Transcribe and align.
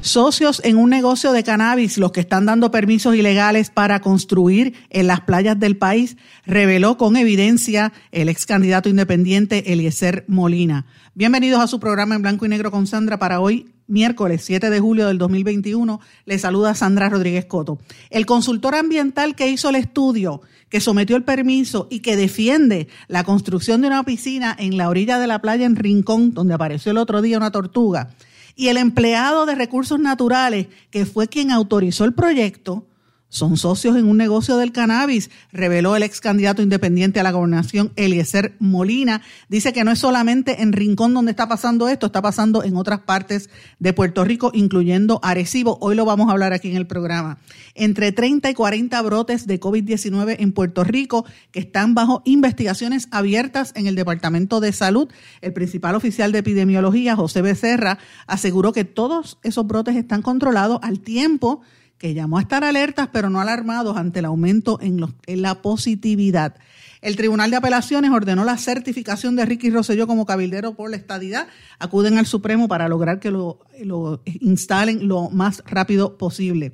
Socios 0.00 0.62
en 0.64 0.76
un 0.76 0.90
negocio 0.90 1.32
de 1.32 1.42
cannabis, 1.42 1.98
los 1.98 2.12
que 2.12 2.20
están 2.20 2.46
dando 2.46 2.70
permisos 2.70 3.16
ilegales 3.16 3.68
para 3.68 4.00
construir 4.00 4.74
en 4.90 5.08
las 5.08 5.22
playas 5.22 5.58
del 5.58 5.76
país, 5.76 6.16
reveló 6.46 6.96
con 6.96 7.16
evidencia 7.16 7.92
el 8.12 8.28
ex 8.28 8.46
candidato 8.46 8.88
independiente 8.88 9.72
Eliezer 9.72 10.24
Molina. 10.28 10.86
Bienvenidos 11.14 11.60
a 11.60 11.66
su 11.66 11.80
programa 11.80 12.14
en 12.14 12.22
blanco 12.22 12.46
y 12.46 12.48
negro 12.48 12.70
con 12.70 12.86
Sandra 12.86 13.18
para 13.18 13.40
hoy, 13.40 13.72
miércoles 13.88 14.42
7 14.44 14.70
de 14.70 14.78
julio 14.78 15.08
del 15.08 15.18
2021. 15.18 16.00
Le 16.26 16.38
saluda 16.38 16.76
Sandra 16.76 17.08
Rodríguez 17.08 17.46
Coto. 17.46 17.80
El 18.10 18.24
consultor 18.24 18.76
ambiental 18.76 19.34
que 19.34 19.50
hizo 19.50 19.68
el 19.68 19.76
estudio, 19.76 20.42
que 20.68 20.80
sometió 20.80 21.16
el 21.16 21.24
permiso 21.24 21.88
y 21.90 22.00
que 22.00 22.16
defiende 22.16 22.86
la 23.08 23.24
construcción 23.24 23.80
de 23.80 23.88
una 23.88 24.04
piscina 24.04 24.54
en 24.56 24.76
la 24.76 24.88
orilla 24.88 25.18
de 25.18 25.26
la 25.26 25.40
playa 25.40 25.66
en 25.66 25.74
Rincón, 25.74 26.34
donde 26.34 26.54
apareció 26.54 26.92
el 26.92 26.98
otro 26.98 27.20
día 27.20 27.36
una 27.36 27.50
tortuga, 27.50 28.10
y 28.58 28.66
el 28.66 28.76
empleado 28.76 29.46
de 29.46 29.54
recursos 29.54 30.00
naturales, 30.00 30.66
que 30.90 31.06
fue 31.06 31.28
quien 31.28 31.52
autorizó 31.52 32.04
el 32.04 32.12
proyecto, 32.12 32.87
son 33.28 33.56
socios 33.56 33.96
en 33.96 34.06
un 34.06 34.16
negocio 34.16 34.56
del 34.56 34.72
cannabis, 34.72 35.30
reveló 35.52 35.96
el 35.96 36.02
ex 36.02 36.20
candidato 36.20 36.62
independiente 36.62 37.20
a 37.20 37.22
la 37.22 37.30
gobernación 37.30 37.92
Eliezer 37.96 38.54
Molina. 38.58 39.20
Dice 39.48 39.72
que 39.72 39.84
no 39.84 39.90
es 39.90 39.98
solamente 39.98 40.62
en 40.62 40.72
Rincón 40.72 41.12
donde 41.12 41.32
está 41.32 41.46
pasando 41.46 41.88
esto, 41.88 42.06
está 42.06 42.22
pasando 42.22 42.64
en 42.64 42.76
otras 42.76 43.00
partes 43.00 43.50
de 43.78 43.92
Puerto 43.92 44.24
Rico, 44.24 44.50
incluyendo 44.54 45.20
Arecibo. 45.22 45.76
Hoy 45.80 45.94
lo 45.94 46.06
vamos 46.06 46.28
a 46.28 46.32
hablar 46.32 46.52
aquí 46.54 46.70
en 46.70 46.76
el 46.76 46.86
programa. 46.86 47.38
Entre 47.74 48.12
30 48.12 48.50
y 48.50 48.54
40 48.54 49.02
brotes 49.02 49.46
de 49.46 49.60
COVID-19 49.60 50.36
en 50.38 50.52
Puerto 50.52 50.82
Rico 50.84 51.26
que 51.50 51.60
están 51.60 51.94
bajo 51.94 52.22
investigaciones 52.24 53.08
abiertas 53.10 53.72
en 53.76 53.86
el 53.86 53.94
Departamento 53.94 54.60
de 54.60 54.72
Salud. 54.72 55.08
El 55.42 55.52
principal 55.52 55.94
oficial 55.94 56.32
de 56.32 56.38
epidemiología, 56.38 57.14
José 57.14 57.42
Becerra, 57.42 57.98
aseguró 58.26 58.72
que 58.72 58.84
todos 58.84 59.38
esos 59.42 59.66
brotes 59.66 59.96
están 59.96 60.22
controlados 60.22 60.80
al 60.82 61.00
tiempo 61.00 61.60
llamó 62.00 62.38
a 62.38 62.42
estar 62.42 62.64
alertas 62.64 63.08
pero 63.12 63.30
no 63.30 63.40
alarmados 63.40 63.96
ante 63.96 64.20
el 64.20 64.24
aumento 64.24 64.78
en, 64.80 65.00
la 65.42 65.62
positividad. 65.62 66.56
El 67.00 67.16
Tribunal 67.16 67.50
de 67.50 67.56
Apelaciones 67.56 68.10
ordenó 68.10 68.44
la 68.44 68.56
certificación 68.56 69.36
de 69.36 69.44
Ricky 69.44 69.70
Rosselló 69.70 70.06
como 70.06 70.26
cabildero 70.26 70.74
por 70.74 70.90
la 70.90 70.96
estadidad. 70.96 71.48
Acuden 71.78 72.18
al 72.18 72.26
Supremo 72.26 72.68
para 72.68 72.88
lograr 72.88 73.20
que 73.20 73.30
lo, 73.30 73.60
lo 73.82 74.22
instalen 74.40 75.06
lo 75.06 75.30
más 75.30 75.62
rápido 75.66 76.18
posible. 76.18 76.72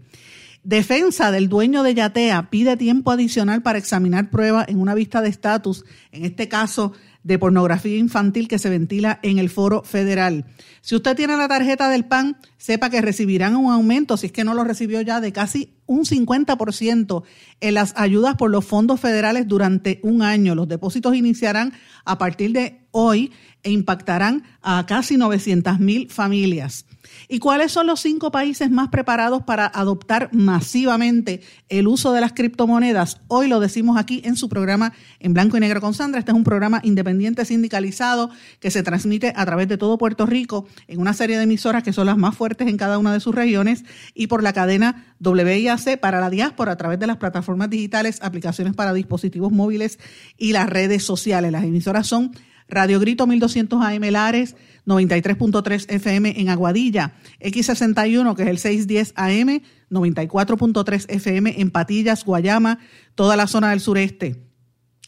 Defensa 0.62 1.30
del 1.30 1.50
dueño 1.50 1.82
de 1.82 1.94
Yatea 1.94 2.48
pide 2.48 2.78
tiempo 2.78 3.10
adicional 3.10 3.62
para 3.62 3.78
examinar 3.78 4.30
pruebas 4.30 4.66
en 4.68 4.80
una 4.80 4.94
vista 4.94 5.20
de 5.20 5.28
estatus, 5.28 5.84
en 6.10 6.24
este 6.24 6.48
caso 6.48 6.94
de 7.24 7.38
pornografía 7.38 7.96
infantil 7.96 8.46
que 8.46 8.58
se 8.58 8.70
ventila 8.70 9.18
en 9.22 9.38
el 9.38 9.50
foro 9.50 9.82
federal. 9.82 10.44
Si 10.82 10.94
usted 10.94 11.16
tiene 11.16 11.36
la 11.36 11.48
tarjeta 11.48 11.88
del 11.88 12.04
PAN, 12.04 12.36
sepa 12.58 12.90
que 12.90 13.00
recibirán 13.00 13.56
un 13.56 13.72
aumento, 13.72 14.16
si 14.16 14.26
es 14.26 14.32
que 14.32 14.44
no 14.44 14.54
lo 14.54 14.62
recibió 14.62 15.00
ya, 15.00 15.20
de 15.20 15.32
casi 15.32 15.74
un 15.86 16.04
50% 16.04 17.24
en 17.60 17.74
las 17.74 17.94
ayudas 17.96 18.36
por 18.36 18.50
los 18.50 18.64
fondos 18.64 19.00
federales 19.00 19.48
durante 19.48 20.00
un 20.02 20.22
año. 20.22 20.54
Los 20.54 20.68
depósitos 20.68 21.16
iniciarán 21.16 21.72
a 22.04 22.18
partir 22.18 22.52
de 22.52 22.86
hoy 22.90 23.32
e 23.62 23.70
impactarán 23.70 24.44
a 24.62 24.84
casi 24.86 25.16
900 25.16 25.80
mil 25.80 26.10
familias. 26.10 26.84
¿Y 27.28 27.38
cuáles 27.38 27.72
son 27.72 27.86
los 27.86 28.00
cinco 28.00 28.30
países 28.30 28.70
más 28.70 28.88
preparados 28.88 29.42
para 29.42 29.66
adoptar 29.66 30.30
masivamente 30.32 31.40
el 31.68 31.88
uso 31.88 32.12
de 32.12 32.20
las 32.20 32.32
criptomonedas? 32.32 33.20
Hoy 33.28 33.48
lo 33.48 33.60
decimos 33.60 33.98
aquí 33.98 34.22
en 34.24 34.36
su 34.36 34.48
programa 34.48 34.92
en 35.20 35.34
blanco 35.34 35.56
y 35.56 35.60
negro 35.60 35.80
con 35.80 35.94
Sandra. 35.94 36.18
Este 36.18 36.32
es 36.32 36.36
un 36.36 36.44
programa 36.44 36.80
independiente 36.82 37.44
sindicalizado 37.44 38.30
que 38.60 38.70
se 38.70 38.82
transmite 38.82 39.32
a 39.36 39.44
través 39.46 39.68
de 39.68 39.78
todo 39.78 39.98
Puerto 39.98 40.26
Rico 40.26 40.66
en 40.88 41.00
una 41.00 41.14
serie 41.14 41.36
de 41.36 41.44
emisoras 41.44 41.82
que 41.82 41.92
son 41.92 42.06
las 42.06 42.16
más 42.16 42.36
fuertes 42.36 42.68
en 42.68 42.76
cada 42.76 42.98
una 42.98 43.12
de 43.12 43.20
sus 43.20 43.34
regiones 43.34 43.84
y 44.14 44.26
por 44.26 44.42
la 44.42 44.52
cadena 44.52 45.04
WIAC 45.20 45.98
para 46.00 46.20
la 46.20 46.30
diáspora 46.30 46.72
a 46.72 46.76
través 46.76 46.98
de 46.98 47.06
las 47.06 47.16
plataformas 47.16 47.70
digitales, 47.70 48.18
aplicaciones 48.22 48.74
para 48.74 48.92
dispositivos 48.92 49.52
móviles 49.52 49.98
y 50.36 50.52
las 50.52 50.68
redes 50.68 51.04
sociales. 51.04 51.52
Las 51.52 51.64
emisoras 51.64 52.06
son 52.06 52.32
Radio 52.68 52.98
Grito 53.00 53.26
1200 53.26 53.82
AM 53.82 54.02
Lares, 54.10 54.56
93.3 54.86 55.86
FM 55.88 56.40
en 56.40 56.48
Aguadilla, 56.48 57.14
X61 57.40 58.34
que 58.34 58.42
es 58.42 58.48
el 58.48 58.58
610 58.58 59.12
AM, 59.16 59.62
94.3 59.90 61.06
FM 61.08 61.60
en 61.60 61.70
Patillas, 61.70 62.24
Guayama, 62.24 62.78
toda 63.14 63.36
la 63.36 63.46
zona 63.46 63.70
del 63.70 63.80
sureste. 63.80 64.42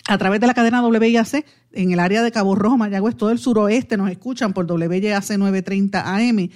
A 0.09 0.19
través 0.19 0.41
de 0.41 0.47
la 0.47 0.55
cadena 0.55 0.87
WIAC 0.87 1.45
en 1.73 1.91
el 1.91 1.99
área 1.99 2.23
de 2.23 2.31
Cabo 2.31 2.55
Rojo, 2.55 2.77
Mayagüez, 2.77 3.17
todo 3.17 3.31
el 3.31 3.41
suroeste 3.41 3.97
nos 3.97 4.11
escuchan 4.11 4.53
por 4.53 4.71
WIAC 4.71 5.31
930 5.37 6.17
AM 6.17 6.49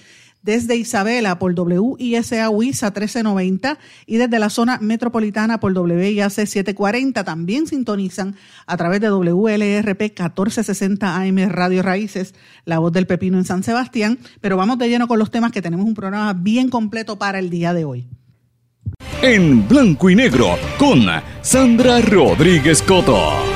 desde 0.43 0.77
Isabela 0.77 1.39
por 1.39 1.59
WISA 1.59 2.51
WISA 2.51 2.87
1390 2.87 3.79
y 4.07 4.17
desde 4.17 4.39
la 4.39 4.51
zona 4.51 4.79
metropolitana 4.81 5.61
por 5.61 5.77
WIAC 5.77 6.31
740. 6.31 7.25
También 7.25 7.67
sintonizan 7.67 8.37
a 8.67 8.77
través 8.77 9.01
de 9.01 9.11
WLRP 9.11 10.01
1460 10.01 11.17
AM 11.17 11.49
Radio 11.49 11.83
Raíces, 11.83 12.35
la 12.65 12.79
voz 12.79 12.93
del 12.93 13.07
pepino 13.07 13.39
en 13.39 13.45
San 13.45 13.63
Sebastián. 13.63 14.19
Pero 14.41 14.57
vamos 14.57 14.79
de 14.79 14.89
lleno 14.89 15.09
con 15.09 15.19
los 15.19 15.31
temas 15.31 15.53
que 15.53 15.63
tenemos 15.63 15.87
un 15.87 15.95
programa 15.95 16.33
bien 16.33 16.69
completo 16.69 17.19
para 17.19 17.39
el 17.39 17.51
día 17.51 17.75
de 17.75 17.85
hoy. 17.85 18.09
En 19.23 19.69
blanco 19.69 20.09
y 20.09 20.17
negro 20.17 20.57
con 20.79 21.05
Sandra 21.43 22.01
Rodríguez 22.01 22.81
Coto. 22.83 23.50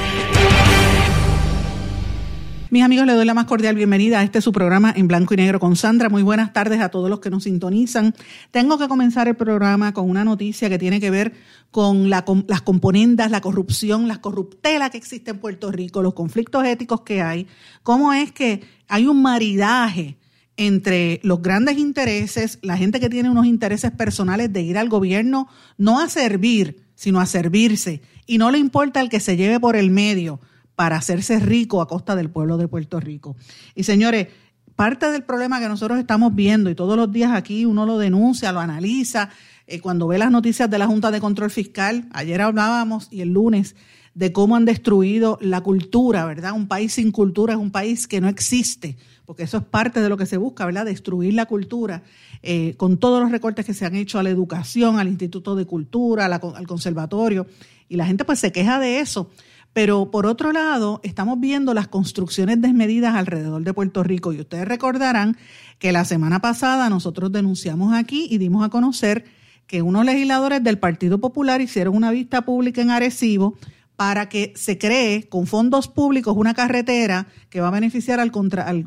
Mis 2.75 2.83
amigos, 2.83 3.07
les 3.07 3.15
doy 3.15 3.25
la 3.25 3.35
más 3.35 3.45
cordial 3.45 3.77
bienvenida 3.77 4.19
a 4.19 4.25
este 4.25 4.41
su 4.41 4.51
programa 4.51 4.93
en 4.97 5.07
blanco 5.07 5.33
y 5.33 5.37
negro 5.37 5.61
con 5.61 5.77
Sandra. 5.77 6.09
Muy 6.09 6.25
buenas 6.25 6.53
tardes 6.53 6.81
a 6.81 6.89
todos 6.89 7.09
los 7.09 7.21
que 7.21 7.31
nos 7.31 7.45
sintonizan. 7.45 8.17
Tengo 8.51 8.79
que 8.79 8.89
comenzar 8.89 9.29
el 9.29 9.37
programa 9.37 9.95
con 9.95 10.11
una 10.11 10.25
noticia 10.25 10.69
que 10.69 10.77
tiene 10.77 10.99
que 10.99 11.09
ver 11.09 11.35
con, 11.71 12.11
las 12.11 12.25
componendas, 12.65 13.31
la 13.31 13.41
corrupción, 13.41 14.09
la 14.09 14.21
corruptela 14.21 14.91
que 14.91 14.99
existe 14.99 15.31
en 15.31 15.39
Puerto 15.39 15.71
Rico, 15.71 16.03
los 16.03 16.15
conflictos 16.15 16.65
éticos 16.65 17.03
que 17.03 17.23
hay, 17.23 17.47
cómo 17.85 18.13
es 18.13 18.33
que 18.33 18.63
hay 18.89 19.07
un 19.07 19.23
maridaje 19.23 20.19
entre 20.57 21.21
los 21.23 21.43
grandes 21.43 21.79
intereses, 21.79 22.59
la 22.61 22.77
gente 22.77 22.99
que 22.99 23.09
tiene 23.09 23.31
unos 23.31 23.47
intereses 23.47 23.93
personales 23.93 24.53
de 24.53 24.63
ir 24.63 24.79
al 24.79 24.89
gobierno 24.89 25.47
no 25.79 26.01
a 26.01 26.09
servir, 26.09 26.83
sino 26.97 27.21
a 27.21 27.27
servirse, 27.27 28.03
y 28.27 28.39
no 28.39 28.51
le 28.51 28.59
importa 28.59 29.01
el 29.01 29.11
que 29.11 29.21
se 29.21 29.37
lleve 29.37 29.61
por 29.61 29.77
el 29.77 29.93
medio 29.93 30.41
para 30.77 30.97
hacerse 30.97 31.39
rico 31.39 31.81
a 31.81 31.89
costa 31.89 32.17
del 32.17 32.31
pueblo 32.31 32.57
de 32.57 32.69
Puerto 32.69 33.01
Rico. 33.01 33.37
Y 33.75 33.85
señores, 33.85 34.29
parte 34.77 35.11
del 35.11 35.23
problema 35.23 35.61
que 35.61 35.69
nosotros 35.69 35.99
estamos 35.99 36.35
viendo 36.35 36.71
y 36.71 36.75
todos 36.75 36.97
los 36.97 37.13
días 37.13 37.33
aquí 37.33 37.65
uno 37.65 37.87
lo 37.87 37.99
denuncia, 37.99 38.53
lo 38.53 38.61
analiza, 38.61 39.31
eh, 39.67 39.81
cuando 39.81 40.07
ve 40.09 40.19
las 40.19 40.31
noticias 40.31 40.69
de 40.69 40.79
la 40.79 40.87
Junta 40.87 41.11
de 41.11 41.21
Control 41.21 41.51
Fiscal, 41.51 42.07
ayer 42.13 42.41
hablábamos 42.41 43.09
y 43.11 43.23
el 43.23 43.31
lunes 43.31 43.77
de 44.15 44.33
cómo 44.33 44.57
han 44.57 44.65
destruido 44.65 45.39
la 45.41 45.61
cultura, 45.63 46.25
¿verdad? 46.25 46.53
Un 46.53 46.69
país 46.69 46.95
sin 46.95 47.11
cultura 47.11 47.55
es 47.55 47.59
un 47.59 47.71
país 47.71 48.07
que 48.07 48.21
no 48.21 48.29
existe, 48.29 48.97
porque 49.25 49.43
eso 49.43 49.57
es 49.57 49.65
parte 49.65 50.01
de 50.01 50.09
lo 50.09 50.17
que 50.17 50.27
se 50.27 50.37
busca, 50.37 50.67
¿verdad? 50.67 50.85
Destruir 50.85 51.35
la 51.35 51.47
cultura, 51.47 52.03
eh, 52.43 52.75
con 52.77 52.99
todos 52.99 53.21
los 53.21 53.33
recortes 53.33 53.65
que 53.65 53.75
se 53.75 53.87
han 53.87 53.97
hecho 53.97 54.19
a 54.19 54.23
la 54.23 54.31
educación, 54.31 54.99
al 54.99 55.09
Instituto 55.09 55.57
de 55.57 55.65
Cultura, 55.65 56.27
al 56.27 56.67
conservatorio, 56.67 57.47
y 57.89 57.97
la 57.97 58.07
gente 58.07 58.25
pues 58.25 58.39
se 58.39 58.53
queja 58.53 58.79
de 58.79 59.01
eso. 59.01 59.31
Pero 59.75 60.09
por 60.13 60.27
otro 60.27 60.53
lado, 60.53 61.01
estamos 61.03 61.41
viendo 61.41 61.75
las 61.75 61.89
construcciones 61.89 62.63
desmedidas 62.63 63.17
alrededor 63.17 63.65
de 63.65 63.75
Puerto 63.75 64.05
Rico. 64.05 64.33
Y 64.33 64.41
ustedes 64.41 64.67
recordarán 64.67 65.37
que 65.81 65.91
la 65.91 66.05
semana 66.05 66.41
pasada 66.41 66.89
nosotros 66.89 67.33
denunciamos 67.33 67.93
aquí 67.93 68.29
y 68.31 68.39
dimos 68.39 68.65
a 68.65 68.71
conocer 68.71 69.25
que 69.67 69.83
unos 69.83 70.05
legisladores 70.05 70.63
del 70.63 70.79
Partido 70.79 71.19
Popular 71.19 71.61
hicieron 71.61 71.97
una 71.97 72.13
vista 72.13 72.43
pública 72.43 72.83
en 72.83 72.91
Arecibo 72.91 73.59
para 73.97 74.29
que 74.29 74.53
se 74.55 74.79
cree 74.79 75.29
con 75.29 75.49
fondos 75.49 75.89
públicos 75.89 76.37
una 76.37 76.55
carretera 76.55 77.27
que 77.51 77.61
va 77.61 77.69
a 77.69 77.73
beneficiar 77.73 78.21
al, 78.21 78.31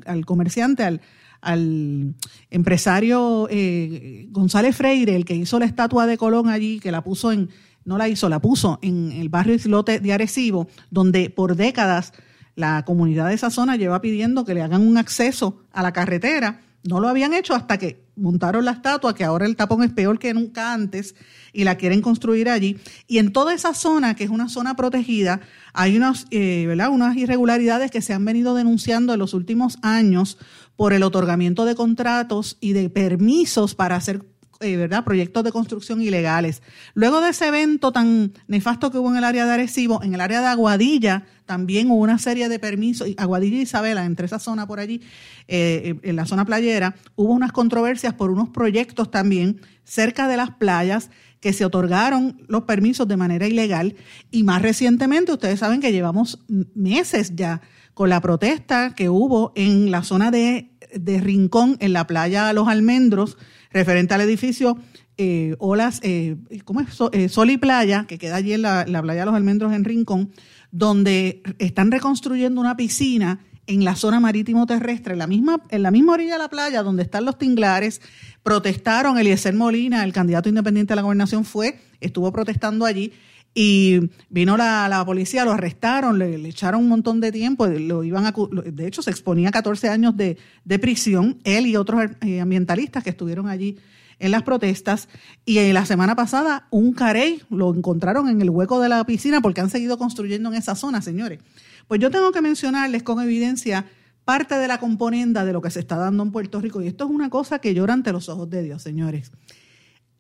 al, 0.06 0.26
comerciante, 0.26 0.84
al, 0.84 1.02
al 1.42 2.16
empresario 2.50 3.48
eh, 3.50 4.28
González 4.30 4.76
Freire, 4.76 5.18
el 5.18 5.26
que 5.26 5.36
hizo 5.36 5.60
la 5.60 5.66
estatua 5.66 6.06
de 6.06 6.18
Colón 6.18 6.48
allí, 6.48 6.80
que 6.80 6.92
la 6.92 7.04
puso 7.04 7.34
en, 7.34 7.50
no 7.88 7.98
la 7.98 8.10
hizo, 8.10 8.28
la 8.28 8.42
puso 8.42 8.80
en 8.82 9.14
el 9.14 9.30
barrio 9.30 9.56
Islote 9.56 10.02
de 10.02 10.12
Arecibo, 10.12 10.68
donde 10.92 11.30
por 11.30 11.56
décadas 11.56 12.12
la 12.54 12.84
comunidad 12.84 13.30
de 13.30 13.36
esa 13.36 13.50
zona 13.50 13.78
lleva 13.78 14.02
pidiendo 14.02 14.44
que 14.44 14.54
le 14.54 14.62
hagan 14.62 14.86
un 14.86 14.98
acceso 14.98 15.62
a 15.72 15.82
la 15.82 15.94
carretera. 15.94 16.62
No 16.84 17.00
lo 17.00 17.08
habían 17.08 17.34
hecho 17.34 17.56
hasta 17.56 17.78
que 17.78 18.04
montaron 18.18 18.66
la 18.66 18.72
estatua, 18.72 19.16
que 19.16 19.24
ahora 19.24 19.46
el 19.46 19.56
tapón 19.56 19.84
es 19.84 19.92
peor 19.92 20.20
que 20.20 20.34
nunca 20.34 20.74
antes, 20.74 21.16
y 21.54 21.64
la 21.64 21.76
quieren 21.76 22.02
construir 22.02 22.50
allí. 22.50 22.78
Y 23.08 23.20
en 23.20 23.32
toda 23.32 23.54
esa 23.54 23.74
zona, 23.74 24.16
que 24.16 24.26
es 24.26 24.30
una 24.30 24.50
zona 24.50 24.76
protegida, 24.76 25.40
hay 25.72 25.96
unas, 25.96 26.26
eh, 26.32 26.66
¿verdad? 26.68 26.90
unas 26.90 27.16
irregularidades 27.16 27.90
que 27.90 28.02
se 28.02 28.14
han 28.14 28.26
venido 28.26 28.54
denunciando 28.54 29.14
en 29.14 29.20
los 29.20 29.34
últimos 29.34 29.78
años 29.82 30.38
por 30.76 30.92
el 30.92 31.04
otorgamiento 31.04 31.64
de 31.64 31.76
contratos 31.76 32.58
y 32.60 32.74
de 32.74 32.90
permisos 32.90 33.76
para 33.76 33.96
hacer 33.96 34.26
eh, 34.60 34.76
¿verdad? 34.76 35.04
proyectos 35.04 35.44
de 35.44 35.52
construcción 35.52 36.02
ilegales. 36.02 36.62
Luego 36.94 37.22
de 37.22 37.30
ese 37.30 37.48
evento 37.48 37.92
tan 37.92 38.34
nefasto 38.48 38.92
que 38.92 38.98
hubo 38.98 39.10
en 39.10 39.18
el 39.18 39.24
área 39.24 39.46
de 39.46 39.54
Arecibo, 39.54 40.02
en 40.04 40.14
el 40.14 40.22
área 40.22 40.42
de 40.42 40.48
Aguadilla 40.48 41.26
también 41.46 41.90
hubo 41.90 42.02
una 42.02 42.20
serie 42.20 42.50
de 42.50 42.60
permisos, 42.60 43.08
Aguadilla 43.18 43.58
y 43.58 43.62
Isabela, 43.62 44.06
entre 44.06 44.26
esa 44.26 44.40
zona 44.40 44.68
por 44.68 44.80
allí, 44.80 45.02
eh, 45.48 45.96
en 46.04 46.16
la 46.16 46.26
zona 46.26 46.46
playera, 46.46 46.96
hubo 47.16 47.34
unas 47.34 47.52
controversias 47.52 48.14
por 48.14 48.32
unos 48.32 48.50
proyectos 48.50 49.12
también 49.12 49.62
cerca 49.84 50.28
de 50.28 50.38
las 50.38 50.52
playas 50.52 51.10
que 51.40 51.54
se 51.54 51.66
otorgaron 51.66 52.42
los 52.48 52.64
permisos 52.64 53.08
de 53.08 53.18
manera 53.18 53.48
ilegal 53.48 53.96
y 54.32 54.44
más 54.44 54.62
recientemente 54.62 55.32
ustedes 55.32 55.60
saben 55.60 55.82
que 55.82 55.92
llevamos 55.92 56.40
meses 56.74 57.36
ya 57.36 57.62
con 57.94 58.10
la 58.10 58.22
protesta 58.22 58.94
que 58.96 59.10
hubo 59.10 59.54
en 59.56 59.92
la 59.92 60.04
zona 60.04 60.32
de, 60.32 60.72
de 60.94 61.20
Rincón, 61.20 61.78
en 61.80 61.94
la 61.94 62.08
playa 62.08 62.52
Los 62.54 62.68
Almendros, 62.68 63.38
referente 63.72 64.14
al 64.14 64.22
edificio 64.22 64.78
eh, 65.18 65.56
Olas, 65.58 66.00
eh, 66.04 66.38
¿cómo 66.64 66.82
es? 66.82 66.88
Eh, 67.12 67.28
Sol 67.28 67.50
y 67.50 67.58
Playa, 67.58 68.06
que 68.08 68.20
queda 68.20 68.36
allí 68.36 68.54
en 68.54 68.62
la, 68.62 68.86
playa 68.86 69.22
de 69.22 69.26
los 69.26 69.36
Almendros 69.36 69.74
en 69.74 69.84
Rincón, 69.84 70.32
donde 70.72 71.42
están 71.58 71.92
reconstruyendo 71.92 72.62
una 72.62 72.78
piscina 72.78 73.40
en 73.66 73.84
la 73.84 73.96
zona 73.96 74.20
marítimo 74.20 74.66
terrestre, 74.68 75.14
en 75.14 75.20
la 75.20 75.28
misma, 75.28 75.64
en 75.70 75.82
la 75.82 75.92
misma 75.92 76.14
orilla 76.14 76.34
de 76.34 76.40
la 76.40 76.50
playa 76.50 76.84
donde 76.84 77.02
están 77.04 77.26
los 77.26 77.38
tinglares, 77.38 78.00
protestaron, 78.44 79.18
Eliezer 79.18 79.56
Molina, 79.56 80.04
el 80.04 80.14
candidato 80.14 80.50
independiente 80.50 80.94
a 80.94 80.96
la 80.96 81.02
gobernación, 81.02 81.44
fue, 81.44 81.80
estuvo 82.00 82.32
protestando 82.32 82.86
allí 82.86 83.12
y 83.54 84.12
vino 84.30 84.56
la, 84.56 85.04
policía, 85.06 85.44
lo 85.44 85.52
arrestaron, 85.52 86.20
le, 86.20 86.36
echaron 86.48 86.82
un 86.82 86.90
montón 86.90 87.20
de 87.20 87.32
tiempo, 87.32 87.66
lo 87.66 88.04
iban 88.04 88.26
a, 88.26 88.34
de 88.66 88.88
hecho 88.88 89.02
se 89.02 89.10
exponía 89.10 89.50
a 89.50 89.52
14 89.52 89.90
años 89.90 90.16
de, 90.16 90.38
prisión, 90.80 91.40
él 91.44 91.66
y 91.66 91.76
otros 91.76 92.04
eh, 92.22 92.40
ambientalistas 92.40 93.04
que 93.04 93.10
estuvieron 93.10 93.48
allí 93.48 93.78
en 94.20 94.32
las 94.32 94.44
protestas. 94.44 95.10
Y 95.46 95.58
en 95.58 95.74
la 95.74 95.86
semana 95.86 96.16
pasada 96.16 96.68
un 96.70 96.94
carey 96.94 97.42
lo 97.50 97.74
encontraron 97.74 98.30
en 98.30 98.42
el 98.42 98.50
hueco 98.50 98.80
de 98.80 98.90
la 98.90 99.04
piscina 99.06 99.42
porque 99.42 99.62
han 99.62 99.70
seguido 99.70 99.98
construyendo 99.98 100.50
en 100.50 100.56
esa 100.56 100.76
zona, 100.76 101.02
señores. 101.02 101.40
Pues 101.88 102.00
yo 102.02 102.12
tengo 102.12 102.32
que 102.32 102.42
mencionarles 102.42 103.04
con 103.04 103.22
evidencia 103.22 103.86
parte 104.26 104.56
de 104.56 104.68
la 104.68 104.80
componenda 104.80 105.46
de 105.46 105.54
lo 105.54 105.62
que 105.62 105.72
se 105.72 105.80
está 105.80 105.96
dando 105.96 106.22
en 106.24 106.32
Puerto 106.32 106.60
Rico. 106.60 106.82
Y 106.82 106.88
esto 106.88 107.06
es 107.06 107.10
una 107.10 107.30
cosa 107.30 107.60
que 107.60 107.74
llora 107.74 107.94
ante 107.94 108.12
los 108.12 108.28
ojos 108.28 108.50
de 108.50 108.62
Dios, 108.62 108.84
señores. 108.84 109.32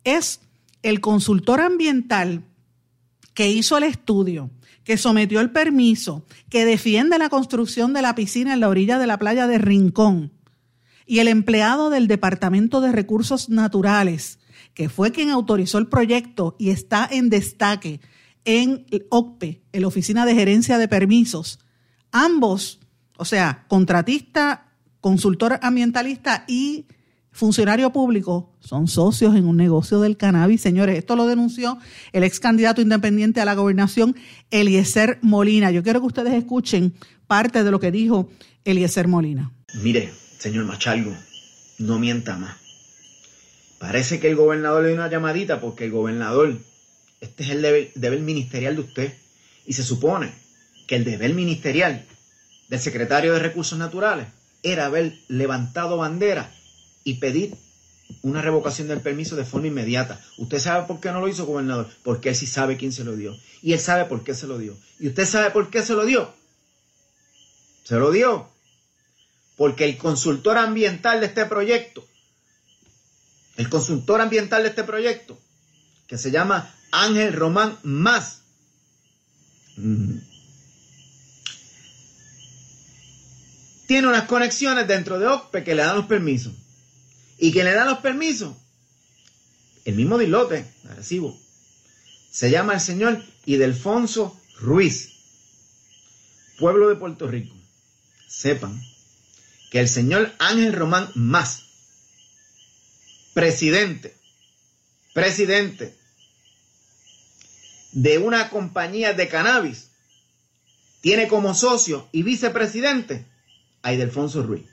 Es 0.05 0.39
el 0.81 1.01
consultor 1.01 1.59
ambiental 1.59 2.43
que 3.37 3.51
hizo 3.51 3.77
el 3.77 3.83
estudio, 3.83 4.49
que 4.83 4.97
sometió 4.97 5.41
el 5.41 5.51
permiso, 5.51 6.25
que 6.49 6.65
defiende 6.65 7.19
la 7.19 7.29
construcción 7.29 7.93
de 7.93 8.01
la 8.01 8.15
piscina 8.15 8.51
en 8.51 8.61
la 8.61 8.67
orilla 8.67 8.97
de 8.97 9.05
la 9.05 9.19
playa 9.19 9.45
de 9.45 9.59
Rincón, 9.59 10.33
y 11.05 11.19
el 11.19 11.27
empleado 11.27 11.91
del 11.91 12.07
Departamento 12.07 12.81
de 12.81 12.91
Recursos 12.91 13.47
Naturales, 13.47 14.39
que 14.73 14.89
fue 14.89 15.11
quien 15.11 15.29
autorizó 15.29 15.77
el 15.77 15.85
proyecto 15.85 16.55
y 16.57 16.71
está 16.71 17.07
en 17.11 17.29
destaque 17.29 18.01
en 18.43 18.87
OCPE, 19.11 19.61
en 19.71 19.81
la 19.81 19.87
Oficina 19.87 20.25
de 20.25 20.33
Gerencia 20.33 20.79
de 20.79 20.87
Permisos, 20.87 21.59
ambos, 22.11 22.79
o 23.17 23.25
sea, 23.25 23.65
contratista, 23.67 24.71
consultor 24.99 25.59
ambientalista 25.61 26.43
y 26.47 26.87
funcionario 27.37 27.93
público 27.93 28.51
son 28.59 28.87
socios 28.87 29.35
en 29.35 29.45
un 29.45 29.57
negocio 29.57 29.99
del 29.99 30.17
cannabis. 30.17 30.59
Señores, 30.59 30.97
esto 30.97 31.15
lo 31.15 31.27
denunció 31.27 31.77
el 32.11 32.23
ex 32.23 32.39
candidato 32.39 32.81
independiente 32.81 33.39
a 33.39 33.45
la 33.45 33.53
gobernación, 33.53 34.15
Eliezer 34.49 35.19
Molina. 35.21 35.69
Yo 35.69 35.83
quiero 35.83 35.99
que 35.99 36.07
ustedes 36.07 36.33
escuchen 36.33 36.95
parte 37.27 37.63
de 37.63 37.69
lo 37.69 37.79
que 37.79 37.91
dijo 37.91 38.27
Eliezer 38.65 39.07
Molina. 39.07 39.51
Mire, 39.75 40.11
señor 40.39 40.65
Machalgo, 40.65 41.13
no 41.77 41.99
mienta 41.99 42.37
más. 42.37 42.55
Parece 43.77 44.19
que 44.19 44.29
el 44.29 44.35
gobernador 44.35 44.81
le 44.81 44.89
dio 44.89 44.97
una 44.97 45.09
llamadita 45.09 45.61
porque 45.61 45.85
el 45.85 45.91
gobernador, 45.91 46.57
este 47.21 47.43
es 47.43 47.49
el 47.51 47.61
deber, 47.61 47.91
deber 47.93 48.19
ministerial 48.21 48.75
de 48.75 48.81
usted. 48.81 49.13
Y 49.67 49.73
se 49.73 49.83
supone 49.83 50.31
que 50.87 50.95
el 50.95 51.03
deber 51.03 51.35
ministerial 51.35 52.03
del 52.67 52.79
secretario 52.79 53.33
de 53.33 53.39
Recursos 53.39 53.77
Naturales 53.77 54.25
era 54.63 54.87
haber 54.87 55.13
levantado 55.27 55.97
bandera 55.97 56.51
y 57.07 57.13
pedir 57.13 57.55
una 58.21 58.41
revocación 58.41 58.89
del 58.89 58.99
permiso 58.99 59.37
de 59.37 59.45
forma 59.45 59.67
inmediata. 59.67 60.21
¿Usted 60.37 60.59
sabe 60.59 60.87
por 60.87 60.99
qué 60.99 61.09
no 61.09 61.21
lo 61.21 61.29
hizo, 61.29 61.45
gobernador? 61.45 61.89
Porque 62.03 62.29
él 62.29 62.35
sí 62.35 62.45
sabe 62.45 62.75
quién 62.75 62.91
se 62.91 63.05
lo 63.05 63.15
dio. 63.15 63.33
Y 63.61 63.71
él 63.71 63.79
sabe 63.79 64.03
por 64.05 64.25
qué 64.25 64.33
se 64.33 64.45
lo 64.45 64.57
dio. 64.57 64.77
¿Y 64.99 65.07
usted 65.07 65.25
sabe 65.25 65.51
por 65.51 65.69
qué 65.69 65.83
se 65.83 65.93
lo 65.93 66.05
dio? 66.05 66.33
Se 67.85 67.95
lo 67.95 68.11
dio 68.11 68.49
porque 69.55 69.85
el 69.85 69.97
consultor 69.97 70.57
ambiental 70.57 71.21
de 71.21 71.27
este 71.27 71.45
proyecto, 71.45 72.05
el 73.55 73.69
consultor 73.69 74.19
ambiental 74.19 74.63
de 74.63 74.69
este 74.69 74.83
proyecto, 74.83 75.39
que 76.07 76.17
se 76.17 76.29
llama 76.29 76.75
Ángel 76.91 77.31
Román 77.31 77.79
Más, 77.83 78.41
tiene 83.87 84.09
unas 84.09 84.23
conexiones 84.23 84.85
dentro 84.89 85.17
de 85.17 85.27
OCPE 85.27 85.63
que 85.63 85.73
le 85.73 85.83
dan 85.83 85.95
los 85.95 86.05
permisos. 86.05 86.51
Y 87.37 87.51
quien 87.51 87.65
le 87.65 87.73
da 87.73 87.85
los 87.85 87.99
permisos, 87.99 88.55
el 89.85 89.95
mismo 89.95 90.17
Dilote, 90.17 90.65
recibo, 90.95 91.39
se 92.31 92.49
llama 92.49 92.73
el 92.73 92.81
señor 92.81 93.23
Idelfonso 93.45 94.39
Ruiz, 94.59 95.13
pueblo 96.59 96.89
de 96.89 96.95
Puerto 96.95 97.27
Rico. 97.27 97.55
Sepan 98.27 98.81
que 99.71 99.79
el 99.79 99.87
señor 99.87 100.33
Ángel 100.39 100.73
Román 100.73 101.09
Más, 101.15 101.63
presidente, 103.33 104.17
presidente 105.13 105.95
de 107.91 108.17
una 108.17 108.49
compañía 108.49 109.13
de 109.13 109.27
cannabis, 109.27 109.89
tiene 111.01 111.27
como 111.27 111.53
socio 111.53 112.09
y 112.11 112.23
vicepresidente 112.23 113.25
a 113.81 113.93
Idelfonso 113.93 114.43
Ruiz. 114.43 114.65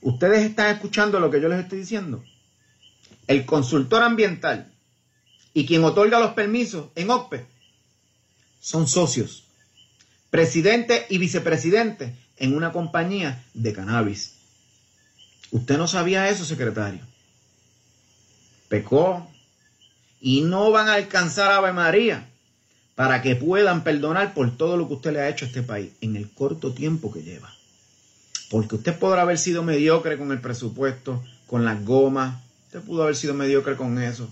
Ustedes 0.00 0.44
están 0.44 0.74
escuchando 0.74 1.20
lo 1.20 1.30
que 1.30 1.40
yo 1.40 1.48
les 1.48 1.60
estoy 1.60 1.80
diciendo. 1.80 2.24
El 3.26 3.44
consultor 3.44 4.02
ambiental 4.02 4.72
y 5.52 5.66
quien 5.66 5.84
otorga 5.84 6.20
los 6.20 6.32
permisos 6.32 6.88
en 6.94 7.10
OPE 7.10 7.46
son 8.60 8.86
socios, 8.86 9.44
presidente 10.30 11.06
y 11.08 11.18
vicepresidente 11.18 12.14
en 12.36 12.54
una 12.54 12.72
compañía 12.72 13.44
de 13.54 13.72
cannabis. 13.72 14.34
Usted 15.50 15.78
no 15.78 15.88
sabía 15.88 16.28
eso, 16.28 16.44
secretario. 16.44 17.00
Pecó. 18.68 19.26
Y 20.20 20.42
no 20.42 20.70
van 20.72 20.88
a 20.88 20.94
alcanzar 20.94 21.50
a 21.50 21.58
Ave 21.58 21.72
María 21.72 22.28
para 22.96 23.22
que 23.22 23.36
puedan 23.36 23.84
perdonar 23.84 24.34
por 24.34 24.56
todo 24.56 24.76
lo 24.76 24.88
que 24.88 24.94
usted 24.94 25.12
le 25.12 25.20
ha 25.20 25.28
hecho 25.28 25.44
a 25.44 25.48
este 25.48 25.62
país 25.62 25.92
en 26.00 26.16
el 26.16 26.28
corto 26.30 26.74
tiempo 26.74 27.12
que 27.12 27.22
lleva. 27.22 27.52
Porque 28.50 28.76
usted 28.76 28.98
podrá 28.98 29.22
haber 29.22 29.38
sido 29.38 29.62
mediocre 29.62 30.16
con 30.16 30.32
el 30.32 30.40
presupuesto, 30.40 31.22
con 31.46 31.64
las 31.64 31.84
gomas. 31.84 32.42
Usted 32.66 32.80
pudo 32.80 33.02
haber 33.02 33.16
sido 33.16 33.34
mediocre 33.34 33.76
con 33.76 34.00
eso. 34.00 34.28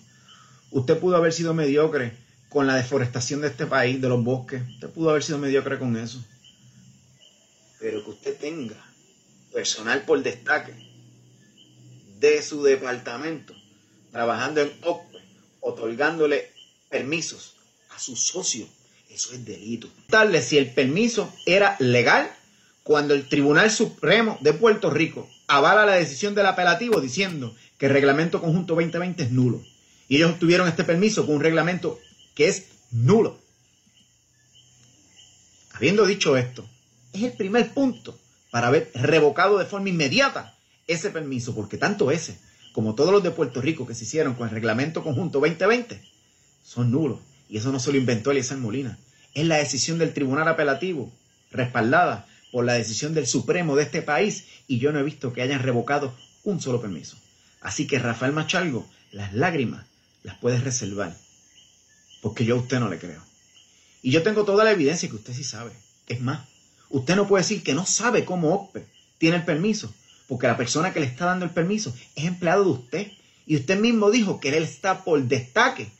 Usted 0.70 0.99
pudo 0.99 1.16
haber 1.16 1.32
sido 1.32 1.54
mediocre 1.54 2.16
con 2.49 2.66
la 2.66 2.76
deforestación 2.76 3.40
de 3.42 3.49
este 3.49 3.66
país, 3.66 4.00
de 4.00 4.08
los 4.08 4.23
bosques. 4.23 4.62
Usted 4.75 4.90
pudo 4.90 5.11
haber 5.11 5.23
sido 5.23 5.38
mediocre 5.38 5.78
con 5.78 5.96
eso. 5.96 6.23
Pero 7.78 8.02
que 8.04 8.11
usted 8.11 8.37
tenga 8.38 8.76
personal 9.52 10.02
por 10.02 10.23
destaque 10.23 10.75
de 12.18 12.42
su 12.42 12.62
departamento 12.62 13.54
trabajando 14.11 14.62
en 14.62 14.73
OCPE, 14.82 15.18
otorgándole 15.61 16.50
permisos 16.88 17.56
a 17.90 17.99
sus 17.99 18.26
socios, 18.26 18.68
eso 19.11 19.35
es 19.35 19.44
delito. 19.44 19.88
Tal 20.08 20.42
si 20.42 20.56
el 20.56 20.73
permiso 20.73 21.30
era 21.44 21.76
legal 21.78 22.30
cuando 22.86 23.14
el 23.14 23.26
Tribunal 23.26 23.68
Supremo 23.72 24.38
de 24.42 24.52
Puerto 24.52 24.90
Rico 24.90 25.28
avala 25.48 25.84
la 25.84 25.94
decisión 25.94 26.36
del 26.36 26.46
apelativo 26.46 27.00
diciendo 27.00 27.52
que 27.78 27.86
el 27.86 27.92
reglamento 27.92 28.40
conjunto 28.40 28.76
2020 28.76 29.24
es 29.24 29.32
nulo. 29.32 29.60
Y 30.08 30.14
ellos 30.14 30.30
obtuvieron 30.30 30.68
este 30.68 30.84
permiso 30.84 31.26
con 31.26 31.34
un 31.34 31.42
reglamento 31.42 31.98
que 32.36 32.46
es 32.46 32.66
nulo. 32.92 33.40
Habiendo 35.72 36.06
dicho 36.06 36.36
esto, 36.36 36.64
es 37.12 37.24
el 37.24 37.32
primer 37.32 37.74
punto 37.74 38.16
para 38.52 38.68
haber 38.68 38.92
revocado 38.94 39.58
de 39.58 39.66
forma 39.66 39.88
inmediata 39.88 40.54
ese 40.86 41.10
permiso, 41.10 41.56
porque 41.56 41.78
tanto 41.78 42.12
ese 42.12 42.38
como 42.72 42.94
todos 42.94 43.10
los 43.10 43.24
de 43.24 43.32
Puerto 43.32 43.60
Rico 43.60 43.84
que 43.84 43.96
se 43.96 44.04
hicieron 44.04 44.34
con 44.34 44.46
el 44.46 44.54
reglamento 44.54 45.02
conjunto 45.02 45.40
2020 45.40 46.00
son 46.62 46.92
nulos. 46.92 47.18
Y 47.48 47.58
eso 47.58 47.72
no 47.72 47.80
se 47.80 47.90
lo 47.90 47.98
inventó 47.98 48.30
Eliezer 48.30 48.58
Molina. 48.58 48.96
Es 49.34 49.44
la 49.44 49.56
decisión 49.56 49.98
del 49.98 50.14
tribunal 50.14 50.46
apelativo, 50.46 51.10
respaldada 51.50 52.28
por 52.56 52.64
la 52.64 52.72
decisión 52.72 53.12
del 53.12 53.26
Supremo 53.26 53.76
de 53.76 53.82
este 53.82 54.00
país 54.00 54.46
y 54.66 54.78
yo 54.78 54.90
no 54.90 54.98
he 54.98 55.02
visto 55.02 55.30
que 55.34 55.42
hayan 55.42 55.62
revocado 55.62 56.16
un 56.42 56.58
solo 56.58 56.80
permiso. 56.80 57.18
Así 57.60 57.86
que 57.86 57.98
Rafael 57.98 58.32
Machalgo, 58.32 58.88
las 59.12 59.34
lágrimas 59.34 59.84
las 60.22 60.38
puedes 60.38 60.64
reservar, 60.64 61.14
porque 62.22 62.46
yo 62.46 62.56
a 62.56 62.60
usted 62.60 62.80
no 62.80 62.88
le 62.88 62.98
creo. 62.98 63.20
Y 64.00 64.10
yo 64.10 64.22
tengo 64.22 64.46
toda 64.46 64.64
la 64.64 64.70
evidencia 64.70 65.06
que 65.06 65.16
usted 65.16 65.34
sí 65.34 65.44
sabe. 65.44 65.70
Es 66.08 66.22
más, 66.22 66.48
usted 66.88 67.14
no 67.14 67.28
puede 67.28 67.42
decir 67.42 67.62
que 67.62 67.75
no 67.75 67.84
sabe 67.84 68.25
cómo 68.25 68.54
OPE 68.54 68.86
tiene 69.18 69.36
el 69.36 69.44
permiso, 69.44 69.92
porque 70.26 70.46
la 70.46 70.56
persona 70.56 70.94
que 70.94 71.00
le 71.00 71.06
está 71.06 71.26
dando 71.26 71.44
el 71.44 71.50
permiso 71.50 71.94
es 72.14 72.25
empleado 72.25 72.64
de 72.64 72.70
usted. 72.70 73.12
Y 73.46 73.56
usted 73.56 73.78
mismo 73.78 74.10
dijo 74.10 74.40
que 74.40 74.48
él 74.48 74.62
está 74.62 75.04
por 75.04 75.22
destaque 75.22 75.90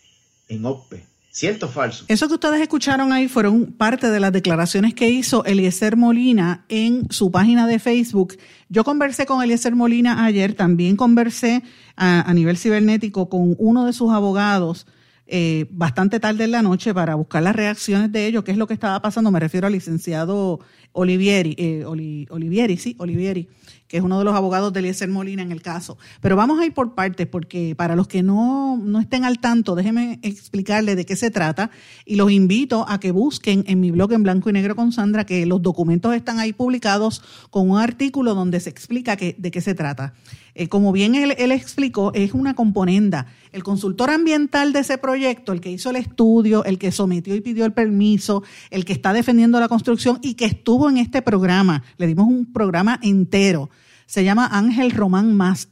en 0.49 0.65
OPE. 0.65 1.05
¿Cierto 1.37 1.67
o 1.67 1.69
falso? 1.69 2.07
Eso 2.09 2.29
que 2.29 2.35
ustedes 2.35 2.63
escucharon 2.63 3.13
ahí 3.13 3.29
fueron 3.29 3.67
parte 3.67 4.09
de 4.09 4.21
las 4.21 4.33
declaraciones 4.33 4.95
que 4.95 5.11
hizo 5.11 5.45
Eliezer 5.45 5.95
Molina 5.95 6.65
en 6.71 7.11
su 7.11 7.31
página 7.31 7.67
de 7.67 7.79
Facebook. 7.79 8.39
Yo 8.71 8.85
conversé 8.85 9.27
con 9.27 9.43
Eliezer 9.43 9.75
Molina 9.75 10.25
ayer, 10.25 10.55
también 10.55 10.97
conversé 10.97 11.63
a, 11.95 12.33
nivel 12.33 12.57
cibernético 12.57 13.29
con 13.29 13.55
uno 13.59 13.85
de 13.85 13.93
sus 13.93 14.13
abogados 14.13 14.87
eh, 15.27 15.67
bastante 15.69 16.21
tarde 16.21 16.45
en 16.45 16.53
la 16.53 16.63
noche 16.63 16.95
para 16.95 17.17
buscar 17.17 17.43
las 17.43 17.55
reacciones 17.55 18.11
de 18.11 18.27
ellos, 18.27 18.43
qué 18.43 18.53
es 18.53 18.57
lo 18.57 18.67
que 18.67 18.73
estaba 18.73 19.03
pasando. 19.03 19.31
Me 19.31 19.39
refiero 19.39 19.67
al 19.67 19.75
licenciado 19.75 20.61
Olivieri, 20.93 21.55
eh, 21.59 21.85
Olivieri, 21.85 22.79
sí, 22.79 22.97
Olivieri 22.99 23.47
que 23.89 23.99
es 23.99 24.03
uno 24.03 24.19
de 24.19 24.25
los 24.25 24.35
abogados 24.35 24.73
de 24.73 24.81
Eliezer 24.81 25.09
Molina 25.09 25.43
en 25.43 25.53
el 25.53 25.63
caso. 25.63 25.99
Pero 26.21 26.37
vamos 26.37 26.61
a 26.61 26.67
ir 26.67 26.75
por 26.75 26.95
partes, 26.95 27.27
porque 27.27 27.75
para 27.77 27.97
los 27.97 28.09
que 28.09 28.23
no, 28.23 28.77
no 28.77 29.01
estén 29.01 29.25
al 29.25 29.39
tanto, 29.39 29.75
déjenme 29.75 30.19
explicarles 30.23 30.97
de 30.97 31.07
qué 31.07 31.17
se 31.17 31.31
trata 31.31 31.71
y 32.05 32.17
los 32.17 32.31
invito 32.31 32.85
a 32.89 33.01
que 33.01 33.11
busquen 33.11 33.65
en 33.67 33.81
mi 33.81 33.91
blog 33.91 34.13
en 34.13 34.23
blanco 34.23 34.51
y 34.51 34.53
negro 34.53 34.77
con 34.77 34.93
Sandra, 34.93 35.25
que 35.25 35.47
los 35.47 35.63
documentos 35.63 36.15
están 36.15 36.39
ahí 36.39 36.53
publicados 36.53 37.23
con 37.51 37.71
un 37.71 37.79
artículo 37.79 38.35
donde 38.35 38.61
se 38.61 38.71
explica 38.71 39.17
que, 39.17 39.35
de 39.39 39.51
qué 39.51 39.61
se 39.61 39.75
trata. 39.75 40.15
Eh, 40.59 40.69
como 40.69 40.91
bien 40.91 41.15
él, 41.15 41.53
explicó, 41.53 42.13
es 42.15 42.33
una 42.33 42.55
componenda. 42.55 43.27
El 43.53 43.63
consultor 43.63 44.11
ambiental 44.11 44.73
de 44.73 44.81
ese 44.81 44.97
proyecto, 44.97 45.53
el 45.53 45.61
que 45.61 45.71
hizo 45.71 45.91
el 45.91 45.97
estudio, 45.97 46.65
el 46.65 46.79
que 46.79 46.93
sometió 46.93 47.35
y 47.35 47.43
pidió 47.43 47.67
el 47.67 47.73
permiso, 47.73 48.43
el 48.71 48.85
que 48.85 48.95
está 48.95 49.13
defendiendo 49.13 49.61
la 49.61 49.69
construcción 49.69 50.19
y 50.23 50.35
que 50.35 50.47
estuvo 50.47 50.89
en 50.89 50.97
este 50.97 51.23
programa, 51.23 51.85
le 51.99 52.07
dimos 52.07 52.27
un 52.27 52.53
programa 52.53 52.99
entero 53.03 53.71
se 54.07 54.25
llama 54.25 54.49
Ángel 54.51 54.93
Román 54.93 55.35
Más. 55.35 55.69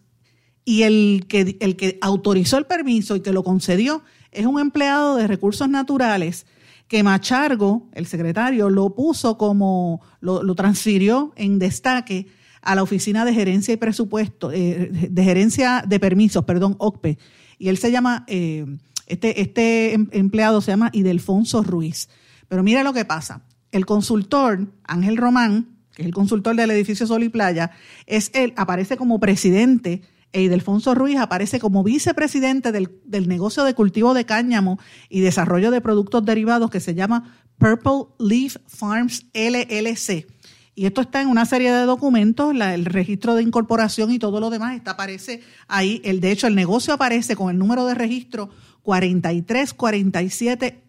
Y 0.67 0.83
el 0.83 1.27
que, 1.29 1.57
el 1.61 1.77
que 1.77 1.99
autorizó 2.01 2.59
el 2.59 2.67
permiso 2.67 3.17
y 3.17 3.21
que 3.21 3.33
lo 3.33 3.45
concedió 3.45 4.03
es 4.33 4.47
un 4.47 4.59
empleado 4.59 5.17
de 5.17 5.27
recursos 5.27 5.69
naturales 5.69 6.47
que 6.89 7.03
Machargo, 7.03 7.89
el 7.93 8.07
secretario, 8.07 8.71
lo 8.71 8.95
puso 8.95 9.39
como, 9.39 10.01
lo, 10.21 10.55
transfirió 10.55 11.33
en 11.37 11.59
destaque 11.59 12.27
a 12.65 12.75
la 12.75 12.83
Oficina 12.83 13.25
de 13.25 13.35
Gerencia 13.35 13.75
y 13.75 13.77
Presupuesto, 13.77 14.51
eh, 14.51 14.91
de 15.11 15.25
Gerencia 15.25 15.85
de 15.87 16.01
Permisos, 16.01 16.45
perdón, 16.45 16.77
OCPE. 16.79 17.19
Y 17.59 17.69
él 17.69 17.79
se 17.79 17.93
llama, 17.93 18.25
eh, 18.27 18.65
este, 19.07 19.41
este 19.41 19.93
em, 19.93 20.09
empleado 20.13 20.61
se 20.61 20.73
llama 20.73 20.91
Idelfonso 20.93 21.63
Ruiz. 21.63 22.09
Pero 22.49 22.63
mira 22.63 22.83
lo 22.83 22.93
que 22.93 23.05
pasa. 23.05 23.43
El 23.71 23.87
consultor, 23.87 24.67
Ángel 24.85 25.17
Román, 25.17 25.77
que 25.95 26.03
es 26.03 26.07
el 26.07 26.15
consultor 26.15 26.57
del 26.57 26.71
edificio 26.71 27.07
Sol 27.07 27.23
y 27.23 27.29
Playa, 27.29 27.71
es 28.07 28.31
él, 28.35 28.55
aparece 28.57 28.97
como 28.97 29.21
presidente 29.21 30.03
e 30.33 30.43
Idelfonso 30.43 30.97
Ruiz 30.97 31.17
aparece 31.19 31.61
como 31.61 31.85
vicepresidente 31.85 32.73
del, 32.73 32.91
del, 33.05 33.29
negocio 33.29 33.63
de 33.63 33.75
cultivo 33.75 34.15
de 34.15 34.25
cáñamo 34.25 34.81
y 35.09 35.21
desarrollo 35.21 35.71
de 35.71 35.81
productos 35.81 36.25
derivados 36.25 36.71
que 36.71 36.81
se 36.81 36.97
llama 36.97 37.37
Purple 37.57 38.07
Leaf 38.19 38.57
Farms 38.67 39.27
LLC. 39.33 40.27
Y 40.75 40.87
esto 40.87 41.01
está 41.01 41.23
en 41.23 41.29
una 41.29 41.47
serie 41.47 41.73
de 41.73 41.85
documentos, 41.85 42.53
el 42.55 42.85
registro 42.85 43.35
de 43.35 43.43
incorporación 43.43 44.11
y 44.11 44.19
todo 44.19 44.41
lo 44.41 44.51
demás 44.51 44.75
está, 44.75 44.91
aparece 44.93 45.43
ahí. 45.69 46.01
El, 46.05 46.21
de 46.21 46.33
hecho, 46.33 46.49
el 46.49 46.55
negocio 46.55 46.95
aparece 46.95 47.37
con 47.37 47.51
el 47.51 47.59
número 47.59 47.87
de 47.87 47.95
registro 47.95 48.51
434715 48.83 50.85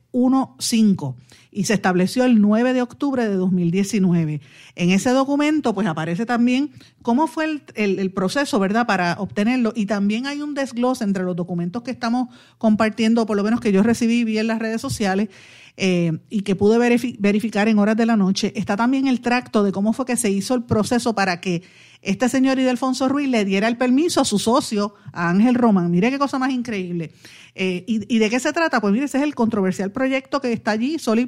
y 1.55 1.63
se 1.63 1.73
estableció 1.73 2.25
el 2.25 2.41
9 2.41 2.73
de 2.73 2.81
octubre 2.81 3.27
de 3.27 3.35
2019. 3.35 4.41
En 4.75 4.91
ese 4.91 5.11
documento 5.11 5.73
pues 5.73 5.87
aparece 5.87 6.25
también 6.25 6.71
cómo 7.01 7.27
fue 7.27 7.61
el, 7.75 8.11
proceso, 8.11 8.59
¿verdad?, 8.59 8.85
para 8.85 9.15
obtenerlo 9.19 9.71
y 9.73 9.85
también 9.85 10.27
hay 10.27 10.41
un 10.41 10.53
desglose 10.53 11.05
entre 11.05 11.23
los 11.23 11.35
documentos 11.35 11.81
que 11.81 11.91
estamos 11.91 12.27
compartiendo, 12.57 13.25
por 13.25 13.37
lo 13.37 13.43
menos 13.43 13.61
que 13.61 13.71
yo 13.71 13.83
recibí 13.83 14.25
vi 14.25 14.37
en 14.37 14.47
las 14.47 14.59
redes 14.59 14.81
sociales 14.81 15.29
eh, 15.77 16.19
y 16.29 16.41
que 16.41 16.55
pude 16.55 16.77
verificar 17.19 17.69
en 17.69 17.79
horas 17.79 17.95
de 17.95 18.05
la 18.05 18.17
noche. 18.17 18.51
Está 18.55 18.75
también 18.75 19.07
el 19.07 19.21
tracto 19.21 19.63
de 19.63 19.71
cómo 19.71 19.93
fue 19.93 20.05
que 20.05 20.17
se 20.17 20.29
hizo 20.29 20.55
el 20.55 20.63
proceso 20.63 21.15
para 21.15 21.39
que 21.39 21.63
este 22.01 22.29
señor 22.29 22.59
Idelfonso 22.59 23.07
Ruiz 23.09 23.29
le 23.29 23.45
diera 23.45 23.67
el 23.67 23.77
permiso 23.77 24.21
a 24.21 24.25
su 24.25 24.39
socio, 24.39 24.93
a 25.11 25.29
Ángel 25.29 25.55
Román. 25.55 25.89
Mire 25.89 26.11
qué 26.11 26.19
cosa 26.19 26.37
más 26.37 26.51
increíble. 26.51 27.11
Eh, 27.57 27.85
y, 27.87 28.19
de 28.19 28.29
qué 28.29 28.39
se 28.39 28.51
trata? 28.51 28.81
Pues 28.81 28.91
mire, 28.93 29.05
ese 29.05 29.17
es 29.17 29.23
el 29.23 29.33
controversial 29.33 29.91
proyecto 29.91 30.41
que 30.41 30.51
está 30.51 30.71
allí, 30.71 30.99
Sol 30.99 31.19
y 31.19 31.25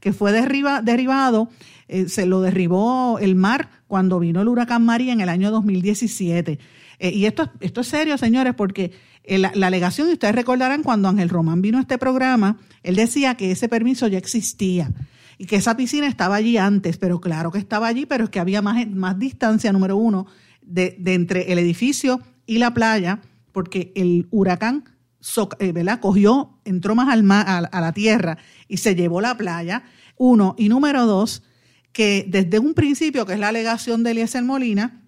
Que 0.00 0.12
fue 0.12 0.32
derribado, 0.32 1.50
eh, 1.88 2.08
se 2.08 2.26
lo 2.26 2.40
derribó 2.40 3.18
el 3.18 3.34
mar 3.34 3.70
cuando 3.86 4.18
vino 4.18 4.40
el 4.42 4.48
huracán 4.48 4.84
María 4.84 5.12
en 5.12 5.20
el 5.20 5.28
año 5.28 5.50
2017. 5.50 6.58
Eh, 6.98 7.10
y 7.10 7.26
esto, 7.26 7.50
esto 7.60 7.80
es 7.80 7.86
serio, 7.86 8.18
señores, 8.18 8.54
porque 8.54 8.92
la, 9.26 9.52
la, 9.54 9.68
alegación, 9.68 10.08
y 10.08 10.12
ustedes 10.12 10.34
recordarán 10.34 10.82
cuando 10.82 11.08
Ángel 11.08 11.28
Román 11.28 11.62
vino 11.62 11.78
a 11.78 11.82
este 11.82 11.98
programa, 11.98 12.56
él 12.82 12.96
decía 12.96 13.36
que 13.36 13.50
ese 13.50 13.68
permiso 13.68 14.08
ya 14.08 14.18
existía 14.18 14.90
y 15.38 15.46
que 15.46 15.56
esa 15.56 15.76
piscina 15.76 16.08
estaba 16.08 16.34
allí 16.34 16.56
antes, 16.56 16.98
pero 16.98 17.20
claro 17.20 17.52
que 17.52 17.58
estaba 17.58 17.86
allí, 17.86 18.04
pero 18.06 18.24
es 18.24 18.30
que 18.30 18.40
había 18.40 18.60
más, 18.60 18.88
más 18.90 19.18
distancia, 19.18 19.72
número 19.72 19.96
uno, 19.96 20.26
de, 20.62 20.96
entre 21.06 21.52
el 21.52 21.58
edificio 21.60 22.20
y 22.44 22.58
la 22.58 22.74
playa, 22.74 23.20
porque 23.52 23.92
el 23.94 24.26
huracán 24.30 24.84
eh, 25.58 25.72
¿verdad? 25.72 26.00
cogió, 26.00 26.60
entró 26.64 26.94
más 26.94 27.08
al 27.08 27.30
a, 27.30 27.80
la 27.80 27.92
tierra 27.92 28.38
y 28.68 28.78
se 28.78 28.94
llevó 28.94 29.20
la 29.20 29.36
playa, 29.36 29.84
uno, 30.16 30.54
y 30.58 30.68
número 30.68 31.06
dos, 31.06 31.42
que 31.92 32.24
desde 32.28 32.58
un 32.58 32.74
principio, 32.74 33.26
que 33.26 33.34
es 33.34 33.38
la 33.38 33.48
alegación 33.48 34.02
de 34.02 34.12
Eliezer 34.12 34.42
Molina, 34.44 35.04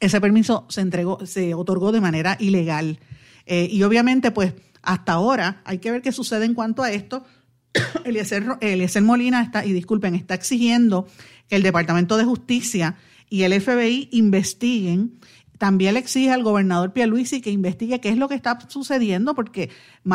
ese 0.00 0.20
permiso 0.20 0.66
se 0.68 0.80
entregó, 0.80 1.24
se 1.26 1.54
otorgó 1.54 1.92
de 1.92 2.00
manera 2.00 2.36
ilegal. 2.40 2.98
Eh, 3.46 3.68
y 3.70 3.82
obviamente, 3.82 4.30
pues, 4.30 4.54
hasta 4.82 5.12
ahora 5.12 5.62
hay 5.64 5.78
que 5.78 5.90
ver 5.90 6.02
qué 6.02 6.12
sucede 6.12 6.44
en 6.44 6.54
cuanto 6.54 6.82
a 6.82 6.90
esto, 6.90 7.24
Eliezer, 8.04 9.02
Molina 9.02 9.42
está, 9.42 9.64
y 9.64 9.72
disculpen, 9.72 10.14
está 10.14 10.34
exigiendo 10.34 11.06
que 11.48 11.56
el 11.56 11.62
Departamento 11.62 12.16
de 12.16 12.24
Justicia 12.24 12.96
y 13.28 13.44
el 13.44 13.58
FBI 13.60 14.08
investiguen. 14.12 15.18
También 15.62 15.94
le 15.94 16.00
exige 16.00 16.32
al 16.32 16.42
gobernador 16.42 16.92
Pierluisi 16.92 17.40
que 17.40 17.52
investigue 17.52 18.00
qué 18.00 18.08
es 18.08 18.16
lo 18.16 18.28
que 18.28 18.34
está 18.34 18.58
sucediendo, 18.66 19.36
porque 19.36 19.70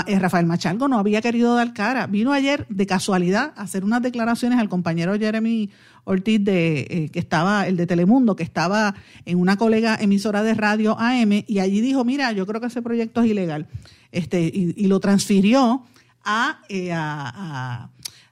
eh, 0.06 0.20
Rafael 0.20 0.46
Machalgo 0.46 0.90
no 0.90 1.00
había 1.00 1.22
querido 1.22 1.56
dar 1.56 1.74
cara. 1.74 2.06
Vino 2.06 2.34
ayer 2.34 2.66
de 2.68 2.86
casualidad 2.86 3.54
a 3.56 3.62
hacer 3.62 3.86
unas 3.86 4.02
declaraciones 4.02 4.60
al 4.60 4.68
compañero 4.68 5.18
Jeremy 5.18 5.70
Ortiz, 6.04 6.44
de, 6.44 6.80
eh, 6.90 7.10
que 7.14 7.20
estaba, 7.20 7.66
el 7.66 7.78
de 7.78 7.88
Telemundo, 7.88 8.36
que 8.36 8.44
estaba 8.44 8.96
en 9.24 9.40
una 9.40 9.56
colega 9.56 9.96
emisora 10.02 10.44
de 10.44 10.54
radio 10.54 11.00
AM, 11.00 11.46
y 11.48 11.60
allí 11.60 11.80
dijo, 11.80 12.04
mira, 12.04 12.34
yo 12.34 12.46
creo 12.46 12.60
que 12.60 12.68
ese 12.68 12.82
proyecto 12.82 13.22
es 13.22 13.30
ilegal. 13.30 13.68
Este, 14.12 14.52
y 14.52 14.88
lo 14.88 15.00
transfirió 15.00 15.86
eh, 16.68 16.92
a, 16.92 17.32
a, 17.34 17.90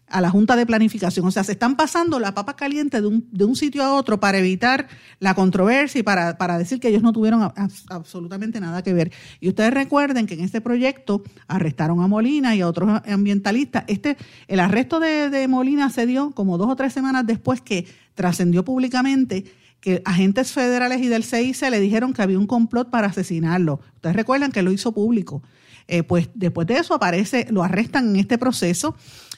la 0.07 0.29
Junta 0.29 0.55
de 0.55 0.65
Planificación. 0.65 1.25
O 1.25 1.31
sea, 1.31 1.43
se 1.43 1.53
están 1.53 1.75
pasando 1.75 2.19
la 2.19 2.33
papa 2.33 2.55
caliente 2.55 3.01
de 3.01 3.07
un, 3.07 3.27
de 3.31 3.45
un 3.45 3.55
sitio 3.55 3.83
a 3.83 3.93
otro 3.93 4.19
para 4.19 4.37
evitar 4.37 4.87
la 5.19 5.33
controversia 5.33 5.99
y 5.99 6.03
para, 6.03 6.37
para 6.37 6.57
decir 6.57 6.79
que 6.79 6.89
ellos 6.89 7.03
no 7.03 7.11
tuvieron 7.11 7.51
absolutamente 7.89 8.59
nada 8.59 8.83
que 8.83 8.93
ver. 8.93 9.11
Y 9.39 9.49
ustedes 9.49 9.73
recuerden 9.73 10.27
que 10.27 10.35
en 10.35 10.41
este 10.41 10.61
proyecto 10.61 11.23
arrestaron 11.47 12.01
a 12.01 12.07
Molina 12.07 12.55
y 12.55 12.61
a 12.61 12.67
otros 12.67 13.01
ambientalistas. 13.07 13.83
Este, 13.87 14.17
el 14.47 14.59
arresto 14.59 14.99
de, 14.99 15.29
de 15.29 15.47
Molina 15.47 15.89
se 15.89 16.05
dio 16.05 16.31
como 16.31 16.57
dos 16.57 16.69
o 16.69 16.75
tres 16.75 16.93
semanas 16.93 17.25
después 17.25 17.61
que 17.61 17.87
trascendió 18.13 18.63
públicamente 18.63 19.45
que 19.81 20.01
agentes 20.05 20.51
federales 20.51 21.01
y 21.01 21.07
del 21.07 21.23
CIC 21.23 21.69
le 21.69 21.79
dijeron 21.79 22.13
que 22.13 22.23
había 22.23 22.39
un 22.39 22.47
complot 22.47 22.89
para 22.89 23.07
asesinarlo. 23.07 23.79
Ustedes 23.95 24.15
recuerdan 24.15 24.51
que 24.51 24.63
lo 24.63 24.71
hizo 24.71 24.93
público. 24.93 25.43
Eh, 25.87 26.01
pues 26.01 26.29
después 26.33 26.65
de 26.65 26.77
eso 26.77 26.95
aparece, 26.95 27.45
lo 27.51 27.63
arrestan 27.63 28.09
en 28.09 28.15
este 28.15 28.39
proceso 28.39 28.95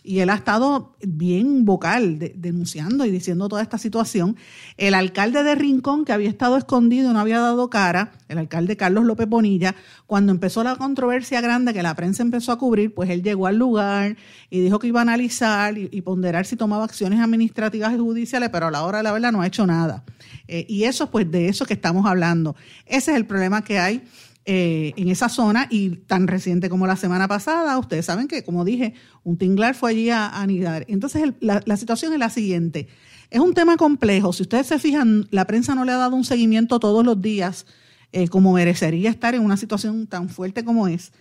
y 0.08 0.22
él 0.22 0.30
ha 0.30 0.36
estado 0.36 0.96
bien 1.02 1.66
vocal 1.66 2.18
denunciando 2.18 3.04
y 3.06 3.12
diciendo 3.12 3.50
toda 3.50 3.62
esta 3.62 3.78
situación. 3.78 4.38
El 4.78 4.94
alcalde 4.94 5.44
de 5.44 5.54
Rincón, 5.54 6.06
que 6.06 6.14
había 6.14 6.30
estado 6.30 6.56
escondido, 6.56 7.12
no 7.12 7.20
había 7.20 7.40
dado 7.40 7.70
cara, 7.70 8.14
el 8.30 8.38
alcalde 8.38 8.78
Carlos 8.78 9.04
López 9.04 9.28
Bonilla, 9.28 9.76
cuando 10.06 10.32
empezó 10.32 10.64
la 10.64 10.78
controversia 10.78 11.42
grande 11.42 11.74
que 11.74 11.84
la 11.84 11.94
prensa 11.94 12.24
empezó 12.24 12.54
a 12.54 12.58
cubrir, 12.58 12.94
pues 12.94 13.10
él 13.10 13.22
llegó 13.22 13.48
al 13.48 13.58
lugar 13.58 14.16
y 14.50 14.62
dijo 14.62 14.80
que 14.80 14.88
iba 14.88 15.02
a 15.02 15.04
analizar 15.04 15.78
y, 15.78 16.02
ponderar 16.02 16.46
si 16.46 16.56
tomaba 16.56 16.86
acciones 16.86 17.20
administrativas 17.20 17.94
y 17.94 17.98
judiciales, 17.98 18.50
pero 18.50 18.68
a 18.68 18.72
la 18.72 18.84
hora 18.84 19.00
de 19.00 19.04
la 19.04 19.12
verdad 19.12 19.34
no 19.34 19.42
ha 19.42 19.48
hecho 19.48 19.68
nada. 19.68 20.06
Eh, 20.48 20.66
y 20.70 20.86
eso, 20.86 21.12
pues 21.12 21.30
de 21.30 21.50
eso 21.50 21.66
que 21.66 21.74
estamos 21.74 22.06
hablando. 22.06 22.56
Ese 22.86 23.12
es 23.12 23.18
el 23.18 23.26
problema 23.26 23.62
que 23.62 23.78
hay 23.78 24.04
eh, 24.50 24.94
en 24.96 25.10
esa 25.10 25.28
zona 25.28 25.68
y 25.70 25.90
tan 25.90 26.26
reciente 26.26 26.70
como 26.70 26.88
la 26.88 26.96
semana 26.96 27.28
pasada, 27.28 27.78
ustedes 27.78 28.06
saben 28.06 28.30
que, 28.30 28.46
como 28.46 28.64
dije, 28.64 28.94
un 29.26 29.38
tinglar 29.38 29.76
fue 29.76 29.92
allí 29.92 30.10
a, 30.10 30.30
anidar. 30.30 30.86
Entonces, 30.88 31.34
la, 31.42 31.76
situación 31.76 32.14
es 32.14 32.20
la 32.20 32.30
siguiente. 32.30 32.88
Es 33.30 33.42
un 33.42 33.54
tema 33.54 33.76
complejo. 33.76 34.32
Si 34.32 34.44
ustedes 34.44 34.68
se 34.68 34.80
fijan, 34.80 35.28
la 35.32 35.46
prensa 35.48 35.76
no 35.76 35.84
le 35.84 35.92
ha 35.92 35.98
dado 35.98 36.16
un 36.16 36.24
seguimiento 36.24 36.80
todos 36.80 37.04
los 37.04 37.22
días 37.22 37.66
eh, 38.14 38.30
como 38.30 38.54
merecería 38.54 39.10
estar 39.10 39.36
en 39.36 39.42
una 39.42 39.58
situación 39.58 40.08
tan 40.08 40.30
fuerte 40.30 40.64
como 40.64 40.88
es, 40.88 41.12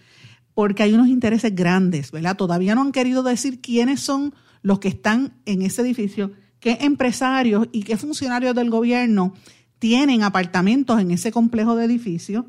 porque 0.54 0.85
hay 0.85 0.95
unos 0.95 1.09
intereses 1.09 1.52
grandes, 1.52 2.12
¿verdad? 2.12 2.37
Todavía 2.37 2.76
no 2.76 2.83
han 2.83 2.92
querido 2.92 3.25
decir 3.25 3.61
quiénes 3.61 3.99
son 3.99 4.37
los 4.62 4.78
que 4.78 4.87
están 4.87 5.33
en 5.47 5.62
ese 5.62 5.83
edificio, 5.83 6.30
qué 6.61 6.78
empresarios 6.83 7.66
y 7.73 7.83
qué 7.83 7.97
funcionarios 7.97 8.54
del 8.54 8.71
gobierno 8.71 9.35
tienen 9.80 10.23
apartamentos 10.23 11.00
en 11.00 11.11
ese 11.11 11.33
complejo 11.33 11.75
de 11.75 11.87
edificios 11.87 12.45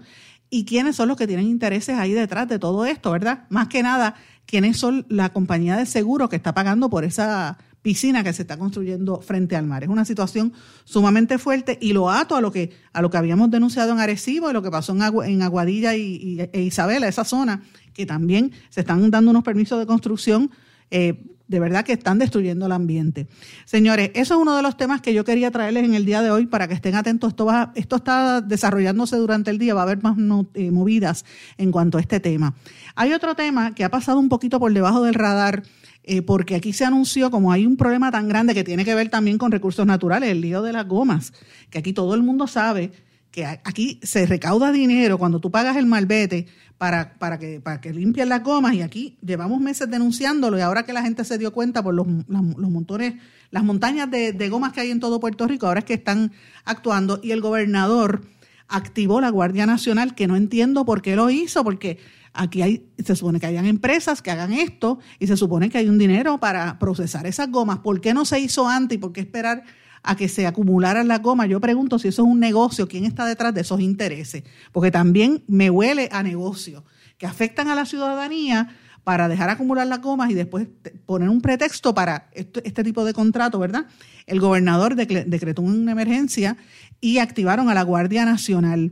y 0.49 0.65
quiénes 0.65 0.95
son 0.95 1.07
los 1.07 1.17
que 1.17 1.27
tienen 1.27 1.47
intereses 1.47 1.97
ahí 1.97 2.13
detrás 2.13 2.47
de 2.47 2.59
todo 2.59 2.85
esto, 2.85 3.11
¿verdad? 3.11 3.45
Más 3.49 3.67
que 3.67 3.83
nada, 3.83 4.15
quiénes 4.45 4.77
son 4.77 5.05
la 5.09 5.29
compañía 5.29 5.75
de 5.77 5.85
seguro 5.85 6.29
que 6.29 6.35
está 6.35 6.53
pagando 6.53 6.89
por 6.89 7.03
esa 7.03 7.57
piscina 7.81 8.23
que 8.23 8.33
se 8.33 8.41
está 8.41 8.57
construyendo 8.57 9.21
frente 9.21 9.55
al 9.55 9.65
mar. 9.65 9.83
Es 9.83 9.89
una 9.89 10.03
situación 10.03 10.53
sumamente 10.83 11.37
fuerte 11.37 11.77
y 11.79 11.93
lo 11.93 12.09
ato 12.09 12.35
a 12.35 12.41
lo 12.41 12.51
que, 12.51 12.71
a 12.91 13.01
lo 13.01 13.09
que 13.09 13.17
habíamos 13.17 13.49
denunciado 13.49 13.93
en 13.93 13.99
Arecibo 13.99 14.49
y 14.49 14.53
lo 14.53 14.61
que 14.61 14.71
pasó 14.71 14.93
en, 15.23 15.41
Aguadilla 15.41 15.95
y, 15.95 16.49
e 16.51 16.61
Isabela, 16.61 17.07
esa 17.07 17.23
zona, 17.23 17.61
que 17.93 18.05
también 18.05 18.51
se 18.69 18.81
están 18.81 19.09
dando 19.09 19.31
unos 19.31 19.43
permisos 19.43 19.79
de 19.79 19.85
construcción. 19.85 20.51
Eh, 20.91 21.36
de 21.47 21.59
verdad 21.59 21.85
que 21.85 21.93
están 21.93 22.19
destruyendo 22.19 22.65
el 22.65 22.71
ambiente. 22.71 23.27
Señores, 23.65 24.11
eso 24.13 24.35
es 24.35 24.41
uno 24.41 24.55
de 24.55 24.61
los 24.61 24.77
temas 24.77 25.01
que 25.01 25.13
yo 25.13 25.23
quería 25.23 25.51
traerles 25.51 25.85
en 25.85 25.93
el 25.93 26.05
día 26.05 26.21
de 26.21 26.31
hoy 26.31 26.45
para 26.45 26.67
que 26.67 26.73
estén 26.73 26.95
atentos. 26.95 27.29
Esto, 27.29 27.45
va, 27.45 27.71
esto 27.75 27.95
está 27.97 28.41
desarrollándose 28.41 29.15
durante 29.17 29.51
el 29.51 29.57
día, 29.57 29.73
va 29.73 29.81
a 29.81 29.83
haber 29.83 30.03
más 30.03 30.17
eh, 30.53 30.71
movidas 30.71 31.25
en 31.57 31.71
cuanto 31.71 31.97
a 31.97 32.01
este 32.01 32.19
tema. 32.19 32.55
Hay 32.95 33.13
otro 33.13 33.35
tema 33.35 33.73
que 33.73 33.83
ha 33.83 33.89
pasado 33.89 34.19
un 34.19 34.29
poquito 34.29 34.59
por 34.59 34.73
debajo 34.73 35.03
del 35.03 35.13
radar 35.13 35.63
eh, 36.09 36.21
porque 36.21 36.55
aquí 36.55 36.71
se 36.71 36.85
anunció, 36.85 37.29
como 37.29 37.51
hay 37.51 37.65
un 37.65 37.75
problema 37.75 38.11
tan 38.11 38.29
grande 38.29 38.53
que 38.53 38.63
tiene 38.63 38.85
que 38.85 38.95
ver 38.95 39.09
también 39.09 39.37
con 39.37 39.51
recursos 39.51 39.85
naturales, 39.85 40.29
el 40.29 40.39
lío 40.39 40.61
de 40.61 40.71
las 40.71 40.87
gomas, 40.87 41.33
que 41.69 41.79
aquí 41.79 41.91
todo 41.91 42.15
el 42.15 42.23
mundo 42.23 42.47
sabe 42.47 42.93
que 43.31 43.45
aquí 43.45 43.99
se 44.03 44.25
recauda 44.25 44.71
dinero 44.71 45.17
cuando 45.17 45.39
tú 45.39 45.51
pagas 45.51 45.77
el 45.77 45.85
malvete 45.85 46.47
para, 46.77 47.17
para, 47.17 47.37
que, 47.39 47.59
para 47.59 47.81
que 47.81 47.93
limpien 47.93 48.29
las 48.29 48.43
gomas 48.43 48.73
y 48.73 48.81
aquí 48.81 49.17
llevamos 49.21 49.59
meses 49.59 49.89
denunciándolo 49.89 50.57
y 50.57 50.61
ahora 50.61 50.83
que 50.83 50.93
la 50.93 51.01
gente 51.01 51.23
se 51.23 51.37
dio 51.37 51.51
cuenta 51.51 51.83
por 51.83 51.93
los, 51.93 52.07
los 52.27 52.69
montones, 52.69 53.15
las 53.51 53.63
montañas 53.63 54.09
de, 54.09 54.33
de 54.33 54.49
gomas 54.49 54.73
que 54.73 54.81
hay 54.81 54.91
en 54.91 54.99
todo 54.99 55.19
Puerto 55.19 55.47
Rico, 55.47 55.67
ahora 55.67 55.79
es 55.79 55.85
que 55.85 55.95
están 55.95 56.31
actuando 56.65 57.19
y 57.23 57.31
el 57.31 57.41
gobernador 57.41 58.21
activó 58.67 59.21
la 59.21 59.29
Guardia 59.29 59.65
Nacional, 59.65 60.13
que 60.13 60.27
no 60.27 60.35
entiendo 60.35 60.85
por 60.85 61.01
qué 61.01 61.15
lo 61.15 61.29
hizo, 61.29 61.63
porque 61.63 61.99
Aquí 62.37 62.61
hay, 62.61 62.87
se 63.03 63.15
supone 63.15 63.39
que 63.39 63.47
hayan 63.47 63.65
empresas 63.65 64.21
que 64.21 64.29
hagan 64.29 64.53
esto 64.53 64.99
y 65.17 65.25
se 65.25 65.35
supone 65.35 65.69
que 65.69 65.79
hay 65.79 65.89
un 65.89 65.97
dinero 65.97 66.39
para 66.39 66.77
procesar 66.77 67.25
esas 67.25 67.49
gomas. 67.49 67.79
¿Por 67.79 67.99
qué 67.99 68.13
no 68.13 68.25
se 68.25 68.39
hizo 68.39 68.67
antes 68.67 68.97
y 68.97 68.99
por 68.99 69.11
qué 69.11 69.21
esperar 69.21 69.63
a 70.07 70.15
que 70.15 70.27
se 70.27 70.47
acumularan 70.47 71.07
las 71.07 71.21
gomas? 71.21 71.49
Yo 71.49 71.59
pregunto 71.59 71.99
si 71.99 72.07
eso 72.07 72.23
es 72.23 72.27
un 72.27 72.39
negocio, 72.39 72.87
¿quién 72.87 73.05
está 73.05 73.25
detrás 73.25 73.53
de 73.53 73.61
esos 73.61 73.79
intereses? 73.79 74.43
Porque 74.71 74.91
también 74.91 75.43
me 75.47 75.69
huele 75.69 76.09
a 76.11 76.23
negocio 76.23 76.83
que 77.17 77.25
afectan 77.25 77.67
a 77.67 77.75
la 77.75 77.85
ciudadanía 77.85 78.75
para 79.03 79.27
dejar 79.27 79.49
acumular 79.49 79.87
las 79.87 80.01
gomas 80.01 80.29
y 80.29 80.33
después 80.33 80.67
poner 81.05 81.29
un 81.29 81.41
pretexto 81.41 81.93
para 81.93 82.29
este, 82.33 82.83
tipo 82.83 83.05
de 83.05 83.13
contrato, 83.13 83.59
¿verdad? 83.59 83.85
El 84.25 84.39
gobernador 84.39 84.95
decretó 84.95 85.61
una 85.61 85.91
emergencia 85.91 86.57
y 86.99 87.19
activaron 87.19 87.69
a 87.69 87.73
la 87.73 87.83
Guardia 87.83 88.25
Nacional. 88.25 88.91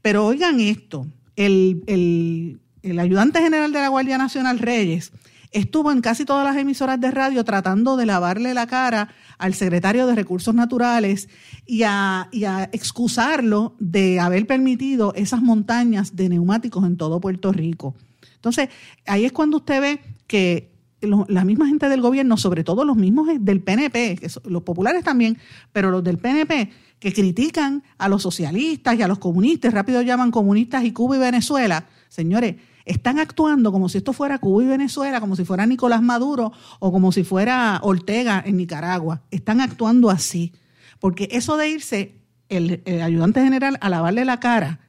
Pero 0.00 0.26
oigan 0.26 0.60
esto, 0.60 1.06
el, 1.34 1.82
el 1.86 2.60
el 2.82 2.98
ayudante 2.98 3.40
general 3.40 3.72
de 3.72 3.80
la 3.80 3.88
Guardia 3.88 4.18
Nacional, 4.18 4.58
Reyes, 4.58 5.12
estuvo 5.52 5.92
en 5.92 6.00
casi 6.00 6.24
todas 6.24 6.44
las 6.44 6.56
emisoras 6.56 7.00
de 7.00 7.10
radio 7.10 7.44
tratando 7.44 7.96
de 7.96 8.06
lavarle 8.06 8.54
la 8.54 8.66
cara 8.66 9.08
al 9.38 9.54
secretario 9.54 10.06
de 10.06 10.14
Recursos 10.14 10.54
Naturales 10.54 11.28
y 11.64 11.84
a, 11.84 12.28
excusarlo 12.72 13.74
de 13.78 14.20
haber 14.20 14.46
permitido 14.46 15.14
esas 15.14 15.42
montañas 15.42 16.16
de 16.16 16.28
neumáticos 16.28 16.84
en 16.84 16.96
todo 16.96 17.20
Puerto 17.20 17.52
Rico. 17.52 17.94
Entonces, 18.34 18.68
ahí 19.06 19.24
es 19.24 19.32
cuando 19.32 19.58
usted 19.58 19.80
ve 19.80 20.00
que 20.26 20.70
la 21.00 21.44
misma 21.44 21.68
gente 21.68 21.88
del 21.88 22.00
gobierno, 22.00 22.36
sobre 22.36 22.64
todo 22.64 22.84
los 22.84 22.96
mismos 22.96 23.28
del 23.40 23.62
PNP, 23.62 24.18
los 24.44 24.62
populares 24.62 25.04
también, 25.04 25.38
pero 25.72 25.90
los 25.90 26.02
del 26.02 26.18
PNP, 26.18 26.70
que 26.98 27.12
critican 27.12 27.84
a 27.98 28.08
los 28.08 28.22
socialistas 28.22 28.98
y 28.98 29.02
a 29.02 29.08
los 29.08 29.18
comunistas, 29.18 29.72
rápido 29.72 30.02
llaman 30.02 30.32
comunistas 30.32 30.84
y 30.84 30.92
Cuba 30.92 31.16
y 31.16 31.20
Venezuela, 31.20 31.86
señores, 32.08 32.56
están 32.88 33.18
actuando 33.18 33.70
como 33.70 33.88
si 33.88 33.98
esto 33.98 34.12
fuera 34.12 34.38
Cuba 34.38 34.64
y 34.64 34.66
Venezuela, 34.66 35.20
como 35.20 35.36
si 35.36 35.44
fuera 35.44 35.66
Nicolás 35.66 36.02
Maduro 36.02 36.52
o 36.80 36.90
como 36.90 37.12
si 37.12 37.22
fuera 37.22 37.78
Ortega 37.82 38.42
en 38.44 38.56
Nicaragua. 38.56 39.22
Están 39.30 39.60
actuando 39.60 40.10
así. 40.10 40.52
Porque 40.98 41.28
eso 41.30 41.56
de 41.56 41.68
irse 41.68 42.14
el, 42.48 42.82
ayudante 43.02 43.42
general 43.42 43.78
a 43.80 43.90
lavarle 43.90 44.24
la 44.24 44.40
cara 44.40 44.80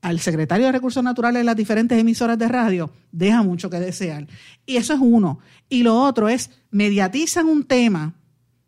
al 0.00 0.20
secretario 0.20 0.66
de 0.66 0.72
Recursos 0.72 1.02
Naturales 1.02 1.40
de 1.40 1.44
las 1.44 1.56
diferentes 1.56 1.98
emisoras 1.98 2.38
de 2.38 2.48
radio, 2.48 2.90
deja 3.12 3.42
mucho 3.42 3.68
que 3.68 3.80
desear. 3.80 4.26
Y 4.64 4.76
eso 4.76 4.94
es 4.94 5.00
uno. 5.02 5.40
Y 5.68 5.82
lo 5.82 6.00
otro 6.00 6.28
es, 6.28 6.50
mediatizan 6.70 7.46
un 7.46 7.64
tema, 7.64 8.14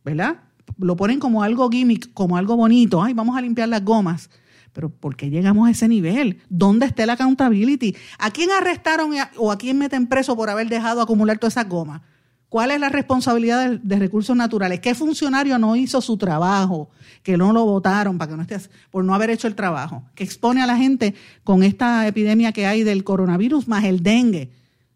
¿verdad? 0.05 0.41
Lo 0.77 0.97
ponen 0.97 1.21
como 1.21 1.43
algo 1.43 1.71
gimmick, 1.71 2.13
como 2.13 2.37
algo 2.37 2.57
bonito. 2.57 3.03
Ay, 3.03 3.15
vamos 3.15 3.37
a 3.37 3.41
limpiar 3.41 3.69
las 3.69 3.83
gomas. 3.83 4.29
Pero 4.73 4.91
¿por 4.91 5.17
qué 5.17 5.31
llegamos 5.31 5.69
a 5.69 5.71
ese 5.71 5.89
nivel? 5.89 6.41
¿Dónde 6.49 6.87
está 6.87 7.05
la 7.07 7.15
accountability? 7.15 7.95
¿A 8.19 8.31
quién 8.31 8.51
arrestaron 8.51 9.13
o 9.37 9.53
a 9.53 9.59
quién 9.59 9.79
meten 9.79 10.07
preso 10.07 10.37
por 10.37 10.49
haber 10.49 10.69
dejado 10.69 11.03
acumular 11.03 11.39
toda 11.39 11.49
esa 11.49 11.65
goma? 11.65 12.03
¿Cuál 12.49 12.71
es 12.71 12.81
la 12.81 12.91
responsabilidad 12.91 13.71
de, 13.71 13.99
recursos 13.99 14.37
naturales? 14.37 14.81
¿Qué 14.81 14.95
funcionario 14.95 15.59
no 15.59 15.75
hizo 15.75 16.03
su 16.03 16.19
trabajo? 16.19 16.91
Que 17.23 17.39
no 17.39 17.51
lo 17.53 17.65
votaron 17.65 18.19
para 18.19 18.31
que 18.31 18.37
no 18.37 18.43
esté, 18.43 18.59
por 18.91 19.05
no 19.05 19.15
haber 19.15 19.31
hecho 19.31 19.49
el 19.49 19.55
trabajo. 19.55 20.05
Que 20.15 20.23
expone 20.23 20.63
a 20.63 20.67
la 20.67 20.77
gente 20.77 21.15
con 21.45 21.63
esta 21.63 22.07
epidemia 22.07 22.53
que 22.53 22.67
hay 22.67 22.83
del 22.83 23.05
coronavirus 23.05 23.69
más 23.69 23.85
el 23.85 24.03
dengue 24.03 24.51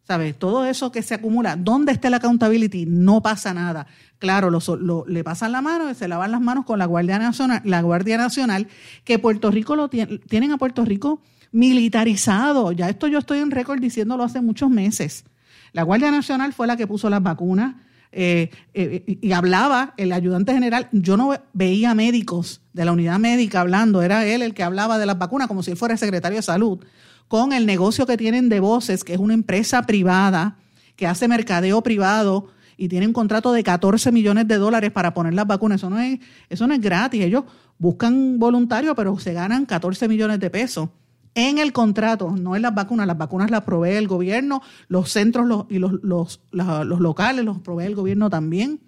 ¿Sabes? 0.07 0.39
Todo 0.39 0.65
eso 0.65 0.93
que 0.93 1.03
se 1.03 1.15
acumula, 1.15 1.57
¿dónde 1.57 1.91
está 1.91 2.11
la 2.11 2.19
accountability? 2.19 2.87
No 2.87 3.23
pasa 3.23 3.53
nada. 3.53 3.89
Claro, 4.21 4.51
lo, 4.51 5.05
le 5.09 5.25
pasan 5.25 5.51
la 5.51 5.61
mano 5.61 5.91
y 5.91 5.95
se 5.95 6.07
lavan 6.07 6.31
las 6.31 6.41
manos 6.41 6.65
con 6.65 6.79
la 6.79 6.85
Guardia 6.87 7.19
Nacional, 7.19 7.61
la 7.65 7.83
Guardia 7.83 8.17
Nacional, 8.17 8.69
que 9.03 9.19
Puerto 9.19 9.51
Rico 9.51 9.75
lo 9.75 9.89
tiene, 9.89 10.19
tienen 10.19 10.53
a 10.53 10.59
Puerto 10.59 10.85
Rico 10.85 11.23
militarizado. 11.51 12.71
Ya 12.71 12.89
esto 12.89 13.09
yo 13.09 13.19
estoy 13.19 13.41
en 13.41 13.51
récord 13.51 13.81
diciéndolo 13.81 14.23
hace 14.23 14.41
muchos 14.41 14.71
meses. 14.71 15.25
La 15.73 15.83
Guardia 15.83 16.13
Nacional 16.13 16.53
fue 16.53 16.69
la 16.69 16.77
que 16.77 16.87
puso 16.87 17.11
las 17.11 17.23
vacunas 17.23 17.75
eh, 18.13 18.51
eh, 18.75 19.19
y 19.21 19.33
hablaba 19.33 19.93
el 19.97 20.13
ayudante 20.13 20.55
general. 20.55 20.89
Yo 20.93 21.17
no 21.17 21.35
veía 21.53 21.97
médicos 21.97 22.63
de 22.73 22.85
la 22.85 22.93
unidad 22.93 23.19
médica 23.19 23.61
hablando, 23.61 24.03
era 24.03 24.25
él 24.25 24.43
el 24.43 24.55
que 24.55 24.63
hablaba 24.63 24.99
de 24.99 25.07
las 25.07 25.19
vacunas 25.19 25.49
como 25.49 25.65
si 25.65 25.73
él 25.73 25.77
fuera 25.77 25.95
el 25.95 25.99
secretario 25.99 26.37
de 26.37 26.43
salud 26.43 26.79
con 27.29 27.53
el 27.53 27.67
negocio 27.67 28.07
que 28.07 28.17
tienen 28.17 28.49
de 28.49 28.61
Voces, 28.61 29.05
que 29.05 29.15
es 29.15 29.19
una 29.19 29.35
empresa 29.35 29.83
privada 29.83 30.59
que 30.97 31.07
hace 31.07 31.29
mercadeo 31.29 31.83
privado 31.83 32.49
y 32.77 32.89
tiene 32.89 33.07
un 33.07 33.13
contrato 33.13 33.53
de 33.53 33.63
14 33.63 34.13
millones 34.13 34.49
de 34.49 34.57
dólares 34.57 34.91
para 34.91 35.15
poner 35.15 35.35
las 35.35 35.47
vacunas. 35.47 35.81
Eso 35.81 35.91
no 35.91 35.99
es, 35.99 36.19
eso 36.49 36.67
no 36.67 36.75
es 36.75 36.81
gratis. 36.81 37.23
Ellos 37.23 37.45
buscan 37.79 38.39
voluntarios, 38.39 38.95
pero 38.97 39.19
se 39.19 39.33
ganan 39.33 39.67
14 39.67 40.09
millones 40.09 40.41
de 40.41 40.51
pesos 40.51 40.89
en 41.35 41.59
el 41.59 41.73
contrato, 41.73 42.31
no 42.31 42.57
en 42.57 42.63
las 42.63 42.75
vacunas. 42.75 43.07
Las 43.07 43.19
vacunas 43.19 43.51
las 43.51 43.63
provee 43.63 43.93
el 43.93 44.09
gobierno, 44.09 44.63
los 44.89 45.11
centros 45.11 45.67
y 45.69 45.79
los, 45.79 45.93
los, 46.03 46.41
los 46.51 47.01
locales 47.01 47.45
los 47.45 47.59
provee 47.59 47.85
el 47.85 47.95
gobierno 47.95 48.31
también, 48.31 48.81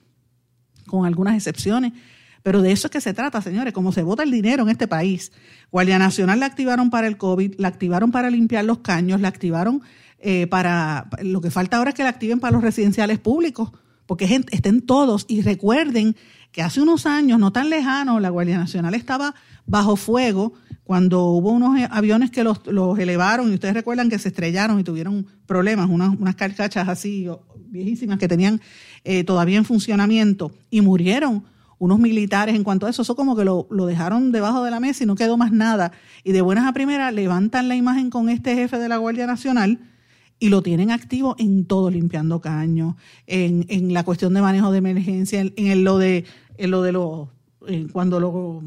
con 0.87 1.05
algunas 1.05 1.35
excepciones. 1.35 1.92
Pero 2.49 2.63
de 2.63 2.73
eso 2.73 2.87
es 2.87 2.91
que 2.91 3.03
se 3.03 3.13
trata, 3.13 3.43
señores, 3.43 3.75
como 3.75 3.93
se 3.93 4.03
vota 4.03 4.23
el 4.23 4.31
dinero 4.31 4.63
en 4.63 4.71
este 4.71 4.89
país. 4.89 5.33
Guardia 5.71 5.99
Nacional 5.99 6.41
la 6.41 6.47
activaron 6.47 6.89
para 6.89 7.07
el 7.07 7.19
COVID, 7.19 7.57
la 7.59 7.69
activaron 7.69 8.11
para 8.11 8.31
limpiar 8.31 8.65
los 8.65 8.79
caños, 8.79 9.21
la 9.21 9.29
activaron 9.29 9.83
eh, 10.19 10.47
para... 10.47 11.11
Lo 11.21 11.43
que 11.43 11.51
falta 11.51 11.77
ahora 11.77 11.91
es 11.91 11.95
que 11.95 12.05
la 12.05 12.09
activen 12.09 12.41
para 12.41 12.53
los 12.53 12.63
residenciales 12.63 13.19
públicos, 13.19 13.73
porque 14.07 14.25
estén 14.51 14.81
todos. 14.81 15.27
Y 15.29 15.43
recuerden 15.43 16.17
que 16.51 16.63
hace 16.63 16.81
unos 16.81 17.05
años, 17.05 17.39
no 17.39 17.53
tan 17.53 17.69
lejanos, 17.69 18.23
la 18.23 18.31
Guardia 18.31 18.57
Nacional 18.57 18.95
estaba 18.95 19.35
bajo 19.67 19.97
fuego 19.97 20.55
cuando 20.85 21.25
hubo 21.27 21.51
unos 21.51 21.79
aviones 21.91 22.31
que 22.31 22.45
los, 22.45 22.63
elevaron 22.99 23.51
y 23.51 23.57
ustedes 23.57 23.75
recuerdan 23.75 24.09
que 24.09 24.19
se 24.19 24.29
estrellaron 24.29 24.81
y 24.81 24.85
tuvieron 24.85 25.27
problemas, 25.45 25.91
unas, 25.91 26.19
unas 26.19 26.35
carcachas 26.35 26.89
así 26.89 27.29
viejísimas 27.67 28.19
que 28.19 28.27
tenían 28.27 28.63
eh, 29.05 29.23
todavía 29.23 29.59
en 29.59 29.67
funcionamiento 29.67 30.51
y 30.71 30.81
murieron 30.81 31.45
unos 31.79 31.99
militares 31.99 32.55
en 32.55 32.64
cuanto 32.64 32.87
a 32.87 32.91
eso, 32.91 33.03
eso 33.03 33.14
como 33.14 33.37
que 33.37 33.45
lo, 33.45 33.67
dejaron 33.87 34.33
debajo 34.33 34.64
de 34.64 34.71
la 34.71 34.81
mesa 34.81 35.05
y 35.05 35.07
no 35.07 35.14
quedó 35.14 35.37
más 35.37 35.53
nada. 35.53 35.93
Y 36.25 36.33
de 36.33 36.41
buenas 36.41 36.67
a 36.67 36.73
primeras 36.73 37.12
levantan 37.14 37.69
la 37.69 37.77
imagen 37.77 38.11
con 38.11 38.29
este 38.29 38.55
jefe 38.55 38.79
de 38.79 38.88
la 38.88 38.97
Guardia 38.97 39.27
Nacional 39.27 39.79
y 40.41 40.49
lo 40.49 40.62
tienen 40.62 40.91
activo 40.91 41.35
en 41.38 41.64
todo, 41.64 41.91
limpiando 41.91 42.41
caños, 42.41 42.95
en, 43.27 43.67
en 43.69 43.93
la 43.93 44.05
cuestión 44.05 44.35
de 44.35 44.41
manejo 44.41 44.71
de 44.71 44.79
emergencia, 44.79 45.41
en, 45.41 45.85
lo 45.85 45.99
de 45.99 46.25
en 46.57 46.71
lo 46.71 46.83
de 46.83 46.93
los 46.93 47.29
cuando 47.93 48.19
los 48.21 48.64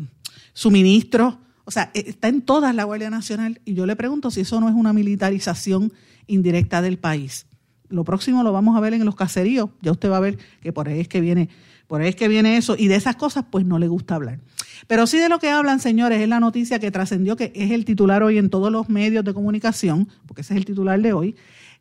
suministros, 0.54 1.36
o 1.66 1.72
sea, 1.72 1.92
e, 1.94 2.04
está 2.08 2.28
en 2.28 2.42
todas 2.42 2.76
la 2.76 2.84
Guardia 2.84 3.10
Nacional 3.10 3.62
y 3.66 3.74
yo 3.74 3.86
le 3.86 3.96
pregunto 3.96 4.32
si 4.32 4.42
eso 4.42 4.60
no 4.60 4.70
es 4.70 4.76
una 4.76 4.94
militarización 4.94 5.92
indirecta 6.28 6.82
del 6.82 6.98
país. 6.98 7.48
Lo 7.90 8.04
próximo 8.04 8.44
lo 8.44 8.54
vamos 8.54 8.78
a 8.78 8.80
ver 8.80 8.94
en 8.94 9.04
los 9.04 9.16
caseríos, 9.16 9.70
ya 9.82 9.92
usted 9.92 10.10
va 10.10 10.18
a 10.18 10.22
ver 10.22 10.38
que 10.62 10.72
por 10.72 10.88
ahí 10.88 11.00
es 11.00 11.08
que 11.08 11.20
viene 11.20 11.50
Por 11.92 12.00
ahí 12.00 12.08
es 12.08 12.16
que 12.16 12.30
viene 12.30 12.56
eso. 12.56 12.78
Y 12.78 12.88
de 12.88 12.96
esas 12.96 13.18
cosas, 13.18 13.44
pues 13.52 13.66
no 13.66 13.78
le 13.78 13.90
gusta 13.90 14.16
hablar. 14.16 14.40
Pero 14.88 15.08
sí 15.08 15.20
de 15.20 15.28
lo 15.28 15.40
que 15.40 15.50
hablan, 15.50 15.82
señores, 15.82 16.22
es 16.22 16.30
la 16.30 16.40
noticia 16.40 16.80
que 16.80 16.90
trascendió, 16.90 17.36
que 17.36 17.52
es 17.54 17.72
el 17.72 17.84
titular 17.84 18.24
hoy 18.24 18.38
en 18.38 18.50
todos 18.50 18.72
los 18.72 18.88
medios 18.88 19.26
de 19.26 19.34
comunicación, 19.34 20.08
porque 20.26 20.40
ese 20.40 20.54
es 20.54 20.60
el 20.60 20.64
titular 20.64 21.02
de 21.02 21.12
hoy, 21.12 21.36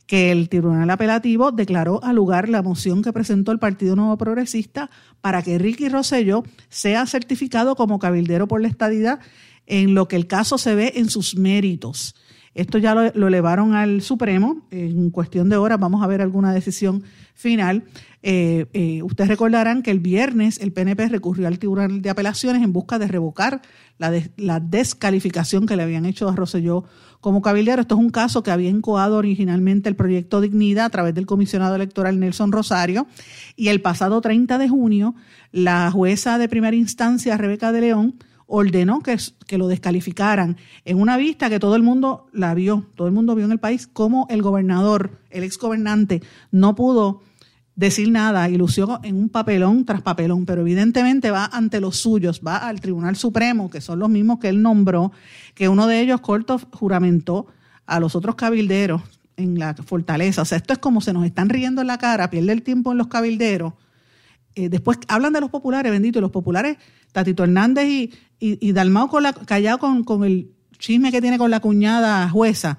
que 0.09 0.33
el 0.33 0.49
Tribunal 0.49 0.91
Apelativo 0.91 1.53
declaró 1.53 2.03
al 2.03 2.17
lugar 2.17 2.49
la 2.49 2.61
moción 2.61 3.03
que 3.03 3.13
presentó 3.13 3.53
el 3.53 3.61
Partido 3.61 3.95
Nuevo 3.95 4.19
Progresista 4.19 4.91
para 5.21 5.43
que 5.43 5.59
Ricky 5.59 5.89
Rosselló 5.89 6.43
sea 6.71 7.07
certificado 7.07 7.77
como 7.77 8.01
cabildero 8.01 8.49
por 8.49 8.61
la 8.61 8.67
estadidad 8.67 9.21
en 9.69 9.95
lo 9.95 10.09
que 10.09 10.17
el 10.17 10.27
caso 10.27 10.59
se 10.59 10.75
ve 10.75 10.95
en 10.97 11.09
sus 11.09 11.37
méritos. 11.37 12.17
Esto 12.57 12.79
ya 12.79 12.97
lo, 12.97 13.13
lo, 13.15 13.29
elevaron 13.29 13.75
al 13.75 14.03
Supremo. 14.03 14.67
En 14.73 15.11
cuestión 15.11 15.49
de 15.49 15.57
horas 15.57 15.79
vamos 15.79 16.03
a 16.03 16.09
ver 16.09 16.21
alguna 16.21 16.53
decisión 16.53 17.05
final. 17.41 17.85
Eh, 18.23 18.67
eh, 18.75 19.03
ustedes 19.03 19.29
recordarán 19.29 19.83
que 19.83 19.91
el 19.91 19.99
viernes 19.99 20.61
el 20.61 20.73
PNP 20.73 21.09
recurrió 21.09 21.49
al 21.49 21.59
Tribunal 21.59 22.03
de 22.03 22.11
Apelaciones 22.11 22.63
en 22.63 22.73
busca 22.73 22.99
de 22.99 23.09
revocar 23.09 23.63
la, 23.99 24.13
la 24.37 24.61
descalificación 24.61 25.67
que 25.67 25.75
le 25.75 25.83
habían 25.83 26.05
hecho 26.05 26.29
a 26.29 26.37
Rosselló 26.37 26.85
como 27.21 27.43
cabildero. 27.43 27.83
Esto 27.83 27.95
es 27.95 28.01
un 28.01 28.11
caso 28.11 28.43
que 28.43 28.51
había 28.51 28.69
encoado 28.69 29.17
originalmente 29.17 29.89
el 29.89 29.97
proyecto 29.97 30.41
Dignidad 30.41 30.87
a 30.87 30.91
través 30.91 31.15
del 31.15 31.27
comisionado 31.27 31.75
electoral 31.75 32.21
Nelson 32.21 32.53
Rosario. 32.53 33.07
Y 33.57 33.69
el 33.69 33.81
pasado 33.81 34.21
30 34.21 34.59
de 34.59 34.69
junio, 34.69 35.15
la 35.53 35.91
jueza 35.91 36.39
de 36.39 36.49
primera 36.49 36.77
instancia, 36.77 37.37
Rebeca 37.37 37.73
de 37.73 37.81
León, 37.81 38.17
ordenó 38.51 39.01
que, 39.01 39.17
lo 39.57 39.69
descalificaran 39.69 40.57
en 40.85 41.01
una 41.01 41.17
vista 41.17 41.49
que 41.49 41.61
todo 41.61 41.77
el 41.77 41.85
mundo 41.85 42.27
la 42.33 42.53
vio, 42.53 42.85
todo 42.97 43.07
el 43.07 43.15
mundo 43.15 43.37
vio 43.37 43.45
en 43.45 43.53
el 43.53 43.61
país, 43.61 43.87
como 43.87 44.27
el 44.29 44.43
gobernador, 44.43 45.21
el 45.31 45.45
ex 45.45 45.57
gobernante, 45.57 46.21
no 46.51 46.75
pudo 46.75 47.23
decir 47.81 48.11
nada 48.11 48.51
y 48.51 48.59
lució 48.59 49.01
en 49.03 49.17
un 49.17 49.31
papelón 49.31 49.87
tras 49.87 50.03
papelón, 50.03 50.45
pero 50.45 50.61
evidentemente 50.61 51.31
va 51.31 51.47
ante 51.47 51.81
los 51.81 51.97
suyos, 51.97 52.43
va 52.47 52.59
al 52.59 52.79
Tribunal 52.79 53.17
Supremo, 53.17 53.71
que 53.71 53.81
son 53.81 53.99
los 53.99 54.11
mismos 54.11 54.39
que 54.39 54.51
él 54.51 54.61
nombró, 54.61 55.13
que 55.55 55.67
uno 55.69 55.87
de 55.87 56.01
ellos, 56.01 56.21
corto, 56.21 56.61
juramentó 56.73 57.47
a 57.87 57.99
los 57.99 58.15
otros 58.15 58.35
cabilderos 58.35 59.01
en 59.39 59.59
la 59.59 59.75
fortaleza. 59.75 60.43
O 60.43 60.45
sea, 60.45 60.59
esto 60.59 60.75
es 60.75 60.79
como 60.79 61.01
se 61.01 61.15
nos 61.15 61.25
están 61.25 61.49
riendo 61.49 61.81
en 61.81 61.87
la 61.87 61.97
cara, 61.97 62.29
pierde 62.29 62.53
el 62.53 62.63
tiempo 62.63 62.93
en 62.93 62.99
los 62.99 63.07
cabilderos. 63.07 63.73
Eh, 64.55 64.69
después 64.69 64.99
hablan 65.09 65.33
de 65.33 65.41
los 65.41 65.49
populares, 65.49 65.91
bendito, 65.91 66.19
y 66.19 66.23
los 66.23 66.31
populares, 66.31 66.77
Tatito 67.13 67.45
Hernández 67.45 67.87
y, 67.89 68.13
y, 68.39 68.73
Dalmao 68.73 69.09
con 69.09 69.23
la, 69.23 69.33
callado 69.33 69.79
con, 69.79 70.05
con 70.05 70.23
el 70.25 70.51
chisme 70.79 71.11
que 71.11 71.23
tiene 71.23 71.39
con 71.39 71.51
la 71.51 71.61
cuñada 71.61 72.29
jueza, 72.29 72.79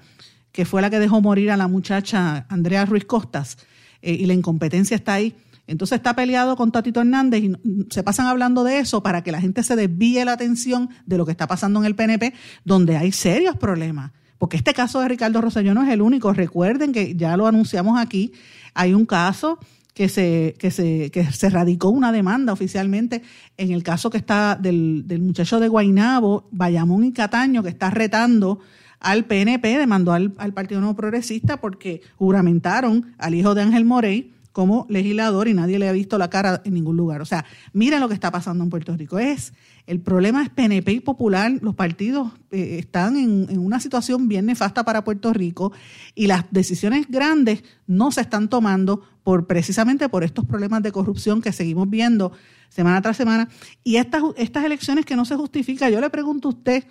que 0.52 0.64
fue 0.64 0.80
la 0.80 0.90
que 0.90 1.00
dejó 1.00 1.20
morir 1.20 1.50
a 1.50 1.56
la 1.56 1.66
muchacha 1.66 2.46
Andrea 2.48 2.84
Ruiz 2.84 3.04
Costas, 3.04 3.58
eh, 4.02 4.12
y 4.12 4.26
la 4.26 4.34
incompetencia 4.34 4.94
está 4.94 5.14
ahí. 5.14 5.34
Entonces 5.66 5.96
está 5.96 6.14
peleado 6.14 6.56
con 6.56 6.72
Tatito 6.72 7.00
Hernández 7.00 7.42
y 7.44 7.52
se 7.90 8.02
pasan 8.02 8.26
hablando 8.26 8.64
de 8.64 8.78
eso 8.78 9.02
para 9.02 9.22
que 9.22 9.32
la 9.32 9.40
gente 9.40 9.62
se 9.62 9.76
desvíe 9.76 10.24
la 10.24 10.32
atención 10.32 10.90
de 11.06 11.16
lo 11.16 11.24
que 11.24 11.30
está 11.30 11.46
pasando 11.46 11.80
en 11.80 11.86
el 11.86 11.94
PNP, 11.94 12.34
donde 12.64 12.96
hay 12.96 13.12
serios 13.12 13.56
problemas. 13.56 14.10
Porque 14.38 14.56
este 14.56 14.74
caso 14.74 15.00
de 15.00 15.08
Ricardo 15.08 15.40
Rosselló 15.40 15.72
no 15.72 15.84
es 15.84 15.90
el 15.90 16.02
único. 16.02 16.32
Recuerden 16.32 16.92
que 16.92 17.14
ya 17.14 17.36
lo 17.36 17.46
anunciamos 17.46 17.98
aquí. 17.98 18.32
Hay 18.74 18.92
un 18.92 19.06
caso 19.06 19.60
que 19.94 20.08
se, 20.08 20.56
que 20.58 20.72
se, 20.72 21.10
que 21.12 21.30
se 21.30 21.48
radicó 21.48 21.90
una 21.90 22.10
demanda 22.10 22.52
oficialmente 22.52 23.22
en 23.56 23.70
el 23.70 23.84
caso 23.84 24.10
que 24.10 24.18
está 24.18 24.58
del, 24.60 25.06
del 25.06 25.20
muchacho 25.20 25.60
de 25.60 25.68
Guainabo, 25.68 26.48
Bayamón 26.50 27.04
y 27.04 27.12
Cataño, 27.12 27.62
que 27.62 27.68
está 27.68 27.90
retando 27.90 28.58
al 29.02 29.24
PNP, 29.24 29.78
demandó 29.78 30.12
al, 30.12 30.32
al 30.38 30.52
Partido 30.54 30.80
Nuevo 30.80 30.96
Progresista 30.96 31.58
porque 31.58 32.00
juramentaron 32.16 33.14
al 33.18 33.34
hijo 33.34 33.54
de 33.54 33.62
Ángel 33.62 33.84
Morey 33.84 34.32
como 34.52 34.86
legislador 34.88 35.48
y 35.48 35.54
nadie 35.54 35.78
le 35.78 35.88
ha 35.88 35.92
visto 35.92 36.18
la 36.18 36.30
cara 36.30 36.62
en 36.64 36.74
ningún 36.74 36.96
lugar. 36.96 37.22
O 37.22 37.24
sea, 37.24 37.44
miren 37.72 38.00
lo 38.00 38.08
que 38.08 38.14
está 38.14 38.30
pasando 38.30 38.62
en 38.62 38.70
Puerto 38.70 38.96
Rico. 38.96 39.18
Es 39.18 39.52
el 39.86 40.00
problema 40.00 40.42
es 40.42 40.50
PNP 40.50 40.92
y 40.92 41.00
Popular, 41.00 41.50
los 41.60 41.74
partidos 41.74 42.30
eh, 42.52 42.76
están 42.78 43.16
en, 43.16 43.48
en, 43.50 43.58
una 43.58 43.80
situación 43.80 44.28
bien 44.28 44.46
nefasta 44.46 44.84
para 44.84 45.02
Puerto 45.02 45.32
Rico 45.32 45.72
y 46.14 46.28
las 46.28 46.44
decisiones 46.50 47.08
grandes 47.08 47.64
no 47.88 48.12
se 48.12 48.20
están 48.20 48.48
tomando 48.48 49.02
por 49.24 49.46
precisamente 49.46 50.08
por 50.08 50.22
estos 50.22 50.44
problemas 50.44 50.82
de 50.82 50.92
corrupción 50.92 51.42
que 51.42 51.52
seguimos 51.52 51.90
viendo 51.90 52.32
semana 52.68 53.02
tras 53.02 53.16
semana 53.16 53.48
y 53.82 53.96
estas 53.96 54.22
estas 54.36 54.64
elecciones 54.64 55.04
que 55.04 55.16
no 55.16 55.24
se 55.24 55.34
justifica. 55.34 55.90
Yo 55.90 56.00
le 56.00 56.10
pregunto 56.10 56.48
a 56.48 56.52
usted, 56.52 56.84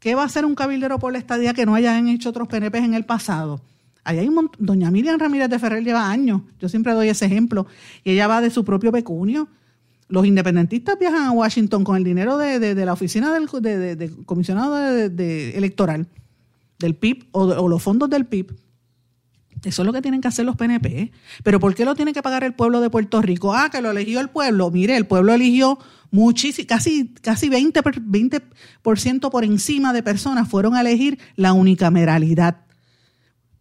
¿qué 0.00 0.14
va 0.14 0.22
a 0.22 0.26
hacer 0.26 0.44
un 0.44 0.54
cabildero 0.54 0.98
por 0.98 1.12
la 1.12 1.18
estadía 1.18 1.54
que 1.54 1.66
no 1.66 1.74
hayan 1.74 2.08
hecho 2.08 2.30
otros 2.30 2.48
PNP 2.48 2.78
en 2.78 2.94
el 2.94 3.04
pasado? 3.04 3.60
Hay 4.04 4.26
Doña 4.58 4.90
Miriam 4.90 5.18
Ramírez 5.18 5.50
de 5.50 5.58
Ferrer 5.58 5.84
lleva 5.84 6.10
años, 6.10 6.42
yo 6.58 6.68
siempre 6.68 6.94
doy 6.94 7.08
ese 7.08 7.26
ejemplo, 7.26 7.66
y 8.04 8.12
ella 8.12 8.26
va 8.26 8.40
de 8.40 8.50
su 8.50 8.64
propio 8.64 8.90
pecunio. 8.90 9.48
Los 10.08 10.24
independentistas 10.24 10.98
viajan 10.98 11.26
a 11.26 11.32
Washington 11.32 11.84
con 11.84 11.94
el 11.96 12.04
dinero 12.04 12.38
de, 12.38 12.58
de, 12.58 12.74
de 12.74 12.86
la 12.86 12.94
oficina 12.94 13.34
del 13.34 13.46
de, 13.60 14.10
comisionado 14.24 14.78
electoral, 14.78 16.06
del 16.78 16.94
PIB 16.94 17.26
o, 17.32 17.42
o 17.42 17.68
los 17.68 17.82
fondos 17.82 18.08
del 18.08 18.24
PIB. 18.24 18.56
Eso 19.64 19.82
es 19.82 19.86
lo 19.86 19.92
que 19.92 20.02
tienen 20.02 20.20
que 20.20 20.28
hacer 20.28 20.44
los 20.44 20.56
PNP. 20.56 21.12
Pero 21.42 21.60
¿por 21.60 21.74
qué 21.74 21.84
lo 21.84 21.94
tiene 21.94 22.12
que 22.12 22.22
pagar 22.22 22.44
el 22.44 22.54
pueblo 22.54 22.80
de 22.80 22.90
Puerto 22.90 23.20
Rico? 23.22 23.54
Ah, 23.54 23.70
que 23.70 23.80
lo 23.80 23.90
eligió 23.90 24.20
el 24.20 24.28
pueblo. 24.28 24.70
Mire, 24.70 24.96
el 24.96 25.06
pueblo 25.06 25.34
eligió 25.34 25.78
muchísimo, 26.10 26.66
casi, 26.68 27.08
casi 27.20 27.48
20%, 27.48 28.00
20 28.02 28.40
por 28.82 29.44
encima 29.44 29.92
de 29.92 30.02
personas 30.02 30.48
fueron 30.48 30.74
a 30.74 30.80
elegir 30.80 31.18
la 31.36 31.52
unicameralidad. 31.52 32.64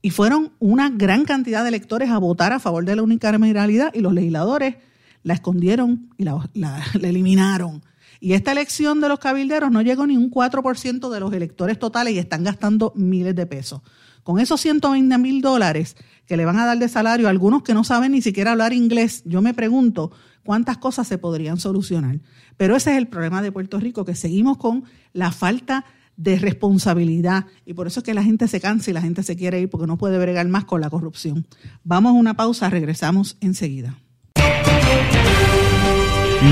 Y 0.02 0.12
fueron 0.12 0.54
una 0.60 0.90
gran 0.90 1.26
cantidad 1.26 1.64
de 1.64 1.70
electores 1.70 2.10
a 2.10 2.18
votar 2.20 2.54
a 2.54 2.60
favor 2.60 2.86
de 2.86 2.96
la 2.96 3.04
unicameralidad 3.04 3.94
y 3.94 4.02
los 4.02 4.14
legisladores 4.14 4.76
la 5.24 5.34
escondieron 5.34 6.10
y 6.18 6.24
la, 6.24 6.50
la, 6.54 6.84
eliminaron. 7.02 7.84
Y 8.20 8.34
esta 8.34 8.52
elección 8.52 9.02
de 9.02 9.10
los 9.10 9.20
cabilderos 9.20 9.72
no 9.72 9.82
llegó 9.82 10.08
ni 10.08 10.18
un 10.18 10.32
4% 10.32 11.10
de 11.10 11.20
los 11.20 11.34
electores 11.34 11.78
totales 11.78 12.14
y 12.14 12.20
están 12.20 12.44
gastando 12.44 12.94
miles 12.96 13.36
de 13.36 13.46
pesos. 13.46 13.82
Con 14.28 14.42
esos 14.42 14.60
120 14.60 15.18
mil 15.20 15.40
dólares 15.40 15.96
que 16.26 16.36
le 16.36 16.44
van 16.44 16.60
a 16.60 16.66
dar 16.66 16.78
de 16.78 16.90
salario 16.90 17.28
a 17.28 17.30
algunos 17.30 17.63
que 17.63 17.74
no 17.74 17.86
saben 17.86 18.12
ni 18.12 18.22
siquiera 18.22 18.52
hablar 18.52 18.74
inglés, 18.74 19.22
yo 19.24 19.42
me 19.42 19.54
pregunto 19.54 20.12
cuántas 20.44 20.78
cosas 20.80 21.08
se 21.08 21.18
podrían 21.18 21.62
solucionar. 21.62 22.20
Pero 22.58 22.76
ese 22.76 22.92
es 22.92 22.98
el 22.98 23.08
problema 23.08 23.42
de 23.42 23.54
Puerto 23.54 23.80
Rico, 23.80 24.04
que 24.04 24.16
seguimos 24.16 24.58
con 24.58 24.84
la 25.13 25.32
falta 25.32 25.86
de 26.18 26.38
responsabilidad 26.40 27.46
y 27.66 27.74
por 27.74 27.88
eso 27.88 28.02
es 28.02 28.04
que 28.04 28.13
la 28.13 28.22
gente 28.22 28.50
se 28.50 28.60
cansa 28.60 28.92
y 28.92 28.94
la 28.94 29.02
gente 29.02 29.24
se 29.24 29.38
quiere 29.38 29.62
ir 29.62 29.70
porque 29.70 29.88
no 29.88 29.98
puede 29.98 30.20
bregar 30.20 30.46
más 30.50 30.66
con 30.66 30.82
la 30.82 30.90
corrupción. 30.90 31.48
Vamos 31.86 32.10
a 32.10 32.16
una 32.16 32.34
pausa, 32.36 32.70
regresamos 32.70 33.38
enseguida. 33.40 33.98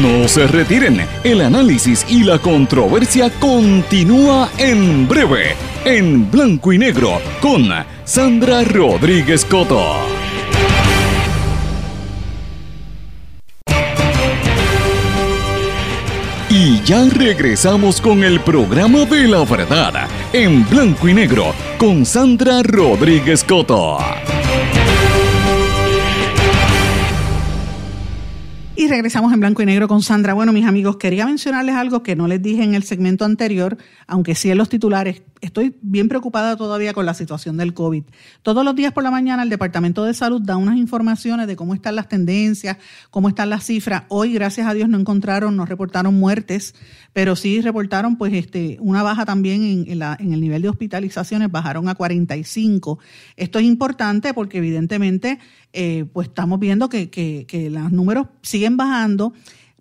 No 0.01 0.29
se 0.29 0.47
retiren, 0.47 1.01
el 1.25 1.41
análisis 1.41 2.05
y 2.09 2.23
la 2.23 2.39
controversia 2.39 3.29
continúa 3.39 4.49
en 4.57 5.09
breve, 5.09 5.55
en 5.85 6.31
blanco 6.31 6.73
y 6.73 6.79
negro, 6.79 7.21
con 7.39 7.69
Sandra 8.03 8.63
Rodríguez 8.63 9.45
Coto. 9.45 9.93
Y 16.49 16.81
ya 16.81 17.07
regresamos 17.09 18.01
con 18.01 18.23
el 18.23 18.39
programa 18.39 19.05
de 19.05 19.27
la 19.27 19.45
verdad, 19.45 20.07
en 20.33 20.67
blanco 20.67 21.07
y 21.07 21.13
negro, 21.13 21.53
con 21.77 22.03
Sandra 22.03 22.63
Rodríguez 22.63 23.43
Coto. 23.43 23.99
Y 28.77 28.87
regresamos 28.87 29.31
en 29.31 29.39
blanco 29.39 29.61
y 29.61 29.65
negro 29.65 29.87
con 29.87 30.01
Sandra. 30.01 30.33
Bueno, 30.33 30.51
mis 30.51 30.65
amigos, 30.65 30.97
quería 30.97 31.25
mencionarles 31.25 31.75
algo 31.75 32.03
que 32.03 32.15
no 32.17 32.27
les 32.27 32.41
dije 32.41 32.61
en 32.63 32.75
el 32.75 32.83
segmento 32.83 33.23
anterior, 33.23 33.77
aunque 34.05 34.35
sí 34.35 34.51
en 34.51 34.57
los 34.57 34.67
titulares. 34.67 35.21
Estoy 35.45 35.75
bien 35.83 36.09
preocupada 36.09 36.57
todavía 36.57 36.91
con 36.93 37.05
la 37.05 37.13
situación 37.13 37.55
del 37.55 37.75
COVID. 37.75 38.03
Todos 38.41 38.65
los 38.65 38.75
días 38.75 38.93
por 38.93 39.03
la 39.03 39.11
mañana 39.11 39.43
el 39.43 39.49
Departamento 39.49 40.03
de 40.03 40.15
Salud 40.15 40.41
da 40.41 40.57
unas 40.57 40.75
informaciones 40.75 41.45
de 41.45 41.55
cómo 41.55 41.75
están 41.75 41.95
las 41.95 42.09
tendencias, 42.09 42.77
cómo 43.11 43.29
están 43.29 43.51
las 43.51 43.63
cifras. 43.63 44.05
Hoy, 44.07 44.33
gracias 44.33 44.65
a 44.67 44.73
Dios, 44.73 44.89
no 44.89 44.97
encontraron, 44.97 45.55
no 45.55 45.67
reportaron 45.67 46.15
muertes, 46.15 46.73
pero 47.13 47.35
sí 47.35 47.61
reportaron 47.61 48.15
pues 48.15 48.33
este 48.33 48.77
una 48.79 49.03
baja 49.03 49.23
también 49.23 49.61
en, 49.61 49.91
en, 49.91 49.99
la, 49.99 50.17
en 50.19 50.33
el 50.33 50.41
nivel 50.41 50.63
de 50.63 50.69
hospitalizaciones, 50.69 51.51
bajaron 51.51 51.89
a 51.89 51.93
45. 51.93 52.97
Esto 53.35 53.59
es 53.59 53.65
importante 53.65 54.33
porque 54.33 54.57
evidentemente 54.57 55.37
eh, 55.73 56.05
pues 56.11 56.29
estamos 56.29 56.59
viendo 56.59 56.89
que, 56.89 57.11
que, 57.11 57.45
que 57.47 57.69
los 57.69 57.91
números 57.91 58.29
siguen 58.41 58.77
bajando 58.77 59.31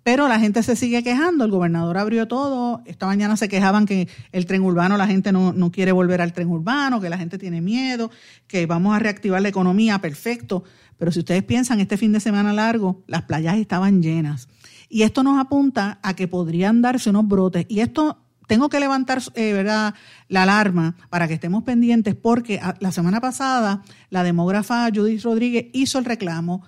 pero 0.05 0.29
la 0.29 0.39
gente 0.39 0.63
se 0.63 0.77
sigue 0.77 1.03
quejando. 1.03 1.47
El 1.47 1.51
gobernador 1.51 1.97
abrió 1.97 2.29
todo. 2.29 2.83
Esta 2.85 3.07
mañana 3.07 3.37
se 3.39 3.49
quejaban 3.49 3.87
que 3.87 4.07
el 4.33 4.45
tren 4.45 4.63
urbano, 4.63 4.99
la 4.99 5.07
gente 5.07 5.33
no, 5.33 5.73
quiere 5.73 5.93
volver 5.93 6.21
al 6.21 6.35
tren 6.35 6.49
urbano, 6.49 7.01
que 7.01 7.09
la 7.09 7.17
gente 7.17 7.39
tiene 7.39 7.63
miedo, 7.63 8.11
que 8.47 8.67
vamos 8.67 8.95
a 8.95 8.99
reactivar 8.99 9.41
la 9.41 9.49
economía. 9.49 9.99
Perfecto. 10.01 10.63
Pero 10.99 11.11
si 11.11 11.21
ustedes 11.21 11.43
piensan, 11.43 11.81
este 11.81 11.97
fin 11.97 12.13
de 12.13 12.21
semana 12.21 12.53
largo, 12.53 13.03
las 13.07 13.23
playas 13.23 13.57
estaban 13.57 14.03
llenas. 14.03 14.49
Y 14.91 15.03
esto 15.03 15.23
nos 15.23 15.41
apunta 15.41 15.99
a 16.03 16.15
que 16.15 16.29
podrían 16.29 16.83
darse 16.83 17.09
unos 17.09 17.27
brotes. 17.27 17.65
Y 17.71 17.81
esto 17.81 18.19
tengo 18.47 18.69
que 18.69 18.81
levantar 18.81 19.23
eh, 19.35 19.55
¿verdad? 19.55 19.95
la 20.29 20.43
alarma 20.43 20.97
para 21.09 21.29
que 21.29 21.35
estemos 21.35 21.65
pendientes 21.65 22.15
porque 22.15 22.61
la 22.81 22.93
semana 22.93 23.23
pasada 23.23 23.83
la 24.11 24.23
demógrafa 24.23 24.87
Judith 24.95 25.23
Rodríguez 25.23 25.69
hizo 25.73 25.99
el 25.99 26.05
reclamo. 26.05 26.63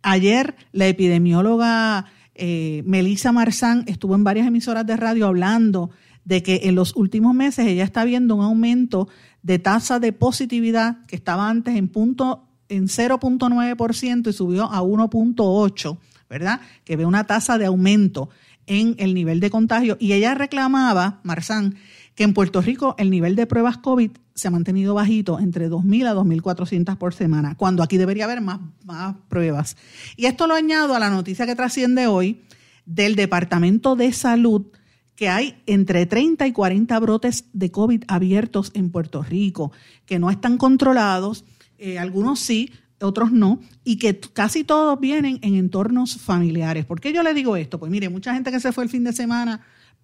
Ayer 0.00 0.56
la 0.72 0.86
epidemióloga 0.86 2.06
eh, 2.38 2.82
Melissa 2.86 3.32
Marzán 3.32 3.84
estuvo 3.86 4.14
en 4.14 4.24
varias 4.24 4.46
emisoras 4.46 4.86
de 4.86 4.96
radio 4.96 5.26
hablando 5.26 5.90
de 6.24 6.42
que 6.42 6.60
en 6.64 6.74
los 6.74 6.94
últimos 6.94 7.34
meses 7.34 7.66
ella 7.66 7.84
está 7.84 8.04
viendo 8.04 8.36
un 8.36 8.44
aumento 8.44 9.08
de 9.42 9.58
tasa 9.58 9.98
de 9.98 10.12
positividad 10.12 11.04
que 11.06 11.16
estaba 11.16 11.48
antes 11.48 11.76
en 11.76 11.88
punto 11.88 12.48
en 12.68 12.86
0.9% 12.86 14.28
y 14.28 14.32
subió 14.32 14.64
a 14.64 14.82
1.8, 14.82 15.98
¿verdad? 16.28 16.60
Que 16.84 16.96
ve 16.96 17.06
una 17.06 17.24
tasa 17.24 17.58
de 17.58 17.66
aumento 17.66 18.30
en 18.66 18.94
el 18.98 19.14
nivel 19.14 19.40
de 19.40 19.50
contagio 19.50 19.96
y 19.98 20.12
ella 20.12 20.34
reclamaba, 20.34 21.20
Marzán, 21.24 21.76
que 22.18 22.24
en 22.24 22.34
Puerto 22.34 22.60
Rico 22.60 22.96
el 22.98 23.10
nivel 23.10 23.36
de 23.36 23.46
pruebas 23.46 23.78
COVID 23.78 24.10
se 24.34 24.48
ha 24.48 24.50
mantenido 24.50 24.92
bajito 24.92 25.38
entre 25.38 25.70
2.000 25.70 26.08
a 26.08 26.14
2.400 26.16 26.96
por 26.98 27.14
semana, 27.14 27.54
cuando 27.54 27.80
aquí 27.80 27.96
debería 27.96 28.24
haber 28.24 28.40
más, 28.40 28.58
más 28.84 29.14
pruebas. 29.28 29.76
Y 30.16 30.26
esto 30.26 30.48
lo 30.48 30.56
añado 30.56 30.96
a 30.96 30.98
la 30.98 31.10
noticia 31.10 31.46
que 31.46 31.54
trasciende 31.54 32.08
hoy 32.08 32.42
del 32.84 33.14
Departamento 33.14 33.94
de 33.94 34.12
Salud, 34.12 34.66
que 35.14 35.28
hay 35.28 35.62
entre 35.66 36.06
30 36.06 36.48
y 36.48 36.50
40 36.50 36.98
brotes 36.98 37.44
de 37.52 37.70
COVID 37.70 38.02
abiertos 38.08 38.72
en 38.74 38.90
Puerto 38.90 39.22
Rico, 39.22 39.70
que 40.04 40.18
no 40.18 40.28
están 40.28 40.58
controlados, 40.58 41.44
eh, 41.78 42.00
algunos 42.00 42.40
sí, 42.40 42.72
otros 43.00 43.30
no, 43.30 43.60
y 43.84 43.98
que 43.98 44.18
casi 44.18 44.64
todos 44.64 44.98
vienen 44.98 45.38
en 45.42 45.54
entornos 45.54 46.16
familiares. 46.16 46.84
¿Por 46.84 47.00
qué 47.00 47.12
yo 47.12 47.22
le 47.22 47.32
digo 47.32 47.54
esto? 47.54 47.78
Pues 47.78 47.92
mire, 47.92 48.08
mucha 48.08 48.34
gente 48.34 48.50
que 48.50 48.58
se 48.58 48.72
fue 48.72 48.82
el 48.82 48.90
fin 48.90 49.04
de 49.04 49.12
semana 49.12 49.60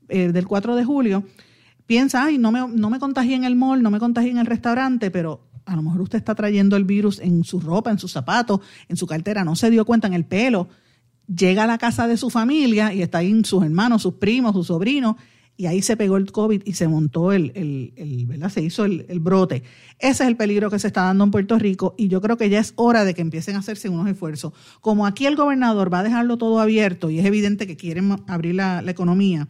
eh, 0.08 0.30
del 0.30 0.46
4 0.46 0.76
de 0.76 0.84
julio 0.84 1.24
piensa, 1.86 2.24
ay, 2.24 2.38
no 2.38 2.50
me, 2.52 2.66
no 2.68 2.90
me 2.90 2.98
contagié 2.98 3.34
en 3.34 3.44
el 3.44 3.56
mall, 3.56 3.82
no 3.82 3.90
me 3.90 3.98
contagié 3.98 4.30
en 4.30 4.38
el 4.38 4.46
restaurante, 4.46 5.10
pero 5.10 5.48
a 5.66 5.76
lo 5.76 5.82
mejor 5.82 6.02
usted 6.02 6.18
está 6.18 6.34
trayendo 6.34 6.76
el 6.76 6.84
virus 6.84 7.18
en 7.20 7.44
su 7.44 7.60
ropa, 7.60 7.90
en 7.90 7.98
sus 7.98 8.12
zapatos, 8.12 8.60
en 8.88 8.96
su 8.96 9.06
cartera, 9.06 9.44
no 9.44 9.56
se 9.56 9.70
dio 9.70 9.84
cuenta 9.84 10.06
en 10.06 10.14
el 10.14 10.24
pelo. 10.24 10.68
Llega 11.26 11.64
a 11.64 11.66
la 11.66 11.78
casa 11.78 12.06
de 12.06 12.16
su 12.16 12.28
familia 12.28 12.92
y 12.92 13.00
está 13.00 13.18
ahí 13.18 13.44
sus 13.44 13.62
hermanos, 13.62 14.02
sus 14.02 14.14
primos, 14.14 14.52
sus 14.52 14.66
sobrinos, 14.66 15.16
y 15.56 15.66
ahí 15.66 15.82
se 15.82 15.96
pegó 15.96 16.16
el 16.16 16.32
COVID 16.32 16.62
y 16.64 16.72
se 16.72 16.88
montó 16.88 17.32
el, 17.32 17.52
el, 17.54 17.92
el 17.96 18.26
¿verdad? 18.26 18.50
Se 18.50 18.60
hizo 18.60 18.84
el, 18.84 19.06
el, 19.08 19.20
brote. 19.20 19.62
Ese 20.00 20.24
es 20.24 20.28
el 20.28 20.36
peligro 20.36 20.68
que 20.68 20.80
se 20.80 20.88
está 20.88 21.02
dando 21.04 21.22
en 21.24 21.30
Puerto 21.30 21.58
Rico 21.58 21.94
y 21.96 22.08
yo 22.08 22.20
creo 22.20 22.36
que 22.36 22.50
ya 22.50 22.58
es 22.58 22.72
hora 22.76 23.04
de 23.04 23.14
que 23.14 23.22
empiecen 23.22 23.54
a 23.54 23.60
hacerse 23.60 23.88
unos 23.88 24.08
esfuerzos. 24.08 24.52
Como 24.80 25.06
aquí 25.06 25.26
el 25.26 25.36
gobernador 25.36 25.92
va 25.92 26.00
a 26.00 26.02
dejarlo 26.02 26.38
todo 26.38 26.58
abierto 26.60 27.08
y 27.08 27.20
es 27.20 27.24
evidente 27.24 27.68
que 27.68 27.76
quieren 27.76 28.16
abrir 28.26 28.56
la, 28.56 28.82
la 28.82 28.90
economía, 28.90 29.48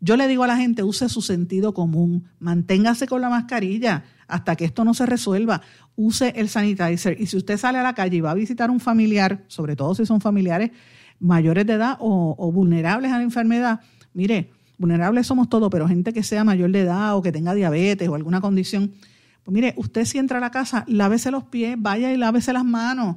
yo 0.00 0.16
le 0.16 0.28
digo 0.28 0.44
a 0.44 0.46
la 0.46 0.56
gente, 0.56 0.82
use 0.82 1.08
su 1.08 1.22
sentido 1.22 1.72
común, 1.72 2.28
manténgase 2.38 3.06
con 3.06 3.20
la 3.20 3.30
mascarilla 3.30 4.04
hasta 4.28 4.56
que 4.56 4.64
esto 4.64 4.84
no 4.84 4.94
se 4.94 5.06
resuelva, 5.06 5.62
use 5.96 6.32
el 6.36 6.48
sanitizer. 6.48 7.20
Y 7.20 7.26
si 7.26 7.36
usted 7.36 7.56
sale 7.56 7.78
a 7.78 7.82
la 7.82 7.94
calle 7.94 8.18
y 8.18 8.20
va 8.20 8.32
a 8.32 8.34
visitar 8.34 8.70
un 8.70 8.80
familiar, 8.80 9.44
sobre 9.48 9.76
todo 9.76 9.94
si 9.94 10.06
son 10.06 10.20
familiares 10.20 10.70
mayores 11.20 11.66
de 11.66 11.74
edad 11.74 11.96
o, 12.00 12.52
vulnerables 12.52 13.12
a 13.12 13.18
la 13.18 13.22
enfermedad, 13.22 13.80
mire, 14.12 14.50
vulnerables 14.78 15.26
somos 15.26 15.48
todos, 15.48 15.70
pero 15.70 15.88
gente 15.88 16.12
que 16.12 16.22
sea 16.22 16.44
mayor 16.44 16.70
de 16.70 16.80
edad 16.80 17.16
o 17.16 17.22
que 17.22 17.32
tenga 17.32 17.54
diabetes 17.54 18.08
o 18.08 18.14
alguna 18.14 18.40
condición, 18.40 18.92
pues 19.42 19.54
mire, 19.54 19.74
usted 19.76 20.04
si 20.04 20.18
entra 20.18 20.38
a 20.38 20.40
la 20.40 20.50
casa, 20.50 20.84
lávese 20.86 21.30
los 21.30 21.44
pies, 21.44 21.76
vaya 21.78 22.12
y 22.12 22.16
lávese 22.16 22.52
las 22.52 22.64
manos, 22.64 23.16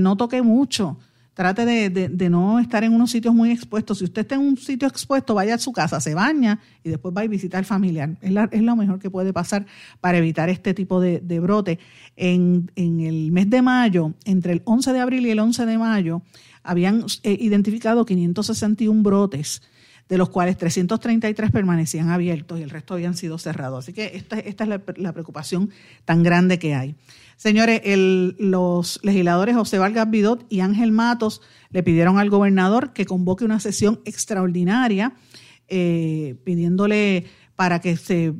no 0.00 0.16
toque 0.16 0.42
mucho, 0.42 0.98
trate 1.40 1.64
de, 1.64 1.88
de, 2.10 2.28
no 2.28 2.58
estar 2.58 2.84
en 2.84 2.92
unos 2.92 3.10
sitios 3.10 3.34
muy 3.34 3.50
expuestos. 3.50 3.96
Si 3.96 4.04
usted 4.04 4.20
está 4.20 4.34
en 4.34 4.42
un 4.42 4.58
sitio 4.58 4.86
expuesto, 4.86 5.32
vaya 5.32 5.54
a 5.54 5.58
su 5.58 5.72
casa, 5.72 5.98
se 5.98 6.14
baña 6.14 6.60
y 6.84 6.90
después 6.90 7.14
va 7.16 7.22
a 7.22 7.26
visitar 7.26 7.60
al 7.60 7.64
familiar. 7.64 8.18
Es, 8.20 8.30
la, 8.30 8.46
es 8.52 8.60
lo 8.60 8.76
mejor 8.76 8.98
que 8.98 9.08
puede 9.08 9.32
pasar 9.32 9.64
para 10.02 10.18
evitar 10.18 10.50
este 10.50 10.74
tipo 10.74 11.00
de, 11.00 11.20
de 11.20 11.40
brote. 11.40 11.78
En, 12.14 12.70
en, 12.76 13.00
el 13.00 13.32
mes 13.32 13.48
de 13.48 13.62
mayo, 13.62 14.12
entre 14.26 14.52
el 14.52 14.60
11 14.66 14.92
de 14.92 15.00
abril 15.00 15.24
y 15.24 15.30
el 15.30 15.38
11 15.38 15.64
de 15.64 15.78
mayo, 15.78 16.20
habían 16.62 17.06
eh, 17.22 17.38
identificado 17.40 18.04
561 18.04 19.02
brotes 19.02 19.62
de 20.10 20.18
los 20.18 20.28
cuales 20.28 20.58
333 20.58 21.50
permanecían 21.50 22.10
abiertos 22.10 22.58
y 22.58 22.62
el 22.62 22.68
resto 22.68 22.92
habían 22.92 23.16
sido 23.16 23.38
cerrados. 23.38 23.84
Así 23.84 23.94
que 23.94 24.10
esta, 24.14 24.38
esta 24.40 24.64
es 24.64 24.68
la, 24.68 24.82
la, 24.96 25.12
preocupación 25.12 25.70
tan 26.04 26.22
grande 26.22 26.58
que 26.58 26.74
hay. 26.74 26.96
Señores, 27.40 27.80
el, 27.84 28.36
los 28.38 29.00
legisladores 29.02 29.56
José 29.56 29.78
Vargas 29.78 30.10
Vidot 30.10 30.44
y 30.50 30.60
Ángel 30.60 30.92
Matos 30.92 31.40
le 31.70 31.82
pidieron 31.82 32.18
al 32.18 32.28
gobernador 32.28 32.92
que 32.92 33.06
convoque 33.06 33.46
una 33.46 33.60
sesión 33.60 34.02
extraordinaria 34.04 35.14
eh, 35.66 36.36
pidiéndole 36.44 37.24
para 37.56 37.80
que 37.80 37.96
se, 37.96 38.34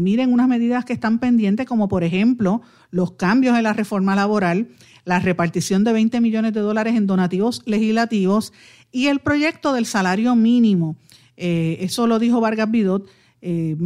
miren 0.00 0.32
unas 0.32 0.48
medidas 0.48 0.84
que 0.84 0.92
están 0.92 1.20
pendientes, 1.20 1.66
como 1.66 1.86
por 1.86 2.02
ejemplo 2.02 2.62
los 2.90 3.12
cambios 3.12 3.56
en 3.56 3.62
la 3.62 3.74
reforma 3.74 4.16
laboral, 4.16 4.70
la 5.04 5.20
repartición 5.20 5.84
de 5.84 5.92
20 5.92 6.20
millones 6.20 6.52
de 6.52 6.62
dólares 6.62 6.96
en 6.96 7.06
donativos 7.06 7.62
legislativos 7.64 8.52
y 8.90 9.06
el 9.06 9.20
proyecto 9.20 9.72
del 9.72 9.86
salario 9.86 10.34
mínimo. 10.34 10.96
Eh, 11.36 11.76
eso 11.78 12.08
lo 12.08 12.18
dijo 12.18 12.40
Vargas 12.40 12.72
Vidot. 12.72 13.08
Eh, 13.48 13.76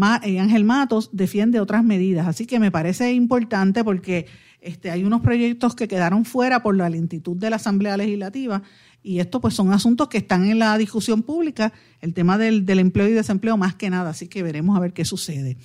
Ángel 0.41 0.65
Matos 0.65 1.11
defiende 1.13 1.61
otras 1.61 1.85
medidas. 1.85 2.27
Así 2.27 2.47
que 2.47 2.59
me 2.59 2.71
parece 2.71 3.13
importante 3.13 3.85
porque 3.85 4.25
este, 4.63 4.91
hay 4.91 5.05
unos 5.05 5.21
proyectos 5.21 5.75
que 5.75 5.87
quedaron 5.87 6.25
fuera 6.25 6.63
por 6.63 6.75
la 6.75 6.89
lentitud 6.89 7.37
de 7.37 7.51
la 7.51 7.57
Asamblea 7.57 7.99
Legislativa 7.99 8.63
y 9.03 9.21
estos 9.21 9.43
pues 9.43 9.53
son 9.53 9.71
asuntos 9.71 10.09
que 10.09 10.17
están 10.17 10.47
en 10.47 10.59
la 10.59 10.79
discusión 10.79 11.23
pública, 11.23 11.75
el 12.01 12.15
tema 12.15 12.39
del, 12.39 12.65
del 12.65 12.79
empleo 12.79 13.07
y 13.07 13.13
desempleo 13.13 13.59
más 13.59 13.75
que 13.75 13.91
nada, 13.91 14.11
así 14.11 14.29
que 14.29 14.43
veremos 14.43 14.79
a 14.79 14.81
ver 14.81 14.95
qué 14.95 15.05
sucede. 15.05 15.59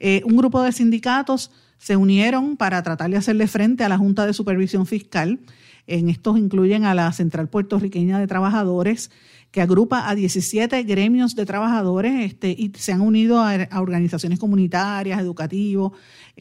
Eh, 0.00 0.22
un 0.24 0.36
grupo 0.36 0.62
de 0.62 0.72
sindicatos 0.72 1.50
se 1.76 1.96
unieron 1.96 2.56
para 2.56 2.82
tratar 2.82 3.10
de 3.10 3.18
hacerle 3.18 3.46
frente 3.46 3.84
a 3.84 3.90
la 3.90 3.98
Junta 3.98 4.26
de 4.26 4.32
Supervisión 4.32 4.86
Fiscal. 4.86 5.40
En 5.86 6.08
estos 6.08 6.38
incluyen 6.38 6.84
a 6.86 6.94
la 6.94 7.12
Central 7.12 7.48
Puertorriqueña 7.48 8.18
de 8.18 8.26
Trabajadores, 8.26 9.10
que 9.54 9.62
agrupa 9.62 10.10
a 10.10 10.16
17 10.16 10.82
gremios 10.82 11.36
de 11.36 11.46
trabajadores 11.46 12.24
este, 12.24 12.50
y 12.50 12.72
se 12.76 12.90
han 12.90 13.00
unido 13.00 13.38
a, 13.38 13.68
organizaciones 13.80 14.40
comunitarias, 14.40 15.20
educativos, 15.20 15.92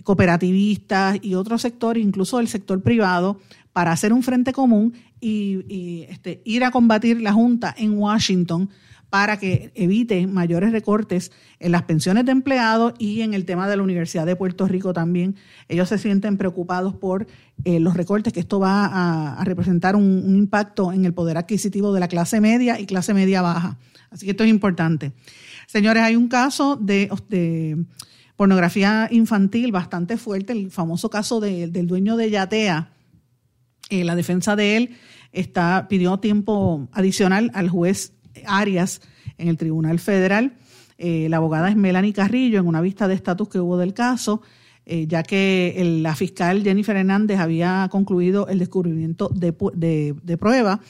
cooperativistas 0.04 1.20
y 1.22 1.36
otros 1.36 1.62
sectores, 1.62 2.04
incluso 2.04 2.40
el 2.40 2.48
sector 2.48 2.82
privado, 2.82 3.40
para 3.72 3.92
hacer 3.92 4.14
un 4.14 4.24
frente 4.24 4.52
común 4.52 4.96
y, 5.22 5.64
y 5.72 6.08
este, 6.10 6.42
ir 6.44 6.64
a 6.64 6.72
combatir 6.72 7.22
la 7.22 7.34
Junta 7.34 7.76
en 7.78 8.00
Washington 8.00 8.72
para 9.14 9.38
que 9.38 9.72
evite 9.76 10.26
mayores 10.26 10.72
recortes 10.72 11.32
en 11.60 11.72
las 11.72 11.84
pensiones 11.84 12.26
de 12.26 12.32
empleados 12.32 12.96
y 12.98 13.22
en 13.22 13.36
el 13.36 13.46
tema 13.46 13.70
de 13.70 13.78
la 13.78 13.84
Universidad 13.84 14.26
de 14.26 14.36
Puerto 14.36 14.68
Rico 14.68 14.92
también. 14.92 15.36
Ellos 15.70 15.90
se 15.90 16.00
sienten 16.00 16.36
preocupados 16.36 16.96
por 16.96 17.28
eh, 17.64 17.80
los 17.80 17.96
recortes, 17.96 18.34
que 18.34 18.40
esto 18.40 18.60
va 18.60 19.38
a, 19.40 19.44
representar 19.44 19.96
un, 19.96 20.36
impacto 20.36 20.92
en 20.92 21.06
el 21.06 21.14
poder 21.14 21.38
adquisitivo 21.38 21.94
de 21.94 22.00
la 22.00 22.08
clase 22.08 22.42
media 22.42 22.80
y 22.80 22.88
clase 22.88 23.14
media 23.14 23.44
baja. 23.44 23.78
Así 24.10 24.26
que 24.26 24.32
esto 24.32 24.46
es 24.46 24.50
importante. 24.50 25.12
Señores, 25.68 26.02
hay 26.02 26.16
un 26.16 26.28
caso 26.28 26.76
de, 26.76 27.86
pornografía 28.36 29.10
infantil 29.12 29.72
bastante 29.72 30.18
fuerte, 30.18 30.54
el 30.54 30.72
famoso 30.72 31.12
caso 31.12 31.40
de, 31.40 31.68
del 31.68 31.86
dueño 31.86 32.18
de 32.18 32.32
Yatea. 32.32 32.90
Eh, 33.92 34.06
la 34.06 34.16
defensa 34.16 34.56
de 34.56 34.76
él 34.76 34.98
está, 35.34 35.88
pidió 35.88 36.18
tiempo 36.18 36.90
adicional 36.94 37.52
al 37.54 37.70
juez 37.70 38.14
Arias 38.46 39.02
en 39.38 39.48
el 39.48 39.58
Tribunal 39.58 40.00
Federal. 40.00 40.54
Eh, 40.98 41.28
la 41.30 41.38
abogada 41.38 41.70
es 41.70 41.76
Melanie 41.76 42.14
Carrillo 42.14 42.60
en 42.60 42.68
una 42.68 42.82
vista 42.82 43.08
de 43.08 43.16
estatus 43.16 43.50
que 43.50 43.60
hubo 43.60 43.78
del 43.78 43.94
caso, 43.94 44.42
eh, 44.86 45.08
ya 45.08 45.24
que 45.24 46.00
la 46.02 46.16
fiscal 46.16 46.64
Jennifer 46.64 46.96
Hernández 46.96 47.40
había 47.40 47.88
concluido 47.92 48.48
el 48.48 48.60
descubrimiento 48.60 49.30
de, 49.30 49.54
de, 50.22 50.38
prueba. 50.38 50.82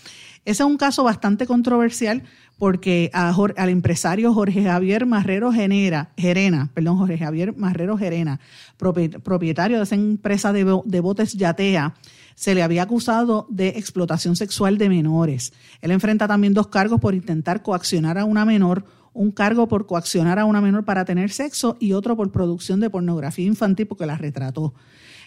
Ese 0.45 0.63
es 0.63 0.67
un 0.67 0.77
caso 0.77 1.03
bastante 1.03 1.45
controversial 1.45 2.23
porque 2.58 3.10
al 3.13 3.69
empresario 3.69 4.34
Jorge 4.34 4.63
Javier 4.63 5.06
Marrero 5.06 5.51
Gerena, 5.51 6.69
perdón, 6.73 6.97
Jorge 6.97 7.17
Javier 7.17 7.56
Marrero 7.56 7.97
Gerena, 7.97 8.39
propietario 8.77 9.77
de 9.77 9.84
esa 9.84 9.95
empresa 9.95 10.53
de, 10.53 10.82
de 10.86 10.99
botes 10.99 11.34
Yatea, 11.34 11.95
se 12.35 12.55
le 12.55 12.63
había 12.63 12.83
acusado 12.83 13.47
de 13.49 13.69
explotación 13.69 14.35
sexual 14.35 14.77
de 14.77 14.89
menores. 14.89 15.53
Él 15.81 15.91
enfrenta 15.91 16.27
también 16.27 16.53
dos 16.53 16.67
cargos 16.67 16.99
por 16.99 17.15
intentar 17.15 17.61
coaccionar 17.63 18.17
a 18.17 18.25
una 18.25 18.45
menor, 18.45 18.85
un 19.13 19.31
cargo 19.31 19.67
por 19.67 19.85
coaccionar 19.85 20.39
a 20.39 20.45
una 20.45 20.61
menor 20.61 20.85
para 20.85 21.05
tener 21.05 21.31
sexo 21.31 21.77
y 21.79 21.93
otro 21.93 22.15
por 22.15 22.31
producción 22.31 22.79
de 22.79 22.89
pornografía 22.89 23.45
infantil 23.45 23.87
porque 23.87 24.05
la 24.05 24.17
retrató. 24.17 24.73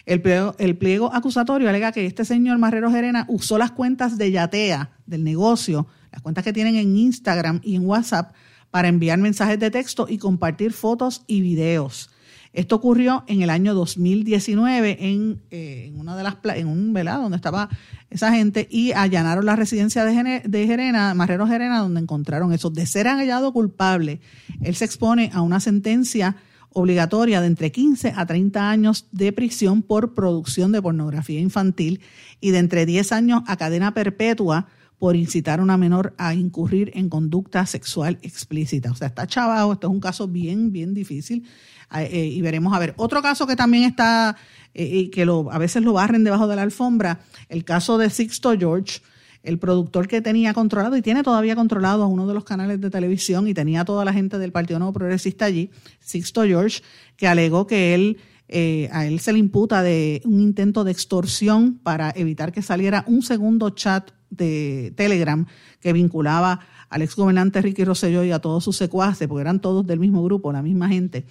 El 0.05 0.21
pliego, 0.21 1.13
acusatorio 1.13 1.67
alega 1.67 1.91
que 1.91 2.05
este 2.05 2.23
señor 2.23 2.57
Marrero 2.57 2.89
Gerena 2.89 3.25
usó 3.27 3.57
las 3.57 3.71
cuentas 3.71 4.17
de 4.17 4.31
Yatea, 4.31 4.91
del 5.05 5.23
negocio, 5.25 5.87
las 6.13 6.21
cuentas 6.21 6.45
que 6.45 6.53
tienen 6.53 6.77
en 6.77 6.95
Instagram 6.95 7.59
y 7.61 7.75
en 7.75 7.85
WhatsApp, 7.85 8.33
para 8.71 8.87
enviar 8.87 9.19
mensajes 9.19 9.59
de 9.59 9.69
texto 9.69 10.07
y 10.09 10.17
compartir 10.17 10.71
fotos 10.71 11.23
y 11.27 11.41
videos. 11.41 12.09
Esto 12.57 12.77
ocurrió 12.77 13.23
en 13.27 13.43
el 13.43 13.51
año 13.51 13.75
2019 13.75 14.97
en, 14.99 15.43
eh, 15.51 15.85
en 15.89 15.99
una 15.99 16.17
de 16.17 16.23
las 16.23 16.37
en 16.55 16.67
un 16.67 16.91
velado 16.91 17.21
donde 17.21 17.35
estaba 17.35 17.69
esa 18.09 18.33
gente 18.33 18.67
y 18.71 18.93
allanaron 18.93 19.45
la 19.45 19.55
residencia 19.55 20.03
de, 20.03 20.41
de 20.43 21.13
Marrero 21.13 21.45
Gerena, 21.45 21.77
donde 21.81 22.01
encontraron 22.01 22.51
eso. 22.53 22.71
De 22.71 22.87
ser 22.87 23.05
hallado 23.05 23.53
culpable, 23.53 24.21
él 24.61 24.73
se 24.73 24.85
expone 24.85 25.29
a 25.35 25.41
una 25.41 25.59
sentencia 25.59 26.35
obligatoria 26.73 27.41
de 27.41 27.47
entre 27.47 27.71
15 27.71 28.13
a 28.15 28.25
30 28.25 28.71
años 28.71 29.05
de 29.11 29.31
prisión 29.33 29.83
por 29.83 30.15
producción 30.15 30.71
de 30.71 30.81
pornografía 30.81 31.39
infantil 31.39 32.01
y 32.41 32.49
de 32.49 32.57
entre 32.57 32.87
10 32.87 33.11
años 33.11 33.43
a 33.45 33.57
cadena 33.57 33.93
perpetua 33.93 34.67
por 34.99 35.15
incitar 35.15 35.59
a 35.59 35.63
una 35.63 35.77
menor 35.77 36.13
a 36.17 36.33
incurrir 36.33 36.91
en 36.95 37.09
conducta 37.09 37.65
sexual 37.65 38.17
explícita. 38.21 38.91
O 38.91 38.95
sea, 38.95 39.07
está 39.07 39.27
chavado, 39.27 39.73
esto 39.73 39.87
es 39.87 39.93
un 39.93 39.99
caso 39.99 40.27
bien, 40.27 40.71
bien 40.71 40.93
difícil. 40.93 41.47
Eh, 41.95 42.31
y 42.33 42.41
veremos 42.41 42.73
a 42.73 42.79
ver. 42.79 42.93
Otro 42.97 43.21
caso 43.21 43.47
que 43.47 43.55
también 43.55 43.83
está, 43.83 44.35
eh, 44.73 44.85
y 44.85 45.09
que 45.09 45.25
lo, 45.25 45.51
a 45.51 45.57
veces 45.57 45.83
lo 45.83 45.93
barren 45.93 46.23
debajo 46.23 46.47
de 46.47 46.55
la 46.55 46.63
alfombra, 46.63 47.19
el 47.47 47.63
caso 47.63 47.97
de 47.97 48.09
Sixto 48.09 48.57
George, 48.57 49.01
el 49.43 49.59
productor 49.59 50.07
que 50.07 50.21
tenía 50.21 50.53
controlado 50.53 50.97
y 50.97 51.01
tiene 51.01 51.23
todavía 51.23 51.55
controlado 51.55 52.03
a 52.03 52.07
uno 52.07 52.27
de 52.27 52.33
los 52.33 52.43
canales 52.43 52.81
de 52.81 52.89
televisión 52.89 53.47
y 53.47 53.53
tenía 53.53 53.85
toda 53.85 54.03
la 54.03 54.11
gente 54.11 54.37
del 54.39 54.51
Partido 54.51 54.79
Nuevo 54.79 54.93
Progresista 54.93 55.45
allí, 55.45 55.69
Sixto 55.99 56.43
George, 56.43 56.81
que 57.15 57.27
alegó 57.27 57.67
que 57.67 57.93
él 57.93 58.17
eh, 58.49 58.87
a 58.93 59.05
él 59.05 59.19
se 59.19 59.33
le 59.33 59.39
imputa 59.39 59.83
de 59.83 60.21
un 60.23 60.39
intento 60.39 60.83
de 60.83 60.91
extorsión 60.91 61.79
para 61.83 62.11
evitar 62.15 62.53
que 62.53 62.61
saliera 62.61 63.03
un 63.07 63.21
segundo 63.21 63.71
chat 63.71 64.11
de 64.29 64.93
Telegram 64.95 65.45
que 65.79 65.93
vinculaba 65.93 66.59
al 66.89 67.01
exgobernante 67.01 67.61
Ricky 67.61 67.83
Rosselló 67.83 68.23
y 68.23 68.31
a 68.31 68.39
todos 68.39 68.63
sus 68.63 68.77
secuaces, 68.77 69.27
porque 69.27 69.41
eran 69.41 69.59
todos 69.59 69.85
del 69.85 69.99
mismo 69.99 70.23
grupo, 70.23 70.51
la 70.51 70.61
misma 70.61 70.87
gente. 70.87 71.25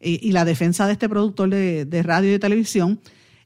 y 0.00 0.32
la 0.32 0.44
defensa 0.44 0.86
de 0.86 0.94
este 0.94 1.08
productor 1.08 1.50
de, 1.50 2.02
radio 2.02 2.34
y 2.34 2.38
televisión 2.38 2.98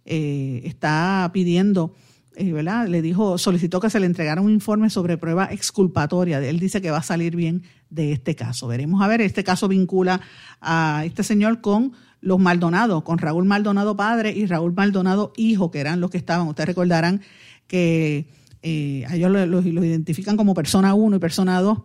eh, 0.06 0.62
está 0.64 1.28
pidiendo, 1.34 1.94
eh, 2.36 2.52
¿verdad? 2.52 2.86
Le 2.86 3.02
dijo, 3.02 3.36
solicitó 3.38 3.80
que 3.80 3.90
se 3.90 3.98
le 3.98 4.06
entregara 4.06 4.40
un 4.40 4.50
informe 4.50 4.88
sobre 4.88 5.18
prueba 5.18 5.46
exculpatoria. 5.50 6.38
Él 6.38 6.60
dice 6.60 6.80
que 6.80 6.92
va 6.92 6.98
a 6.98 7.02
salir 7.02 7.34
bien 7.34 7.64
de 7.90 8.12
este 8.12 8.36
caso. 8.36 8.68
Veremos 8.68 9.02
a 9.02 9.08
ver, 9.08 9.20
este 9.20 9.42
caso 9.42 9.68
vincula 9.68 10.20
a 10.60 11.02
este 11.04 11.24
señor 11.24 11.60
con 11.60 11.92
los 12.20 12.38
Maldonado, 12.38 13.04
con 13.04 13.18
Raúl 13.18 13.44
Maldonado 13.44 13.96
padre 13.96 14.30
y 14.30 14.46
Raúl 14.46 14.72
Maldonado 14.74 15.32
hijo, 15.36 15.70
que 15.70 15.80
eran 15.80 16.00
los 16.00 16.10
que 16.10 16.18
estaban. 16.18 16.46
Ustedes 16.46 16.68
recordarán 16.68 17.20
que 17.66 18.28
eh, 18.68 19.06
ellos 19.12 19.30
los 19.30 19.64
lo, 19.64 19.84
identifican 19.84 20.36
como 20.36 20.52
persona 20.52 20.92
1 20.92 21.16
y 21.16 21.18
persona 21.20 21.60
2. 21.60 21.78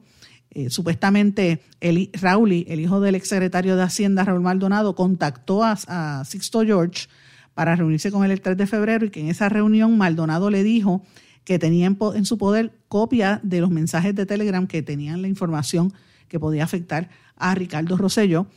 Eh, 0.54 0.70
supuestamente 0.72 1.62
el, 1.80 2.10
Raúl, 2.20 2.52
el 2.52 2.80
hijo 2.80 3.00
del 3.00 3.14
exsecretario 3.14 3.76
de 3.76 3.84
Hacienda, 3.84 4.24
Raúl 4.24 4.42
Maldonado, 4.42 4.96
contactó 4.96 5.64
a, 5.64 5.78
a 5.88 6.26
Sixto 6.26 6.64
George 6.64 7.08
para 7.54 7.76
reunirse 7.76 8.12
con 8.12 8.26
él 8.26 8.32
el 8.32 8.42
3 8.42 8.58
de 8.58 8.66
febrero 8.66 9.06
y 9.06 9.12
que 9.12 9.20
en 9.20 9.30
esa 9.30 9.48
reunión 9.48 9.96
Maldonado 9.96 10.50
le 10.50 10.64
dijo 10.64 11.04
que 11.44 11.60
tenía 11.60 11.86
en, 11.86 12.00
en 12.16 12.26
su 12.26 12.40
poder 12.40 12.74
copia 12.88 13.40
de 13.44 13.62
los 13.62 13.70
mensajes 13.70 14.16
de 14.16 14.26
Telegram 14.26 14.66
que 14.66 14.82
tenían 14.82 15.22
la 15.22 15.28
información 15.28 15.94
que 16.28 16.40
podía 16.40 16.64
afectar 16.64 17.12
a 17.36 17.54
Ricardo 17.54 17.96
Rosello 17.96 18.48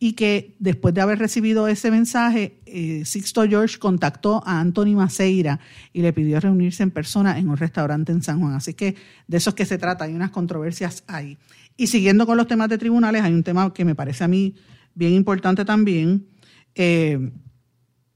y 0.00 0.12
que 0.12 0.54
después 0.58 0.94
de 0.94 1.00
haber 1.00 1.18
recibido 1.18 1.66
ese 1.66 1.90
mensaje, 1.90 2.60
eh, 2.66 3.04
Sixto 3.04 3.42
George 3.48 3.78
contactó 3.78 4.42
a 4.46 4.60
Anthony 4.60 4.94
Maceira 4.94 5.58
y 5.92 6.02
le 6.02 6.12
pidió 6.12 6.38
reunirse 6.38 6.84
en 6.84 6.92
persona 6.92 7.38
en 7.38 7.48
un 7.48 7.56
restaurante 7.56 8.12
en 8.12 8.22
San 8.22 8.40
Juan. 8.40 8.54
Así 8.54 8.74
que 8.74 8.94
de 9.26 9.36
eso 9.36 9.50
es 9.50 9.56
que 9.56 9.66
se 9.66 9.76
trata, 9.76 10.04
hay 10.04 10.14
unas 10.14 10.30
controversias 10.30 11.02
ahí. 11.08 11.36
Y 11.76 11.88
siguiendo 11.88 12.26
con 12.26 12.36
los 12.36 12.46
temas 12.46 12.68
de 12.68 12.78
tribunales, 12.78 13.22
hay 13.22 13.32
un 13.32 13.42
tema 13.42 13.72
que 13.74 13.84
me 13.84 13.94
parece 13.94 14.24
a 14.24 14.28
mí 14.28 14.54
bien 14.94 15.14
importante 15.14 15.64
también. 15.64 16.26
Eh, 16.74 17.32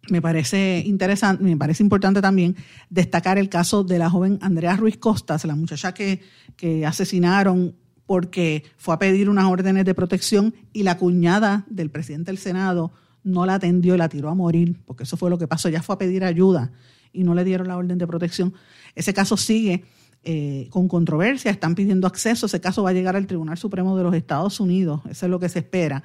me 0.09 0.21
parece 0.21 0.83
interesante, 0.85 1.43
me 1.43 1.57
parece 1.57 1.83
importante 1.83 2.21
también 2.21 2.57
destacar 2.91 3.39
el 3.39 3.49
caso 3.49 3.85
de 3.85 3.99
la 3.99 4.11
joven 4.11 4.39
Andrea 4.41 4.77
Ruiz 4.77 4.99
Costas, 4.99 5.45
la 5.45 5.55
muchacha 5.55 5.95
que, 5.95 6.21
que 6.57 6.85
asesinaron 6.85 7.77
porque 8.07 8.65
fue 8.77 8.95
a 8.95 8.99
pedir 8.99 9.29
unas 9.29 9.47
órdenes 9.47 9.85
de 9.85 9.95
protección 9.95 10.55
y 10.73 10.83
la 10.83 10.99
cuñada 10.99 11.65
del 11.69 11.91
presidente 11.91 12.31
del 12.31 12.39
Senado 12.39 12.93
no 13.25 13.47
la 13.47 13.55
atendió 13.55 13.95
y 13.95 13.99
la 13.99 14.09
tiró 14.09 14.29
a 14.29 14.35
morir, 14.35 14.81
porque 14.85 15.05
eso 15.05 15.17
fue 15.17 15.31
lo 15.31 15.39
que 15.39 15.47
pasó. 15.47 15.69
Ella 15.69 15.83
fue 15.83 15.95
a 15.95 15.99
pedir 15.99 16.25
ayuda 16.25 16.73
y 17.13 17.25
no 17.25 17.35
le 17.35 17.45
dieron 17.45 17.69
la 17.69 17.77
orden 17.77 17.99
de 17.99 18.07
protección. 18.07 18.53
Ese 18.95 19.15
caso 19.15 19.37
sigue 19.37 19.85
eh, 20.25 20.69
con 20.71 20.89
controversia, 20.89 21.51
están 21.51 21.75
pidiendo 21.75 22.07
acceso, 22.07 22.47
ese 22.47 22.61
caso 22.61 22.83
va 22.83 22.91
a 22.91 22.93
llegar 22.93 23.17
al 23.17 23.27
Tribunal 23.27 23.59
Supremo 23.59 23.97
de 23.97 24.05
los 24.05 24.15
Estados 24.15 24.61
Unidos, 24.61 25.01
eso 25.11 25.27
es 25.27 25.31
lo 25.31 25.41
que 25.41 25.49
se 25.49 25.61
espera. 25.61 26.05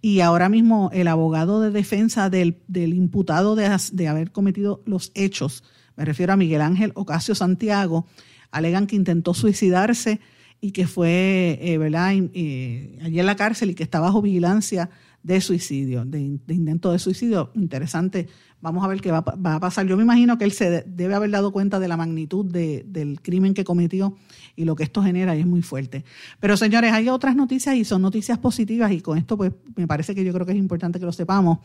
Y 0.00 0.20
ahora 0.20 0.48
mismo 0.48 0.90
el 0.92 1.06
abogado 1.08 1.60
de 1.60 1.70
defensa 1.70 2.30
del, 2.30 2.62
imputado 2.74 3.56
de, 3.56 3.74
de 3.92 4.08
haber 4.08 4.32
cometido 4.32 4.82
los 4.86 5.12
hechos, 5.14 5.64
me 5.96 6.04
refiero 6.04 6.32
a 6.32 6.36
Miguel 6.36 6.62
Ángel 6.62 6.92
Ocasio 6.94 7.34
Santiago, 7.34 8.06
alegan 8.50 8.86
que 8.86 8.96
intentó 8.96 9.34
suicidarse 9.34 10.20
y 10.60 10.72
que 10.72 10.86
fue, 10.86 11.58
eh, 11.62 11.78
¿verdad?, 11.78 12.14
eh, 12.34 12.98
allí 13.02 13.20
en 13.20 13.26
la 13.26 13.36
cárcel 13.36 13.70
y 13.70 13.74
que 13.74 13.82
está 13.82 14.00
bajo 14.00 14.20
vigilancia 14.22 14.90
de 15.22 15.40
suicidio, 15.40 16.04
de, 16.04 16.20
intento 16.20 16.92
de 16.92 16.98
suicidio. 16.98 17.50
Interesante. 17.54 18.28
Vamos 18.60 18.84
a 18.84 18.88
ver 18.88 19.00
qué 19.00 19.12
va, 19.12 19.18
a 19.18 19.60
pasar. 19.60 19.86
Yo 19.86 19.96
me 19.96 20.02
imagino 20.02 20.36
que 20.38 20.44
él 20.44 20.52
se 20.52 20.82
debe 20.82 21.14
haber 21.14 21.30
dado 21.30 21.52
cuenta 21.52 21.78
de 21.78 21.86
la 21.86 21.96
magnitud 21.96 22.44
del 22.44 23.20
crimen 23.20 23.54
que 23.54 23.62
cometió 23.62 24.16
y 24.56 24.64
lo 24.64 24.74
que 24.74 24.82
esto 24.82 25.02
genera 25.02 25.36
y 25.36 25.40
es 25.40 25.46
muy 25.46 25.62
fuerte. 25.62 26.04
Pero 26.40 26.56
señores, 26.56 26.92
hay 26.92 27.08
otras 27.08 27.36
noticias 27.36 27.76
y 27.76 27.84
son 27.84 28.02
noticias 28.02 28.38
positivas 28.38 28.90
y 28.90 29.00
con 29.00 29.16
esto 29.16 29.36
pues 29.36 29.52
me 29.76 29.86
parece 29.86 30.14
que 30.14 30.24
yo 30.24 30.32
creo 30.32 30.44
que 30.44 30.52
es 30.52 30.58
importante 30.58 30.98
que 30.98 31.06
lo 31.06 31.12
sepamos. 31.12 31.58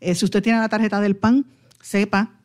Eh, 0.00 0.14
si 0.16 0.24
usted 0.24 0.42
tiene 0.42 0.58
la 0.58 0.68
tarjeta 0.68 1.00
del 1.00 1.14
PAN, 1.14 1.46
sepa 1.80 2.41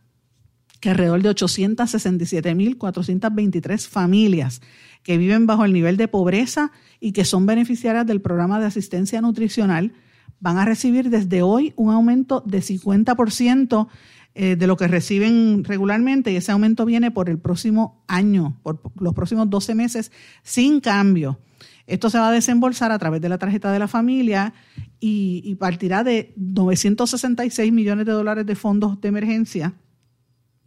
que 0.79 0.89
alrededor 0.89 1.21
de 1.21 1.29
867.423 1.31 3.87
familias 3.87 4.61
que 5.03 5.17
viven 5.17 5.47
bajo 5.47 5.65
el 5.65 5.73
nivel 5.73 5.97
de 5.97 6.07
pobreza 6.07 6.71
y 6.99 7.13
que 7.13 7.25
son 7.25 7.45
beneficiarias 7.45 8.05
del 8.05 8.21
programa 8.21 8.59
de 8.59 8.65
asistencia 8.65 9.21
nutricional 9.21 9.93
van 10.39 10.57
a 10.57 10.65
recibir 10.65 11.09
desde 11.09 11.41
hoy 11.41 11.73
un 11.75 11.91
aumento 11.91 12.43
de 12.45 12.59
50% 12.59 13.87
eh, 14.35 14.55
de 14.55 14.67
lo 14.67 14.77
que 14.77 14.87
reciben 14.87 15.63
regularmente 15.63 16.31
y 16.31 16.35
ese 16.35 16.51
aumento 16.51 16.85
viene 16.85 17.09
por 17.09 17.29
el 17.29 17.39
próximo 17.39 18.03
año, 18.07 18.59
por 18.61 18.79
los 18.99 19.15
próximos 19.15 19.49
12 19.49 19.75
meses, 19.75 20.11
sin 20.43 20.79
cambio. 20.79 21.39
Esto 21.87 22.09
se 22.09 22.19
va 22.19 22.27
a 22.27 22.31
desembolsar 22.31 22.91
a 22.91 22.99
través 22.99 23.21
de 23.21 23.29
la 23.29 23.37
tarjeta 23.37 23.71
de 23.71 23.79
la 23.79 23.87
familia 23.87 24.53
y, 24.99 25.41
y 25.45 25.55
partirá 25.55 26.03
de 26.03 26.33
966 26.35 27.71
millones 27.71 28.05
de 28.05 28.11
dólares 28.11 28.45
de 28.45 28.55
fondos 28.55 28.99
de 28.99 29.07
emergencia 29.07 29.73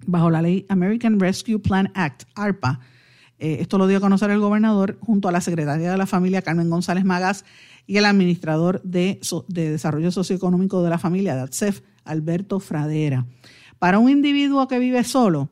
bajo 0.06 0.30
la 0.30 0.42
ley 0.42 0.66
American 0.68 1.20
Rescue 1.20 1.58
Plan 1.58 1.90
Act, 1.94 2.24
ARPA, 2.34 2.80
eh, 3.40 3.58
esto 3.60 3.78
lo 3.78 3.86
dio 3.86 3.98
a 3.98 4.00
conocer 4.00 4.30
el 4.30 4.38
gobernador 4.38 4.98
junto 5.00 5.28
a 5.28 5.32
la 5.32 5.40
secretaria 5.40 5.90
de 5.90 5.96
la 5.96 6.06
familia, 6.06 6.42
Carmen 6.42 6.68
González 6.68 7.04
Magas, 7.04 7.44
y 7.86 7.96
el 7.96 8.04
administrador 8.04 8.82
de, 8.82 9.18
Desarrollo 9.48 10.12
Socioeconómico 10.12 10.82
de 10.82 10.90
la 10.90 10.98
familia, 10.98 11.34
DATSEF, 11.34 11.80
Alberto 12.04 12.60
Fradera. 12.60 13.26
Para 13.78 13.98
un 13.98 14.10
individuo 14.10 14.68
que 14.68 14.78
vive 14.78 15.02
solo 15.04 15.48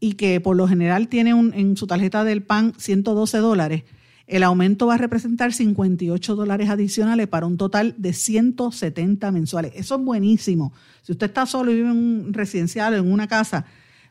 y 0.00 0.14
que 0.14 0.40
por 0.40 0.56
lo 0.56 0.66
general 0.66 1.06
tiene 1.08 1.30
en 1.30 1.76
su 1.76 1.86
tarjeta 1.86 2.24
del 2.24 2.42
PAN 2.42 2.74
112 2.76 3.38
dólares, 3.38 3.84
el 4.26 4.42
aumento 4.42 4.86
va 4.86 4.94
a 4.94 4.98
representar 4.98 5.52
58 5.52 6.34
dólares 6.34 6.70
adicionales 6.70 7.28
para 7.28 7.46
un 7.46 7.56
total 7.56 7.94
de 7.98 8.12
170 8.12 9.30
mensuales. 9.32 9.72
Eso 9.74 9.96
es 9.96 10.00
buenísimo. 10.02 10.72
Si 11.02 11.12
usted 11.12 11.26
está 11.26 11.46
solo 11.46 11.70
y 11.70 11.76
vive 11.76 11.90
en 11.90 11.96
un 11.96 12.32
residencial 12.32 12.94
o 12.94 12.96
en 12.98 13.12
una 13.12 13.26
casa, 13.26 13.66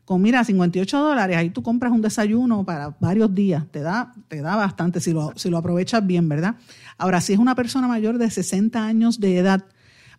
con 0.05 0.21
mira, 0.21 0.43
58 0.43 0.99
dólares, 0.99 1.37
ahí 1.37 1.49
tú 1.51 1.63
compras 1.63 1.91
un 1.91 2.01
desayuno 2.01 2.65
para 2.65 2.95
varios 2.99 3.33
días, 3.33 3.65
te 3.71 3.79
da, 3.79 4.13
te 4.27 4.41
da 4.41 4.55
bastante 4.55 4.99
si 4.99 5.13
lo, 5.13 5.31
si 5.35 5.49
lo 5.49 5.57
aprovechas 5.57 6.05
bien, 6.05 6.27
¿verdad? 6.27 6.55
Ahora, 6.97 7.21
si 7.21 7.33
es 7.33 7.39
una 7.39 7.55
persona 7.55 7.87
mayor 7.87 8.17
de 8.17 8.29
60 8.29 8.85
años 8.85 9.19
de 9.19 9.37
edad, 9.37 9.63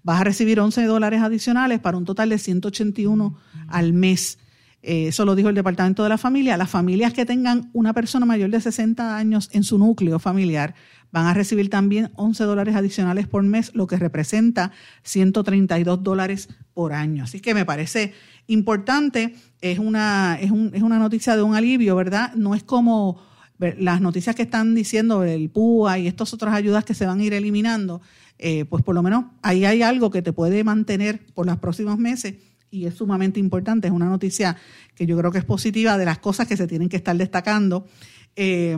vas 0.02 0.20
a 0.20 0.24
recibir 0.24 0.60
11 0.60 0.84
dólares 0.84 1.20
adicionales 1.20 1.80
para 1.80 1.96
un 1.96 2.04
total 2.04 2.30
de 2.30 2.38
181 2.38 3.36
al 3.68 3.92
mes. 3.92 4.38
Eh, 4.82 5.08
eso 5.08 5.24
lo 5.24 5.36
dijo 5.36 5.48
el 5.48 5.54
Departamento 5.54 6.02
de 6.02 6.08
la 6.08 6.18
Familia. 6.18 6.56
Las 6.56 6.70
familias 6.70 7.12
que 7.12 7.24
tengan 7.24 7.70
una 7.72 7.92
persona 7.92 8.26
mayor 8.26 8.50
de 8.50 8.60
60 8.60 9.16
años 9.16 9.48
en 9.52 9.62
su 9.62 9.78
núcleo 9.78 10.18
familiar 10.18 10.74
van 11.12 11.26
a 11.26 11.34
recibir 11.34 11.70
también 11.70 12.10
11 12.16 12.44
dólares 12.44 12.74
adicionales 12.74 13.28
por 13.28 13.42
mes, 13.44 13.74
lo 13.74 13.86
que 13.86 13.96
representa 13.96 14.72
132 15.02 16.02
dólares 16.02 16.48
por 16.74 16.92
año. 16.92 17.24
Así 17.24 17.40
que 17.40 17.54
me 17.54 17.64
parece 17.64 18.12
importante, 18.46 19.36
es 19.60 19.78
una, 19.78 20.38
es, 20.40 20.50
un, 20.50 20.72
es 20.74 20.82
una 20.82 20.98
noticia 20.98 21.36
de 21.36 21.42
un 21.42 21.54
alivio, 21.54 21.94
¿verdad? 21.94 22.34
No 22.34 22.54
es 22.54 22.64
como 22.64 23.22
las 23.58 24.00
noticias 24.00 24.34
que 24.34 24.42
están 24.42 24.74
diciendo 24.74 25.22
el 25.22 25.48
PUA 25.50 26.00
y 26.00 26.06
estas 26.08 26.34
otras 26.34 26.54
ayudas 26.54 26.84
que 26.84 26.94
se 26.94 27.06
van 27.06 27.20
a 27.20 27.22
ir 27.22 27.34
eliminando, 27.34 28.00
eh, 28.38 28.64
pues 28.64 28.82
por 28.82 28.94
lo 28.94 29.02
menos 29.02 29.26
ahí 29.42 29.64
hay 29.64 29.82
algo 29.82 30.10
que 30.10 30.22
te 30.22 30.32
puede 30.32 30.64
mantener 30.64 31.24
por 31.34 31.46
los 31.46 31.58
próximos 31.58 31.96
meses 31.98 32.34
y 32.72 32.86
es 32.86 32.94
sumamente 32.94 33.38
importante. 33.38 33.86
Es 33.86 33.92
una 33.92 34.08
noticia 34.08 34.56
que 34.96 35.06
yo 35.06 35.16
creo 35.16 35.30
que 35.30 35.38
es 35.38 35.44
positiva 35.44 35.98
de 35.98 36.06
las 36.06 36.18
cosas 36.18 36.48
que 36.48 36.56
se 36.56 36.66
tienen 36.66 36.88
que 36.88 36.96
estar 36.96 37.16
destacando. 37.16 37.86
Eh, 38.34 38.76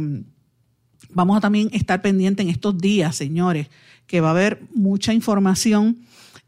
vamos 1.10 1.38
a 1.38 1.40
también 1.40 1.70
estar 1.72 2.02
pendientes 2.02 2.44
en 2.44 2.50
estos 2.50 2.76
días, 2.76 3.14
señores, 3.14 3.68
que 4.06 4.20
va 4.20 4.28
a 4.28 4.30
haber 4.32 4.62
mucha 4.74 5.14
información 5.14 6.00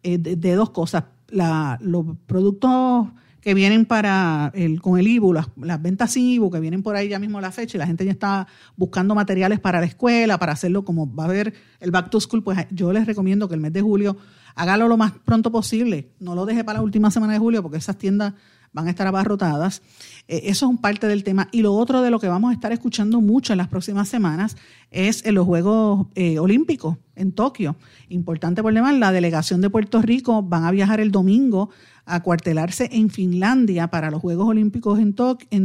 eh, 0.02 0.18
de, 0.18 0.54
dos 0.54 0.70
cosas 0.70 1.04
los 1.28 2.04
productos 2.26 3.08
que 3.40 3.54
vienen 3.54 3.84
para 3.84 4.50
el, 4.54 4.80
con 4.80 4.98
el 4.98 5.06
IBU, 5.06 5.32
las, 5.32 5.48
ventas 5.80 6.12
sin 6.12 6.26
IBU, 6.26 6.50
que 6.50 6.58
vienen 6.58 6.82
por 6.82 6.96
ahí 6.96 7.08
ya 7.08 7.20
mismo 7.20 7.40
la 7.40 7.52
fecha 7.52 7.76
y 7.76 7.78
la 7.78 7.86
gente 7.86 8.04
ya 8.04 8.10
está 8.10 8.48
buscando 8.76 9.14
materiales 9.14 9.60
para 9.60 9.78
la 9.78 9.86
escuela, 9.86 10.36
para 10.36 10.52
hacerlo 10.52 10.84
como 10.84 11.14
va 11.14 11.24
a 11.24 11.26
haber 11.26 11.54
el 11.78 11.92
Back 11.92 12.10
to 12.10 12.20
School, 12.20 12.42
pues 12.42 12.66
yo 12.72 12.92
les 12.92 13.06
recomiendo 13.06 13.48
que 13.48 13.54
el 13.54 13.60
mes 13.60 13.72
de 13.72 13.82
julio 13.82 14.16
hágalo 14.56 14.88
lo 14.88 14.96
más 14.96 15.12
pronto 15.12 15.52
posible. 15.52 16.10
No 16.18 16.34
lo 16.34 16.44
deje 16.46 16.64
para 16.64 16.80
la 16.80 16.82
última 16.82 17.12
semana 17.12 17.34
de 17.34 17.38
julio 17.38 17.62
porque 17.62 17.78
esas 17.78 17.96
tiendas 17.96 18.34
van 18.72 18.88
a 18.88 18.90
estar 18.90 19.06
abarrotadas. 19.06 19.80
Eh, 20.28 20.42
eso 20.44 20.66
es 20.66 20.70
un 20.70 20.78
parte 20.78 21.06
del 21.06 21.24
tema. 21.24 21.48
Y 21.52 21.62
lo 21.62 21.72
otro 21.74 22.02
de 22.02 22.10
lo 22.10 22.18
que 22.18 22.28
vamos 22.28 22.50
a 22.50 22.54
estar 22.54 22.72
escuchando 22.72 23.20
mucho 23.20 23.52
en 23.52 23.58
las 23.58 23.68
próximas 23.68 24.08
semanas 24.08 24.56
es 24.90 25.24
en 25.24 25.34
los 25.34 25.46
Juegos 25.46 26.08
eh, 26.14 26.38
Olímpicos 26.38 26.96
en 27.14 27.32
Tokio. 27.32 27.76
Importante 28.08 28.62
por 28.62 28.74
demás, 28.74 28.94
la 28.94 29.12
delegación 29.12 29.60
de 29.60 29.70
Puerto 29.70 30.02
Rico 30.02 30.42
van 30.42 30.64
a 30.64 30.70
viajar 30.70 31.00
el 31.00 31.10
domingo 31.10 31.70
a 32.04 32.22
cuartelarse 32.22 32.88
en 32.92 33.10
Finlandia 33.10 33.88
para 33.88 34.10
los 34.10 34.20
Juegos 34.20 34.48
Olímpicos 34.48 34.98
en, 34.98 35.14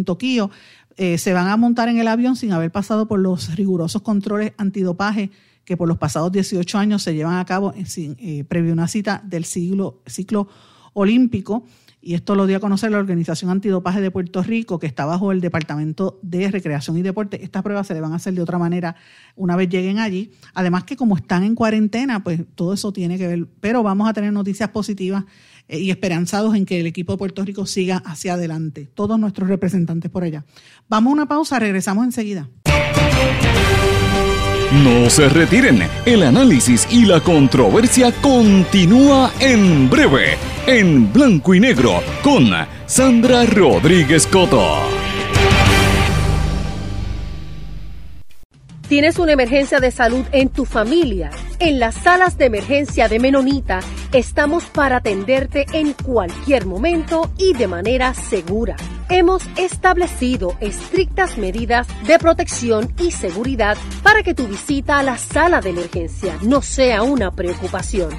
Tokio. 0.05 0.51
Eh, 0.97 1.17
se 1.17 1.33
van 1.33 1.47
a 1.47 1.57
montar 1.57 1.89
en 1.89 1.97
el 1.97 2.07
avión 2.07 2.35
sin 2.35 2.51
haber 2.51 2.71
pasado 2.71 3.07
por 3.07 3.19
los 3.19 3.55
rigurosos 3.55 4.01
controles 4.01 4.53
antidopaje 4.57 5.31
que 5.65 5.77
por 5.77 5.87
los 5.87 5.97
pasados 5.97 6.31
18 6.31 6.77
años 6.77 7.03
se 7.03 7.13
llevan 7.13 7.37
a 7.37 7.45
cabo 7.45 7.73
sin, 7.85 8.15
previo 8.45 8.73
una 8.73 8.87
cita 8.87 9.21
del 9.25 9.45
ciclo 9.45 10.47
olímpico 10.93 11.65
y 12.03 12.15
esto 12.15 12.33
lo 12.33 12.47
dio 12.47 12.57
a 12.57 12.59
conocer 12.59 12.91
la 12.91 12.97
Organización 12.97 13.51
Antidopaje 13.51 14.01
de 14.01 14.09
Puerto 14.09 14.41
Rico, 14.41 14.79
que 14.79 14.87
está 14.87 15.05
bajo 15.05 15.31
el 15.31 15.39
Departamento 15.39 16.19
de 16.23 16.49
Recreación 16.49 16.97
y 16.97 17.03
Deporte. 17.03 17.43
Estas 17.43 17.61
pruebas 17.61 17.85
se 17.85 17.93
le 17.93 18.01
van 18.01 18.13
a 18.13 18.15
hacer 18.15 18.33
de 18.33 18.41
otra 18.41 18.57
manera 18.57 18.95
una 19.35 19.55
vez 19.55 19.69
lleguen 19.69 19.99
allí. 19.99 20.31
Además 20.55 20.83
que 20.83 20.97
como 20.97 21.15
están 21.15 21.43
en 21.43 21.53
cuarentena, 21.53 22.23
pues 22.23 22.41
todo 22.55 22.73
eso 22.73 22.91
tiene 22.91 23.19
que 23.19 23.27
ver, 23.27 23.47
pero 23.59 23.83
vamos 23.83 24.09
a 24.09 24.13
tener 24.13 24.33
noticias 24.33 24.69
positivas 24.69 25.25
eh, 25.67 25.79
y 25.79 25.91
esperanzados 25.91 26.55
en 26.55 26.65
que 26.65 26.79
el 26.79 26.87
equipo 26.87 27.13
de 27.13 27.19
Puerto 27.19 27.45
Rico 27.45 27.67
siga 27.67 27.97
hacia 27.97 28.33
adelante, 28.33 28.89
todos 28.95 29.19
nuestros 29.19 29.47
representantes 29.47 30.09
por 30.09 30.23
allá. 30.23 30.43
Vamos 30.89 31.11
a 31.11 31.13
una 31.13 31.27
pausa, 31.27 31.59
regresamos 31.59 32.03
enseguida. 32.03 32.49
No 34.71 35.09
se 35.09 35.27
retiren, 35.27 35.83
el 36.05 36.23
análisis 36.23 36.87
y 36.89 37.05
la 37.05 37.19
controversia 37.19 38.13
continúa 38.21 39.29
en 39.41 39.89
breve 39.89 40.37
en 40.65 41.11
blanco 41.11 41.53
y 41.53 41.59
negro 41.59 42.01
con 42.23 42.51
Sandra 42.85 43.45
Rodríguez 43.45 44.27
Coto. 44.27 44.63
¿Tienes 48.87 49.19
una 49.19 49.31
emergencia 49.31 49.79
de 49.79 49.91
salud 49.91 50.25
en 50.31 50.49
tu 50.49 50.65
familia? 50.65 51.31
En 51.59 51.79
las 51.79 51.95
salas 51.95 52.37
de 52.37 52.45
emergencia 52.45 53.07
de 53.07 53.19
Menonita 53.19 53.79
estamos 54.11 54.65
para 54.65 54.97
atenderte 54.97 55.65
en 55.73 55.93
cualquier 55.93 56.65
momento 56.65 57.31
y 57.37 57.53
de 57.53 57.67
manera 57.67 58.13
segura. 58.13 58.75
Hemos 59.11 59.43
establecido 59.57 60.55
estrictas 60.61 61.37
medidas 61.37 61.85
de 62.07 62.17
protección 62.17 62.93
y 62.97 63.11
seguridad 63.11 63.75
para 64.03 64.23
que 64.23 64.33
tu 64.33 64.47
visita 64.47 64.99
a 64.99 65.03
la 65.03 65.17
sala 65.17 65.59
de 65.59 65.71
emergencia 65.71 66.37
no 66.43 66.61
sea 66.61 67.03
una 67.03 67.29
preocupación. 67.31 68.11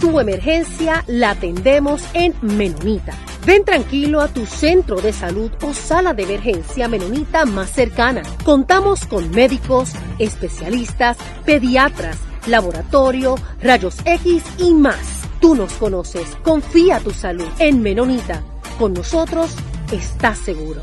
Tu 0.00 0.18
emergencia 0.18 1.04
la 1.08 1.32
atendemos 1.32 2.02
en 2.14 2.34
Menonita. 2.40 3.12
Ven 3.44 3.66
tranquilo 3.66 4.22
a 4.22 4.28
tu 4.28 4.46
centro 4.46 5.02
de 5.02 5.12
salud 5.12 5.50
o 5.60 5.74
sala 5.74 6.14
de 6.14 6.22
emergencia 6.22 6.88
menonita 6.88 7.44
más 7.44 7.70
cercana. 7.70 8.22
Contamos 8.42 9.04
con 9.04 9.30
médicos, 9.32 9.92
especialistas, 10.18 11.18
pediatras, 11.44 12.16
laboratorio, 12.46 13.34
rayos 13.62 13.98
X 14.06 14.42
y 14.56 14.72
más. 14.72 15.20
Tú 15.38 15.54
nos 15.54 15.74
conoces. 15.74 16.34
Confía 16.42 16.98
tu 17.00 17.10
salud 17.10 17.48
en 17.58 17.82
Menonita. 17.82 18.42
Con 18.78 18.94
nosotros 18.94 19.54
estás 19.92 20.38
seguro. 20.38 20.82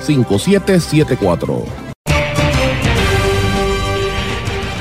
5774 0.00 1.64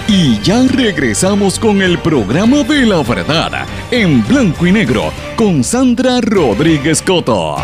Y 0.07 0.39
ya 0.41 0.63
regresamos 0.67 1.59
con 1.59 1.81
el 1.81 1.99
programa 1.99 2.63
de 2.63 2.85
la 2.85 3.03
verdad 3.03 3.65
en 3.91 4.27
blanco 4.27 4.65
y 4.65 4.71
negro 4.71 5.11
con 5.35 5.63
Sandra 5.63 6.19
Rodríguez 6.21 7.01
Coto. 7.01 7.55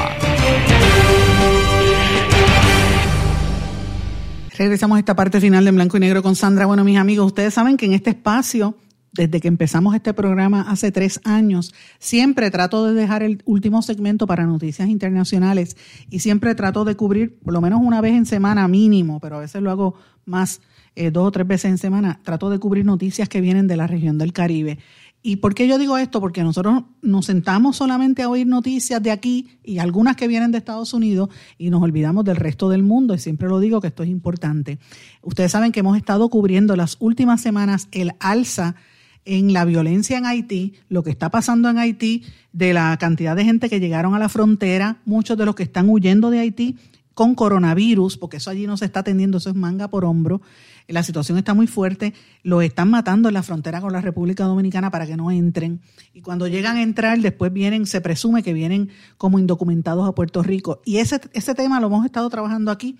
Regresamos 4.57 4.95
a 4.95 4.99
esta 4.99 5.15
parte 5.15 5.41
final 5.41 5.65
de 5.65 5.71
Blanco 5.71 5.97
y 5.97 5.99
Negro 5.99 6.23
con 6.23 6.35
Sandra. 6.35 6.65
Bueno, 6.65 6.83
mis 6.83 6.97
amigos, 6.97 7.25
ustedes 7.25 7.53
saben 7.53 7.75
que 7.77 7.85
en 7.87 7.93
este 7.93 8.11
espacio 8.11 8.75
desde 9.15 9.39
que 9.39 9.47
empezamos 9.47 9.95
este 9.95 10.13
programa 10.13 10.61
hace 10.67 10.91
tres 10.91 11.21
años, 11.23 11.73
siempre 11.99 12.51
trato 12.51 12.85
de 12.85 12.93
dejar 12.93 13.23
el 13.23 13.41
último 13.45 13.81
segmento 13.81 14.27
para 14.27 14.45
noticias 14.45 14.89
internacionales 14.89 15.77
y 16.09 16.19
siempre 16.19 16.53
trato 16.53 16.85
de 16.85 16.95
cubrir 16.95 17.39
por 17.39 17.53
lo 17.53 17.61
menos 17.61 17.79
una 17.81 18.01
vez 18.01 18.13
en 18.13 18.25
semana 18.25 18.67
mínimo, 18.67 19.19
pero 19.19 19.37
a 19.37 19.39
veces 19.39 19.61
lo 19.61 19.71
hago 19.71 19.95
más, 20.25 20.61
eh, 20.95 21.11
dos 21.11 21.27
o 21.27 21.31
tres 21.31 21.47
veces 21.47 21.71
en 21.71 21.77
semana, 21.77 22.19
trato 22.23 22.49
de 22.49 22.59
cubrir 22.59 22.85
noticias 22.85 23.29
que 23.29 23.41
vienen 23.41 23.67
de 23.67 23.77
la 23.77 23.87
región 23.87 24.17
del 24.17 24.33
Caribe. 24.33 24.79
¿Y 25.27 25.37
por 25.37 25.55
qué 25.55 25.67
yo 25.67 25.79
digo 25.79 25.97
esto? 25.97 26.21
Porque 26.21 26.43
nosotros 26.43 26.83
nos 27.01 27.25
sentamos 27.25 27.77
solamente 27.77 28.21
a 28.21 28.29
oír 28.29 28.45
noticias 28.45 29.01
de 29.01 29.09
aquí 29.09 29.57
y 29.63 29.79
algunas 29.79 30.15
que 30.15 30.27
vienen 30.27 30.51
de 30.51 30.59
Estados 30.59 30.93
Unidos 30.93 31.29
y 31.57 31.71
nos 31.71 31.81
olvidamos 31.81 32.25
del 32.25 32.35
resto 32.35 32.69
del 32.69 32.83
mundo 32.83 33.15
y 33.15 33.17
siempre 33.17 33.47
lo 33.47 33.59
digo 33.59 33.81
que 33.81 33.87
esto 33.87 34.03
es 34.03 34.09
importante. 34.09 34.77
Ustedes 35.23 35.51
saben 35.51 35.71
que 35.71 35.79
hemos 35.79 35.97
estado 35.97 36.29
cubriendo 36.29 36.75
las 36.75 36.97
últimas 36.99 37.41
semanas 37.41 37.87
el 37.91 38.11
alza 38.19 38.75
en 39.25 39.53
la 39.53 39.65
violencia 39.65 40.17
en 40.17 40.25
Haití, 40.25 40.73
lo 40.87 41.03
que 41.03 41.09
está 41.09 41.29
pasando 41.29 41.69
en 41.69 41.77
Haití, 41.77 42.23
de 42.53 42.73
la 42.73 42.95
cantidad 42.97 43.35
de 43.35 43.43
gente 43.43 43.69
que 43.69 43.79
llegaron 43.79 44.15
a 44.15 44.19
la 44.19 44.29
frontera, 44.29 45.01
muchos 45.03 45.37
de 45.37 45.45
los 45.45 45.55
que 45.55 45.63
están 45.63 45.89
huyendo 45.89 46.29
de 46.29 46.39
Haití 46.39 46.77
con 47.15 47.33
coronavirus, 47.33 48.17
porque 48.17 48.37
eso 48.37 48.49
allí 48.49 48.67
no 48.67 48.77
se 48.77 48.85
está 48.85 48.99
atendiendo, 48.99 49.37
eso 49.39 49.49
es 49.49 49.55
manga 49.55 49.87
por 49.87 50.05
hombro. 50.05 50.41
La 50.87 51.01
situación 51.01 51.37
está 51.37 51.53
muy 51.53 51.65
fuerte, 51.65 52.13
los 52.43 52.63
están 52.63 52.89
matando 52.89 53.29
en 53.29 53.33
la 53.33 53.41
frontera 53.41 53.81
con 53.81 53.91
la 53.91 54.01
República 54.01 54.43
Dominicana 54.43 54.91
para 54.91 55.07
que 55.07 55.17
no 55.17 55.31
entren. 55.31 55.81
Y 56.13 56.21
cuando 56.21 56.47
llegan 56.47 56.77
a 56.77 56.83
entrar, 56.83 57.19
después 57.19 57.51
vienen, 57.51 57.87
se 57.87 58.01
presume 58.01 58.43
que 58.43 58.53
vienen 58.53 58.89
como 59.17 59.39
indocumentados 59.39 60.07
a 60.07 60.13
Puerto 60.13 60.43
Rico. 60.43 60.81
Y 60.85 60.97
ese, 60.97 61.21
ese 61.33 61.55
tema 61.55 61.79
lo 61.79 61.87
hemos 61.87 62.05
estado 62.05 62.29
trabajando 62.29 62.69
aquí 62.69 62.97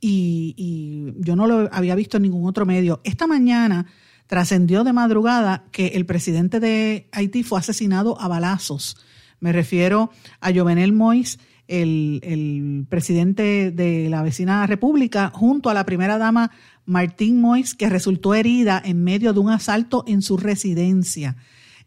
y, 0.00 0.54
y 0.56 1.14
yo 1.22 1.36
no 1.36 1.46
lo 1.46 1.68
había 1.72 1.96
visto 1.96 2.16
en 2.16 2.22
ningún 2.22 2.48
otro 2.48 2.64
medio. 2.64 3.00
Esta 3.04 3.26
mañana 3.26 3.86
trascendió 4.26 4.84
de 4.84 4.92
madrugada 4.92 5.64
que 5.72 5.88
el 5.88 6.06
presidente 6.06 6.60
de 6.60 7.08
Haití 7.12 7.42
fue 7.42 7.58
asesinado 7.58 8.20
a 8.20 8.28
balazos. 8.28 8.96
Me 9.40 9.52
refiero 9.52 10.10
a 10.40 10.52
Jovenel 10.52 10.92
Mois, 10.92 11.38
el, 11.68 12.86
presidente 12.88 13.70
de 13.70 14.08
la 14.08 14.22
vecina 14.22 14.66
república, 14.66 15.30
junto 15.34 15.70
a 15.70 15.74
la 15.74 15.84
primera 15.84 16.18
dama 16.18 16.50
Martín 16.84 17.40
Mois, 17.40 17.74
que 17.74 17.88
resultó 17.88 18.34
herida 18.34 18.80
en 18.84 19.02
medio 19.02 19.32
de 19.32 19.40
un 19.40 19.50
asalto 19.50 20.04
en 20.06 20.22
su 20.22 20.36
residencia. 20.36 21.36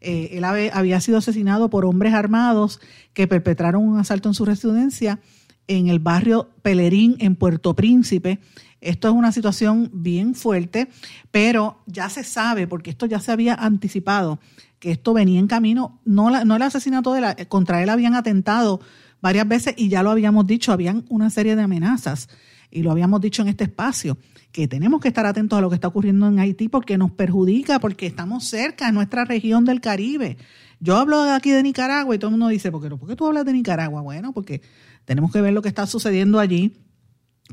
Eh, 0.02 0.32
él 0.34 0.44
había 0.46 1.02
sido 1.02 1.18
asesinado 1.18 1.70
por 1.70 1.86
hombres 1.86 2.14
armados 2.14 2.80
que 3.14 3.28
perpetraron 3.28 3.84
un 3.84 4.00
asalto 4.00 4.30
en 4.30 4.36
su 4.36 4.46
residencia 4.46 5.20
en 5.68 5.88
el 5.88 6.00
barrio 6.00 6.50
Pelerín, 6.62 7.16
en 7.20 7.36
Puerto 7.36 7.76
Príncipe. 7.76 8.40
Esto 8.82 9.10
es 9.10 9.14
una 9.14 9.32
situación 9.32 9.90
bien 9.94 10.36
fuerte, 10.36 10.88
pero 11.32 11.82
ya 11.86 12.10
se 12.10 12.24
sabe, 12.24 12.68
porque 12.68 12.90
esto 12.90 13.06
ya 13.06 13.20
se 13.20 13.32
había 13.32 13.54
anticipado, 13.54 14.40
que 14.80 14.92
esto 14.92 15.14
venía 15.14 15.40
en 15.40 15.48
camino, 15.48 16.00
no, 16.06 16.46
no 16.46 16.56
el 16.56 16.62
asesinato 16.62 17.14
de 17.14 17.22
la, 17.22 17.36
contra 17.48 17.84
él 17.84 17.90
habían 17.90 18.16
atentado 18.16 18.80
varias 19.22 19.48
veces 19.48 19.74
y 19.78 19.90
ya 19.90 20.04
lo 20.04 20.12
habíamos 20.12 20.48
dicho, 20.48 20.72
habían 20.72 21.06
una 21.10 21.30
serie 21.30 21.58
de 21.58 21.64
amenazas 21.64 22.30
y 22.72 22.84
lo 22.84 22.92
habíamos 22.92 23.20
dicho 23.20 23.42
en 23.42 23.50
este 23.50 23.66
espacio, 23.66 24.18
que 24.52 24.68
tenemos 24.68 25.02
que 25.02 25.10
estar 25.10 25.26
atentos 25.26 25.58
a 25.58 25.62
lo 25.62 25.70
que 25.70 25.76
está 25.76 25.88
ocurriendo 25.88 26.28
en 26.28 26.40
Haití 26.40 26.70
porque 26.70 26.98
nos 26.98 27.12
perjudica, 27.12 27.80
porque 27.80 28.06
estamos 28.06 28.46
cerca 28.46 28.86
de 28.86 28.94
nuestra 28.94 29.26
región 29.26 29.66
del 29.66 29.82
Caribe. 29.82 30.38
Yo 30.80 30.96
hablo 30.96 31.22
aquí 31.22 31.52
de 31.52 31.62
Nicaragua 31.62 32.16
y 32.16 32.20
todo 32.20 32.30
el 32.30 32.34
mundo 32.34 32.48
dice, 32.48 32.72
¿por 32.72 32.82
qué, 32.82 32.90
¿por 32.90 33.10
qué 33.10 33.16
tú 33.16 33.28
hablas 33.28 33.46
de 33.46 33.54
Nicaragua? 33.54 34.02
Bueno, 34.02 34.32
porque 34.32 34.62
Tenemos 35.06 35.32
que 35.32 35.42
ver 35.42 35.54
lo 35.54 35.64
que 35.64 35.70
está 35.70 35.88
sucediendo 35.88 36.40
allí 36.40 36.78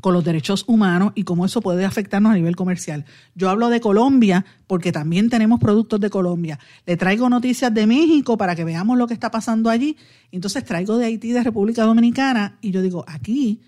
con 0.01 0.13
los 0.13 0.23
derechos 0.23 0.63
humanos 0.67 1.11
y 1.15 1.23
cómo 1.23 1.45
eso 1.45 1.61
puede 1.61 1.83
afectarnos 1.83 2.31
a 2.31 2.35
nivel 2.35 2.55
comercial. 2.55 3.05
Yo 3.33 3.49
hablo 3.49 3.69
de 3.69 3.81
Colombia 3.81 4.45
porque 4.67 4.91
también 4.91 5.29
tenemos 5.29 5.59
productos 5.59 5.99
de 5.99 6.09
Colombia. 6.09 6.59
Le 6.85 6.97
traigo 6.97 7.29
noticias 7.29 7.73
de 7.73 7.87
México 7.87 8.37
para 8.37 8.55
que 8.55 8.63
veamos 8.63 8.97
lo 8.97 9.07
que 9.07 9.13
está 9.13 9.31
pasando 9.31 9.69
allí. 9.69 9.97
Entonces 10.31 10.63
traigo 10.63 10.97
de 10.97 11.05
Haití, 11.05 11.31
de 11.31 11.43
República 11.43 11.83
Dominicana 11.83 12.57
y 12.61 12.71
yo 12.71 12.81
digo, 12.81 13.05
aquí 13.07 13.61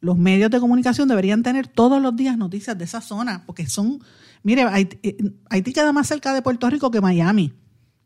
los 0.00 0.18
medios 0.18 0.50
de 0.50 0.60
comunicación 0.60 1.08
deberían 1.08 1.42
tener 1.42 1.68
todos 1.68 2.02
los 2.02 2.16
días 2.16 2.36
noticias 2.36 2.76
de 2.76 2.84
esa 2.84 3.00
zona 3.00 3.44
porque 3.46 3.66
son, 3.66 4.00
mire, 4.42 4.62
Haití, 4.62 4.98
eh, 5.02 5.16
Haití 5.50 5.72
queda 5.72 5.92
más 5.92 6.08
cerca 6.08 6.34
de 6.34 6.42
Puerto 6.42 6.68
Rico 6.68 6.90
que 6.90 7.00
Miami 7.00 7.52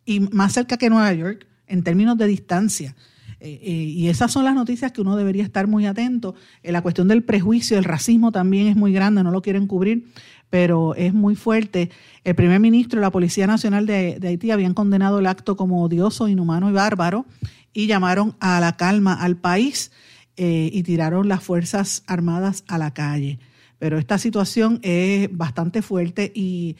y 0.04 0.20
más 0.20 0.52
cerca 0.52 0.76
que 0.76 0.90
Nueva 0.90 1.12
York 1.14 1.46
en 1.66 1.82
términos 1.82 2.18
de 2.18 2.26
distancia. 2.26 2.94
Eh, 3.40 3.58
eh, 3.62 3.72
y 3.72 4.08
esas 4.08 4.30
son 4.30 4.44
las 4.44 4.54
noticias 4.54 4.92
que 4.92 5.00
uno 5.00 5.16
debería 5.16 5.42
estar 5.42 5.66
muy 5.66 5.86
atento. 5.86 6.34
Eh, 6.62 6.72
la 6.72 6.82
cuestión 6.82 7.08
del 7.08 7.22
prejuicio, 7.24 7.78
el 7.78 7.84
racismo 7.84 8.32
también 8.32 8.66
es 8.66 8.76
muy 8.76 8.92
grande, 8.92 9.22
no 9.22 9.30
lo 9.30 9.40
quieren 9.40 9.66
cubrir, 9.66 10.12
pero 10.50 10.94
es 10.94 11.14
muy 11.14 11.36
fuerte. 11.36 11.90
El 12.24 12.34
primer 12.34 12.60
ministro 12.60 13.00
y 13.00 13.02
la 13.02 13.10
Policía 13.10 13.46
Nacional 13.46 13.86
de, 13.86 14.20
Haití 14.22 14.50
habían 14.50 14.74
condenado 14.74 15.18
el 15.18 15.26
acto 15.26 15.56
como 15.56 15.82
odioso, 15.82 16.28
inhumano 16.28 16.68
y 16.68 16.72
bárbaro 16.72 17.24
y 17.72 17.86
llamaron 17.86 18.36
a 18.40 18.60
la 18.60 18.76
calma 18.76 19.14
al 19.14 19.36
país 19.36 19.90
y 20.36 20.82
tiraron 20.84 21.28
las 21.28 21.42
Fuerzas 21.42 22.02
Armadas 22.06 22.64
a 22.66 22.78
la 22.78 22.94
calle. 22.94 23.38
Pero 23.78 23.98
esta 23.98 24.16
situación 24.16 24.80
es 24.82 25.28
bastante 25.36 25.82
fuerte 25.82 26.32
y 26.34 26.76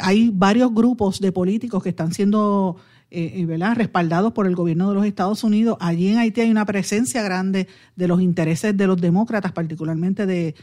hay 0.00 0.30
varios 0.32 0.72
grupos 0.74 1.18
de 1.18 1.32
políticos 1.32 1.82
que 1.82 1.88
están 1.88 2.12
siendo 2.12 2.76
eh, 3.12 3.44
¿verdad? 3.44 3.74
respaldados 3.74 4.32
por 4.32 4.46
el 4.46 4.54
gobierno 4.54 4.88
de 4.88 4.94
los 4.94 5.04
Estados 5.04 5.42
Unidos. 5.42 5.76
Allí 5.80 6.08
en 6.08 6.18
Haití 6.18 6.42
hay 6.42 6.50
una 6.50 6.64
presencia 6.64 7.22
grande 7.22 7.66
de 7.96 8.06
los 8.06 8.20
intereses 8.20 8.76
de 8.76 8.86
los 8.86 9.00
demócratas, 9.00 9.50
particularmente 9.50 10.26
de, 10.26 10.54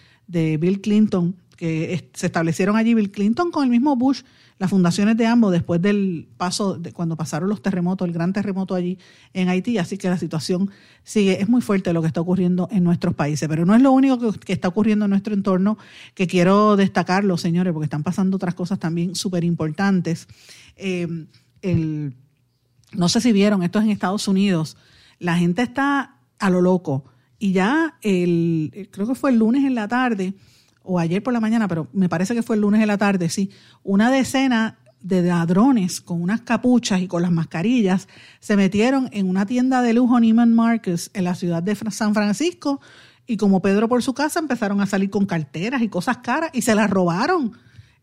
Bill 0.57 0.79
Clinton, 0.79 1.35
que 1.57 2.09
se 2.13 2.27
establecieron 2.27 2.77
allí 2.77 2.93
Bill 2.93 3.11
Clinton 3.11 3.51
con 3.51 3.65
el 3.65 3.69
mismo 3.69 3.97
Bush, 3.97 4.21
las 4.59 4.69
fundaciones 4.69 5.17
de 5.17 5.25
ambos 5.25 5.51
después 5.51 5.81
del 5.81 6.29
paso, 6.37 6.77
de 6.77 6.93
cuando 6.93 7.17
pasaron 7.17 7.49
los 7.49 7.61
terremotos, 7.61 8.07
el 8.07 8.13
gran 8.13 8.31
terremoto 8.31 8.75
allí 8.75 8.97
en 9.33 9.49
Haití, 9.49 9.77
así 9.77 9.97
que 9.97 10.09
la 10.09 10.17
situación 10.17 10.71
sigue, 11.03 11.41
es 11.41 11.49
muy 11.49 11.61
fuerte 11.61 11.91
lo 11.91 12.01
que 12.01 12.07
está 12.07 12.21
ocurriendo 12.21 12.69
en 12.71 12.85
nuestros 12.85 13.13
países, 13.13 13.49
pero 13.49 13.65
no 13.65 13.75
es 13.75 13.81
lo 13.81 13.91
único 13.91 14.31
que, 14.31 14.53
está 14.53 14.69
ocurriendo 14.69 15.03
en 15.03 15.11
nuestro 15.11 15.33
entorno 15.33 15.77
que 16.13 16.27
quiero 16.27 16.77
destacarlo, 16.77 17.37
señores, 17.37 17.73
porque 17.73 17.85
están 17.85 18.03
pasando 18.03 18.37
otras 18.37 18.55
cosas 18.55 18.79
también 18.79 19.15
súper 19.15 19.43
importantes. 19.43 20.27
Eh, 20.77 21.07
el 21.61 22.13
no 22.93 23.09
sé 23.09 23.21
si 23.21 23.31
vieron, 23.31 23.63
esto 23.63 23.79
es 23.79 23.85
en 23.85 23.91
Estados 23.91 24.27
Unidos, 24.27 24.77
la 25.19 25.37
gente 25.37 25.61
está 25.61 26.17
a 26.39 26.49
lo 26.49 26.61
loco. 26.61 27.05
Y 27.39 27.51
ya 27.51 27.97
el, 28.01 28.89
creo 28.91 29.07
que 29.07 29.15
fue 29.15 29.31
el 29.31 29.37
lunes 29.37 29.63
en 29.63 29.75
la 29.75 29.87
tarde, 29.87 30.33
o 30.83 30.99
ayer 30.99 31.21
por 31.21 31.33
la 31.33 31.39
mañana, 31.39 31.67
pero 31.67 31.87
me 31.93 32.09
parece 32.09 32.33
que 32.33 32.43
fue 32.43 32.55
el 32.55 32.61
lunes 32.61 32.81
en 32.81 32.87
la 32.87 32.97
tarde, 32.97 33.29
sí, 33.29 33.51
una 33.83 34.09
decena 34.09 34.79
de 35.01 35.21
ladrones 35.21 36.01
con 36.01 36.21
unas 36.21 36.41
capuchas 36.41 37.01
y 37.01 37.07
con 37.07 37.21
las 37.21 37.31
mascarillas 37.31 38.07
se 38.39 38.57
metieron 38.57 39.09
en 39.11 39.29
una 39.29 39.45
tienda 39.45 39.81
de 39.81 39.93
lujo 39.93 40.19
Neiman 40.19 40.53
Marcus 40.53 41.11
en 41.13 41.23
la 41.23 41.35
ciudad 41.35 41.61
de 41.61 41.75
San 41.75 42.13
Francisco 42.13 42.81
y 43.27 43.37
como 43.37 43.61
Pedro 43.61 43.87
por 43.87 44.01
su 44.01 44.13
casa 44.13 44.39
empezaron 44.39 44.81
a 44.81 44.85
salir 44.85 45.09
con 45.09 45.25
carteras 45.25 45.81
y 45.81 45.89
cosas 45.89 46.17
caras 46.17 46.49
y 46.53 46.61
se 46.61 46.75
las 46.75 46.89
robaron. 46.89 47.53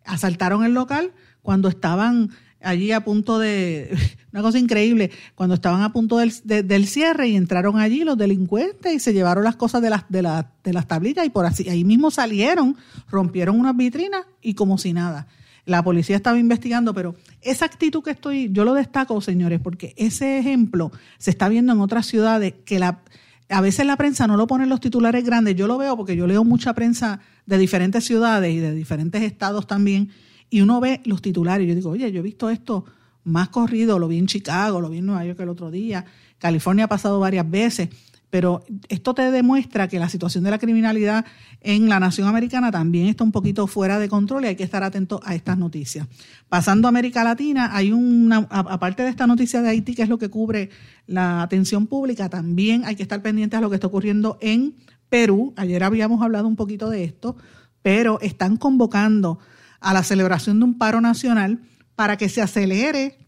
Asaltaron 0.05 0.65
el 0.65 0.75
local 0.75 1.13
cuando 1.43 1.69
estaban 1.69 2.31
allí 2.65 2.93
a 2.93 3.05
punto 3.05 3.39
de, 3.39 3.97
una 4.33 4.43
cosa 4.43 4.59
increíble, 4.59 5.11
cuando 5.35 5.55
estaban 5.55 5.83
a 5.83 5.93
punto 5.93 6.19
del, 6.19 6.33
del, 6.45 6.87
cierre 6.87 7.29
y 7.29 7.37
entraron 7.37 7.79
allí 7.79 8.05
los 8.05 8.19
delincuentes 8.19 8.93
y 8.93 9.01
se 9.01 9.13
llevaron 9.13 9.45
las 9.45 9.57
cosas 9.57 9.83
de 9.83 9.91
las, 9.91 10.05
de, 10.09 10.23
la, 10.23 10.51
de 10.63 10.73
las 10.73 10.89
tablillas 10.89 11.27
y 11.27 11.31
por 11.31 11.47
así, 11.47 11.69
ahí 11.69 11.85
mismo 11.85 12.11
salieron, 12.11 12.77
rompieron 13.11 13.59
unas 13.59 13.77
vitrinas 13.77 14.25
y 14.43 14.55
como 14.55 14.79
si 14.79 14.93
nada. 14.93 15.27
La 15.67 15.83
policía 15.83 16.17
estaba 16.17 16.39
investigando, 16.39 16.93
pero 16.93 17.15
esa 17.41 17.65
actitud 17.65 18.03
que 18.03 18.11
estoy, 18.11 18.51
yo 18.53 18.65
lo 18.65 18.75
destaco, 18.75 19.21
señores, 19.21 19.61
porque 19.63 19.95
ese 19.97 20.39
ejemplo 20.39 20.93
se 21.19 21.31
está 21.31 21.49
viendo 21.49 21.73
en 21.73 21.81
otras 21.81 22.05
ciudades 22.05 22.55
que 22.67 22.79
la, 22.79 23.01
a 23.49 23.61
veces 23.61 23.87
la 23.87 23.97
prensa 23.97 24.27
no 24.27 24.37
lo 24.37 24.47
pone 24.47 24.65
en 24.65 24.71
los 24.71 24.81
titulares 24.81 25.25
grandes. 25.25 25.57
Yo 25.57 25.67
lo 25.67 25.79
veo 25.79 25.97
porque 25.97 26.17
yo 26.17 26.27
leo 26.27 26.45
mucha 26.45 26.75
prensa 26.75 27.21
de 27.47 27.57
diferentes 27.57 28.05
ciudades 28.05 28.55
y 28.55 28.59
de 28.59 28.75
diferentes 28.75 29.23
estados 29.23 29.67
también 29.67 30.11
y 30.55 30.61
uno 30.61 30.79
ve 30.79 31.01
los 31.05 31.21
titulares. 31.21 31.67
Yo 31.67 31.75
digo, 31.75 31.91
oye, 31.91 32.13
yo 32.13 32.21
he 32.21 32.23
visto 32.23 32.49
esto 32.49 32.85
más 33.25 33.49
corrido, 33.49 33.99
lo 33.99 34.07
vi 34.07 34.19
en 34.19 34.29
Chicago, 34.29 34.81
lo 34.81 34.89
vi 34.89 34.99
en 34.99 35.07
Nueva 35.07 35.25
York 35.25 35.41
el 35.41 35.49
otro 35.49 35.73
día, 35.73 36.05
California 36.39 36.85
ha 36.85 36.89
pasado 36.89 37.19
varias 37.19 37.51
veces, 37.51 37.89
pero 38.31 38.65
esto 38.89 39.15
te 39.15 39.33
demuestra 39.33 39.89
que 39.89 39.99
la 39.99 40.09
situación 40.09 40.45
de 40.45 40.53
la 40.53 40.61
criminalidad 40.61 41.25
en 41.61 41.89
la 41.89 41.99
nación 41.99 42.29
americana 42.29 42.71
también 42.71 43.09
está 43.09 43.25
un 43.25 43.33
poquito 43.33 43.67
fuera 43.67 43.99
de 43.99 44.09
control 44.09 44.45
y 44.45 44.47
hay 44.47 44.55
que 44.55 44.63
estar 44.63 44.85
atento 44.85 45.19
a 45.25 45.35
estas 45.35 45.59
noticias. 45.59 46.07
Pasando 46.49 46.87
a 46.87 46.91
América 46.91 47.25
Latina, 47.25 47.71
hay 47.73 47.91
una, 47.91 48.47
aparte 48.49 49.03
de 49.03 49.09
esta 49.09 49.27
noticia 49.27 49.61
de 49.61 49.71
Haití, 49.71 49.97
que 49.97 50.05
es 50.05 50.09
lo 50.09 50.19
que 50.19 50.29
cubre 50.29 50.71
la 51.09 51.43
atención 51.43 51.89
pública, 51.89 52.29
también 52.29 52.85
hay 52.85 52.95
que 52.95 53.03
estar 53.03 53.21
pendientes 53.23 53.59
a 53.59 53.61
lo 53.61 53.71
que 53.71 53.75
está 53.75 53.89
ocurriendo 53.89 54.39
en 54.41 54.77
Perú. 55.09 55.53
Ayer 55.57 55.83
habíamos 55.83 56.23
hablado 56.23 56.47
un 56.47 56.55
poquito 56.55 56.91
de 56.91 57.03
esto, 57.03 57.37
pero 57.83 58.21
están 58.21 58.57
convocando 58.57 59.41
a 59.85 59.93
la 59.93 60.03
celebración 60.03 60.59
de 60.59 60.65
un 60.65 60.79
paro 60.79 61.01
nacional 61.01 61.61
para 61.95 62.17
que 62.17 62.31
se 62.31 62.41
acelere 62.41 63.19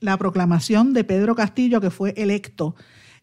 la 0.00 0.16
proclamación 0.18 0.92
de 0.92 1.04
Pedro 1.04 1.36
Castillo, 1.36 1.80
que 1.80 1.90
fue 1.90 2.14
electo 2.16 2.74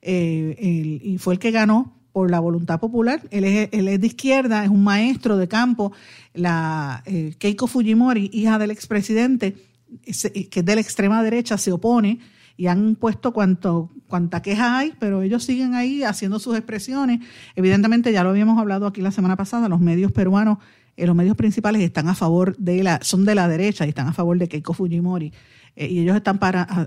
eh, 0.02 1.00
y 1.04 1.18
fue 1.18 1.34
el 1.34 1.40
que 1.40 1.52
ganó 1.52 1.94
por 2.14 2.32
la 2.32 2.40
voluntad 2.40 2.80
popular. 2.80 3.22
Él 3.30 3.44
es, 3.44 3.70
de 3.72 4.08
izquierda, 4.08 4.64
es 4.64 4.70
un 4.70 4.84
maestro 4.84 5.38
de 5.38 5.50
campo. 5.50 5.92
La 6.34 7.04
eh, 7.06 7.36
Keiko 7.38 7.68
Fujimori, 7.68 8.30
hija 8.32 8.58
del 8.58 8.72
expresidente, 8.72 9.58
que 10.04 10.60
es 10.60 10.66
de 10.66 10.76
la 10.76 10.82
extrema 10.82 11.22
derecha, 11.22 11.58
se 11.58 11.74
opone 11.74 12.20
y 12.56 12.68
han 12.68 12.96
puesto 12.96 13.34
cuanto, 13.34 13.92
cuanta 14.08 14.42
queja 14.42 14.80
hay, 14.80 14.94
pero 14.98 15.22
ellos 15.24 15.44
siguen 15.44 15.76
ahí 15.76 16.04
haciendo 16.04 16.40
sus 16.40 16.56
expresiones. 16.56 17.20
Evidentemente, 17.56 18.14
ya 18.14 18.24
lo 18.24 18.30
habíamos 18.30 18.58
hablado 18.58 18.88
aquí 18.88 19.02
la 19.02 19.12
semana 19.12 19.36
pasada, 19.36 19.68
los 19.68 19.82
medios 19.82 20.14
peruanos 20.14 20.58
eh, 20.58 20.64
los 21.06 21.16
medios 21.16 21.38
principales 21.38 21.82
están 21.84 22.08
a 22.08 22.16
favor 22.16 22.58
de 22.58 22.82
la, 22.84 23.00
son 23.04 23.24
de 23.26 23.36
la 23.36 23.48
derecha 23.48 23.86
y 23.86 23.90
están 23.90 24.08
a 24.08 24.14
favor 24.14 24.38
de 24.38 24.48
Keiko 24.48 24.74
Fujimori. 24.74 25.32
Eh, 25.76 25.88
y 25.88 26.00
ellos 26.00 26.16
están 26.16 26.40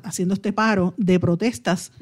haciendo 0.03 0.35
este 0.35 0.53
paro 0.53 0.95
de 0.97 1.21
protestas 1.21 1.93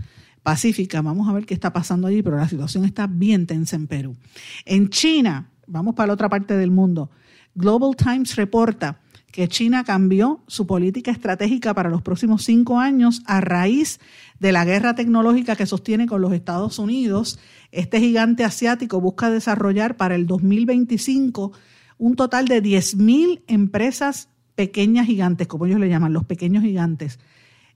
pacíficas. 0.42 1.04
Vamos 1.04 1.28
a 1.28 1.32
ver 1.32 1.44
qué 1.44 1.52
está 1.52 1.72
pasando 1.72 2.06
allí, 2.06 2.22
pero 2.22 2.38
la 2.38 2.48
situación 2.48 2.86
está 2.86 3.06
bien 3.06 3.46
tensa 3.46 3.76
en 3.76 3.86
Perú. 3.86 4.16
En 4.64 4.88
China, 4.88 5.50
vamos 5.66 5.94
para 5.94 6.08
la 6.08 6.12
otra 6.14 6.30
parte 6.30 6.56
del 6.56 6.70
mundo. 6.70 7.10
Global 7.54 7.94
Times 7.94 8.36
reporta 8.36 9.00
que 9.30 9.46
China 9.46 9.84
cambió 9.84 10.40
su 10.46 10.66
política 10.66 11.10
estratégica 11.10 11.74
para 11.74 11.90
los 11.90 12.00
próximos 12.00 12.44
cinco 12.44 12.78
años 12.78 13.22
a 13.26 13.40
raíz 13.40 14.00
de 14.40 14.52
la 14.52 14.64
guerra 14.64 14.94
tecnológica 14.94 15.54
que 15.54 15.66
sostiene 15.66 16.06
con 16.06 16.22
los 16.22 16.32
Estados 16.32 16.78
Unidos. 16.78 17.38
Este 17.70 18.00
gigante 18.00 18.44
asiático 18.44 19.00
busca 19.00 19.30
desarrollar 19.30 19.96
para 19.96 20.14
el 20.14 20.26
2025 20.26 21.52
un 21.98 22.16
total 22.16 22.46
de 22.46 22.62
10.000 22.62 23.42
empresas 23.46 24.28
pequeñas 24.54 25.06
gigantes, 25.06 25.46
como 25.46 25.66
ellos 25.66 25.80
le 25.80 25.88
llaman, 25.88 26.12
los 26.12 26.24
pequeños 26.24 26.62
gigantes. 26.62 27.18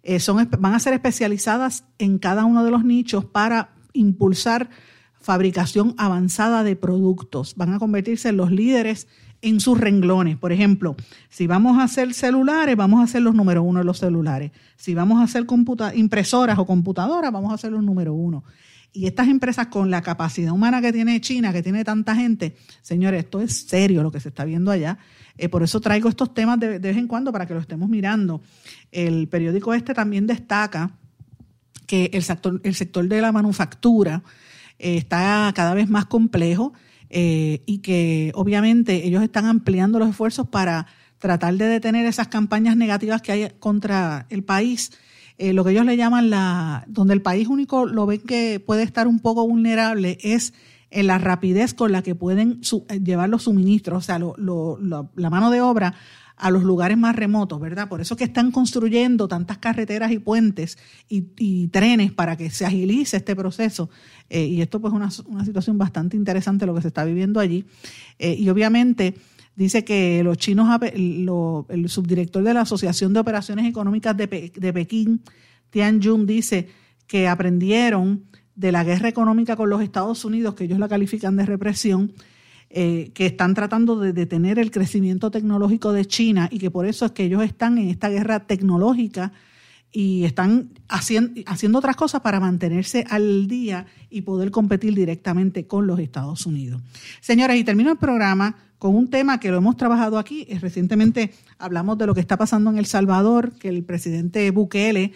Eh, 0.02 0.18
son, 0.18 0.48
van 0.58 0.74
a 0.74 0.80
ser 0.80 0.94
especializadas 0.94 1.84
en 1.98 2.18
cada 2.18 2.44
uno 2.44 2.64
de 2.64 2.70
los 2.70 2.84
nichos 2.84 3.24
para 3.24 3.70
impulsar 3.92 4.68
fabricación 5.20 5.94
avanzada 5.98 6.64
de 6.64 6.74
productos. 6.74 7.54
Van 7.56 7.72
a 7.72 7.78
convertirse 7.78 8.30
en 8.30 8.36
los 8.36 8.50
líderes 8.50 9.06
en 9.42 9.60
sus 9.60 9.78
renglones. 9.78 10.36
Por 10.36 10.52
ejemplo, 10.52 10.96
si 11.28 11.46
vamos 11.46 11.78
a 11.78 11.84
hacer 11.84 12.14
celulares, 12.14 12.76
vamos 12.76 13.00
a 13.00 13.04
hacer 13.04 13.22
los 13.22 13.34
número 13.34 13.62
uno 13.62 13.80
de 13.80 13.84
los 13.84 13.98
celulares. 13.98 14.52
Si 14.76 14.94
vamos 14.94 15.20
a 15.20 15.24
hacer 15.24 15.46
impresoras 15.94 16.58
o 16.58 16.66
computadoras, 16.66 17.32
vamos 17.32 17.50
a 17.50 17.54
hacer 17.54 17.72
los 17.72 17.82
número 17.82 18.14
uno. 18.14 18.44
Y 18.92 19.06
estas 19.06 19.28
empresas 19.28 19.68
con 19.68 19.90
la 19.90 20.02
capacidad 20.02 20.52
humana 20.52 20.82
que 20.82 20.92
tiene 20.92 21.20
China, 21.20 21.52
que 21.52 21.62
tiene 21.62 21.82
tanta 21.82 22.14
gente, 22.14 22.56
señores, 22.82 23.24
esto 23.24 23.40
es 23.40 23.66
serio 23.66 24.02
lo 24.02 24.12
que 24.12 24.20
se 24.20 24.28
está 24.28 24.44
viendo 24.44 24.70
allá. 24.70 24.98
Eh, 25.38 25.48
por 25.48 25.62
eso 25.62 25.80
traigo 25.80 26.10
estos 26.10 26.34
temas 26.34 26.60
de, 26.60 26.78
vez 26.78 26.96
en 26.96 27.06
cuando 27.06 27.32
para 27.32 27.46
que 27.46 27.54
lo 27.54 27.60
estemos 27.60 27.88
mirando. 27.88 28.42
El 28.90 29.28
periódico 29.28 29.72
este 29.72 29.94
también 29.94 30.26
destaca 30.26 30.90
que 31.86 32.10
el 32.12 32.22
sector, 32.22 32.60
el 32.64 32.74
sector 32.74 33.08
de 33.08 33.20
la 33.22 33.32
manufactura 33.32 34.22
eh, 34.78 34.98
está 34.98 35.50
cada 35.54 35.72
vez 35.72 35.88
más 35.88 36.04
complejo 36.04 36.74
eh, 37.08 37.62
y 37.66 37.78
que 37.78 38.32
obviamente 38.34 39.06
ellos 39.06 39.22
están 39.22 39.46
ampliando 39.46 39.98
los 39.98 40.10
esfuerzos 40.10 40.48
para 40.48 40.86
tratar 41.18 41.54
de 41.54 41.66
detener 41.66 42.04
esas 42.04 42.28
campañas 42.28 42.76
negativas 42.76 43.22
que 43.22 43.32
hay 43.32 43.48
contra 43.58 44.26
el 44.28 44.42
país 44.42 44.92
eh, 45.42 45.52
lo 45.52 45.64
que 45.64 45.72
ellos 45.72 45.84
le 45.84 45.96
llaman 45.96 46.30
la, 46.30 46.84
donde 46.86 47.14
el 47.14 47.22
país 47.22 47.48
único 47.48 47.86
lo 47.86 48.06
ven 48.06 48.20
que 48.20 48.60
puede 48.60 48.82
estar 48.82 49.08
un 49.08 49.18
poco 49.18 49.46
vulnerable 49.46 50.18
es 50.22 50.54
en 50.90 51.06
la 51.08 51.18
rapidez 51.18 51.74
con 51.74 51.90
la 51.90 52.02
que 52.02 52.14
pueden 52.14 52.60
eh, 52.88 53.00
llevar 53.00 53.28
los 53.28 53.42
suministros, 53.42 53.98
o 53.98 54.00
sea, 54.00 54.18
la 54.18 55.30
mano 55.30 55.50
de 55.50 55.60
obra 55.60 55.94
a 56.36 56.50
los 56.50 56.62
lugares 56.62 56.98
más 56.98 57.14
remotos, 57.14 57.60
¿verdad? 57.60 57.88
Por 57.88 58.00
eso 58.00 58.16
que 58.16 58.24
están 58.24 58.50
construyendo 58.50 59.28
tantas 59.28 59.58
carreteras 59.58 60.12
y 60.12 60.18
puentes 60.18 60.78
y, 61.08 61.68
trenes 61.68 62.12
para 62.12 62.36
que 62.36 62.50
se 62.50 62.66
agilice 62.66 63.16
este 63.16 63.36
proceso. 63.36 63.90
Eh, 64.28 64.46
y 64.46 64.62
esto 64.62 64.80
pues 64.80 64.92
es 64.92 65.20
una, 65.20 65.44
situación 65.44 65.78
bastante 65.78 66.16
interesante 66.16 66.66
lo 66.66 66.74
que 66.74 66.82
se 66.82 66.88
está 66.88 67.04
viviendo 67.04 67.40
allí. 67.40 67.64
Eh, 68.18 68.34
y 68.38 68.48
obviamente 68.48 69.14
dice 69.56 69.84
que 69.84 70.22
los 70.22 70.38
chinos, 70.38 70.68
el 70.82 71.88
subdirector 71.88 72.42
de 72.42 72.54
la 72.54 72.62
Asociación 72.62 73.12
de 73.12 73.20
Operaciones 73.20 73.66
Económicas 73.66 74.16
de, 74.16 74.52
de 74.54 74.72
Pekín, 74.72 75.22
Tian 75.70 76.02
Jun, 76.02 76.26
dice 76.26 76.68
que 77.06 77.28
aprendieron 77.28 78.24
de 78.54 78.72
la 78.72 78.84
guerra 78.84 79.08
económica 79.08 79.56
con 79.56 79.70
los 79.70 79.82
Estados 79.82 80.24
Unidos, 80.24 80.54
que 80.54 80.64
ellos 80.64 80.78
la 80.78 80.88
califican 80.88 81.36
de 81.36 81.46
represión, 81.46 82.12
eh, 82.70 83.10
que 83.14 83.26
están 83.26 83.54
tratando 83.54 83.98
de 83.98 84.12
detener 84.12 84.58
el 84.58 84.70
crecimiento 84.70 85.30
tecnológico 85.30 85.92
de 85.92 86.06
China 86.06 86.48
y 86.50 86.58
que 86.58 86.70
por 86.70 86.86
eso 86.86 87.04
es 87.04 87.12
que 87.12 87.24
ellos 87.24 87.42
están 87.42 87.76
en 87.76 87.88
esta 87.88 88.08
guerra 88.08 88.46
tecnológica 88.46 89.32
y 89.92 90.24
están 90.24 90.70
haciendo, 90.88 91.40
haciendo 91.46 91.78
otras 91.78 91.96
cosas 91.96 92.22
para 92.22 92.40
mantenerse 92.40 93.04
al 93.10 93.46
día 93.46 93.86
y 94.08 94.22
poder 94.22 94.50
competir 94.50 94.94
directamente 94.94 95.66
con 95.66 95.86
los 95.86 96.00
Estados 96.00 96.46
Unidos. 96.46 96.82
Señoras, 97.20 97.56
y 97.56 97.64
termino 97.64 97.92
el 97.92 97.98
programa 97.98 98.56
con 98.78 98.96
un 98.96 99.10
tema 99.10 99.38
que 99.38 99.50
lo 99.50 99.58
hemos 99.58 99.76
trabajado 99.76 100.18
aquí. 100.18 100.44
Recientemente 100.60 101.32
hablamos 101.58 101.98
de 101.98 102.06
lo 102.06 102.14
que 102.14 102.20
está 102.20 102.36
pasando 102.36 102.70
en 102.70 102.78
El 102.78 102.86
Salvador, 102.86 103.52
que 103.52 103.68
el 103.68 103.84
presidente 103.84 104.50
Bukele 104.50 105.12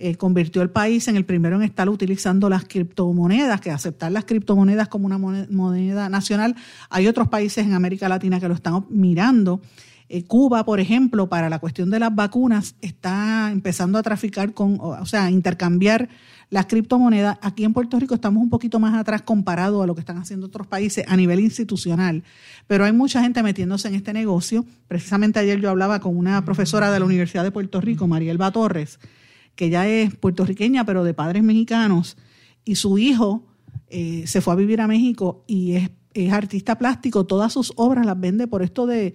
eh, 0.00 0.14
convirtió 0.14 0.62
el 0.62 0.70
país 0.70 1.08
en 1.08 1.16
el 1.16 1.24
primero 1.24 1.56
en 1.56 1.62
estar 1.62 1.88
utilizando 1.88 2.48
las 2.48 2.64
criptomonedas, 2.66 3.60
que 3.60 3.72
aceptar 3.72 4.12
las 4.12 4.24
criptomonedas 4.26 4.86
como 4.86 5.06
una 5.06 5.18
moneda 5.18 6.08
nacional. 6.08 6.54
Hay 6.90 7.08
otros 7.08 7.26
países 7.26 7.66
en 7.66 7.72
América 7.72 8.08
Latina 8.08 8.38
que 8.38 8.46
lo 8.46 8.54
están 8.54 8.86
mirando. 8.90 9.60
Eh, 10.10 10.24
Cuba, 10.24 10.64
por 10.64 10.80
ejemplo, 10.80 11.28
para 11.28 11.50
la 11.50 11.58
cuestión 11.58 11.90
de 11.90 11.98
las 11.98 12.14
vacunas, 12.14 12.76
está 12.80 13.50
empezando 13.52 13.98
a 13.98 14.02
traficar 14.02 14.54
con, 14.54 14.78
o 14.80 15.04
sea, 15.04 15.24
a 15.24 15.30
intercambiar 15.30 16.08
las 16.50 16.66
criptomonedas. 16.66 17.38
Aquí 17.42 17.64
en 17.64 17.74
Puerto 17.74 17.98
Rico 17.98 18.14
estamos 18.14 18.42
un 18.42 18.48
poquito 18.48 18.78
más 18.78 18.94
atrás 18.94 19.22
comparado 19.22 19.82
a 19.82 19.86
lo 19.86 19.94
que 19.94 20.00
están 20.00 20.16
haciendo 20.16 20.46
otros 20.46 20.66
países 20.66 21.04
a 21.08 21.16
nivel 21.16 21.40
institucional, 21.40 22.24
pero 22.66 22.84
hay 22.84 22.92
mucha 22.92 23.22
gente 23.22 23.42
metiéndose 23.42 23.88
en 23.88 23.94
este 23.94 24.12
negocio. 24.12 24.64
Precisamente 24.86 25.38
ayer 25.38 25.60
yo 25.60 25.68
hablaba 25.68 26.00
con 26.00 26.16
una 26.16 26.44
profesora 26.44 26.90
de 26.90 27.00
la 27.00 27.04
Universidad 27.04 27.44
de 27.44 27.50
Puerto 27.50 27.80
Rico, 27.80 28.06
Marielba 28.06 28.50
Torres, 28.50 28.98
que 29.54 29.68
ya 29.68 29.86
es 29.86 30.14
puertorriqueña, 30.14 30.84
pero 30.84 31.04
de 31.04 31.14
padres 31.14 31.42
mexicanos, 31.42 32.16
y 32.64 32.76
su 32.76 32.96
hijo 32.98 33.46
eh, 33.88 34.24
se 34.26 34.40
fue 34.40 34.52
a 34.52 34.56
vivir 34.56 34.80
a 34.80 34.86
México 34.86 35.44
y 35.46 35.74
es, 35.74 35.90
artista 36.32 36.76
plástico, 36.78 37.26
todas 37.26 37.52
sus 37.52 37.72
obras 37.76 38.04
las 38.04 38.18
vende 38.18 38.48
por 38.48 38.62
esto 38.62 38.86
de, 38.86 39.14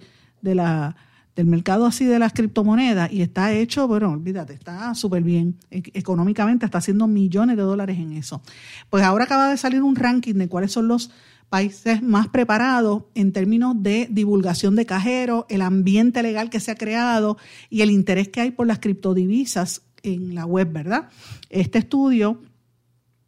la, 0.52 0.96
del 1.36 1.46
mercado 1.46 1.86
así 1.86 2.04
de 2.04 2.18
las 2.18 2.32
criptomonedas 2.32 3.12
y 3.12 3.22
está 3.22 3.52
hecho, 3.52 3.88
bueno, 3.88 4.10
olvídate, 4.10 4.54
está 4.54 4.94
súper 4.94 5.22
bien 5.22 5.56
e, 5.70 5.82
económicamente, 5.94 6.64
está 6.64 6.78
haciendo 6.78 7.06
millones 7.06 7.56
de 7.56 7.62
dólares 7.62 7.98
en 7.98 8.12
eso. 8.12 8.42
Pues 8.90 9.04
ahora 9.04 9.24
acaba 9.24 9.48
de 9.48 9.56
salir 9.56 9.82
un 9.82 9.96
ranking 9.96 10.34
de 10.34 10.48
cuáles 10.48 10.72
son 10.72 10.88
los 10.88 11.10
países 11.48 12.02
más 12.02 12.28
preparados 12.28 13.04
en 13.14 13.32
términos 13.32 13.74
de 13.78 14.08
divulgación 14.10 14.76
de 14.76 14.86
cajeros, 14.86 15.44
el 15.48 15.62
ambiente 15.62 16.22
legal 16.22 16.50
que 16.50 16.60
se 16.60 16.70
ha 16.70 16.76
creado 16.76 17.36
y 17.70 17.82
el 17.82 17.90
interés 17.90 18.28
que 18.28 18.40
hay 18.40 18.50
por 18.50 18.66
las 18.66 18.78
criptodivisas 18.78 19.82
en 20.02 20.34
la 20.34 20.46
web, 20.46 20.72
¿verdad? 20.72 21.08
Este 21.50 21.78
estudio 21.78 22.40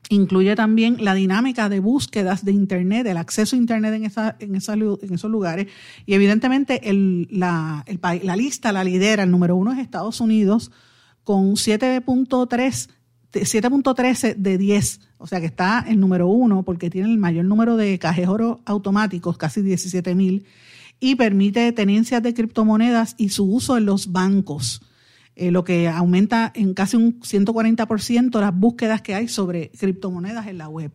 incluye 0.09 0.55
también 0.55 0.97
la 1.01 1.15
dinámica 1.15 1.69
de 1.69 1.81
búsquedas 1.81 2.45
de 2.45 2.53
Internet, 2.53 3.07
el 3.07 3.17
acceso 3.17 3.57
a 3.57 3.59
Internet 3.59 3.95
en, 3.95 4.05
esa, 4.05 4.37
en, 4.39 4.55
en 4.55 5.15
esos 5.15 5.31
lugares. 5.31 5.67
Y 6.05 6.15
evidentemente 6.15 6.89
el, 6.89 7.29
la, 7.31 7.85
el, 7.87 8.01
la 8.23 8.37
lista 8.37 8.73
la 8.73 8.85
lidera, 8.85 9.25
el 9.25 9.31
número 9.31 9.57
uno 9.57 9.73
es 9.73 9.79
Estados 9.79 10.21
Unidos, 10.21 10.71
con 11.25 11.55
7.3 11.55 12.91
7.13 13.33 14.37
de 14.37 14.59
10, 14.59 15.01
o 15.19 15.27
sea 15.27 15.41
que 15.41 15.47
está 15.47 15.85
el 15.87 16.01
número 16.01 16.29
uno 16.29 16.63
porque 16.63 16.91
tiene 16.91 17.11
el 17.11 17.19
mayor 17.19 17.45
número 17.45 17.77
de 17.77 17.99
cajeros 17.99 18.59
automáticos, 18.65 19.37
casi 19.37 19.63
17 19.63 20.15
mil, 20.15 20.47
y 21.01 21.17
permite 21.17 21.73
tenencias 21.73 22.23
de 22.23 22.35
criptomonedas 22.35 23.15
y 23.19 23.31
su 23.31 23.45
uso 23.45 23.77
en 23.77 23.87
los 23.87 24.13
bancos. 24.13 24.81
Eh, 25.39 25.51
lo 25.51 25.65
que 25.65 25.87
aumenta 25.87 26.51
en 26.55 26.73
casi 26.73 26.97
un 26.97 27.21
140% 27.21 28.41
las 28.41 28.59
búsquedas 28.59 29.03
que 29.03 29.15
hay 29.15 29.29
sobre 29.29 29.71
criptomonedas 29.79 30.47
en 30.47 30.57
la 30.57 30.71
web. 30.71 30.93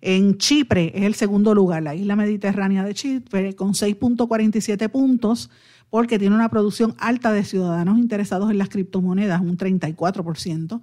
En 0.00 0.38
Chipre 0.38 0.90
es 0.92 1.04
el 1.04 1.14
segundo 1.14 1.54
lugar, 1.54 1.84
la 1.84 1.94
isla 1.94 2.16
mediterránea 2.16 2.82
de 2.82 2.94
Chipre, 2.94 3.54
con 3.54 3.74
6.47 3.74 4.88
puntos, 4.88 5.50
porque 5.88 6.18
tiene 6.18 6.34
una 6.34 6.48
producción 6.48 6.96
alta 6.98 7.32
de 7.32 7.44
ciudadanos 7.44 7.98
interesados 7.98 8.50
en 8.50 8.58
las 8.58 8.70
criptomonedas, 8.70 9.40
un 9.40 9.56
34%, 9.56 10.80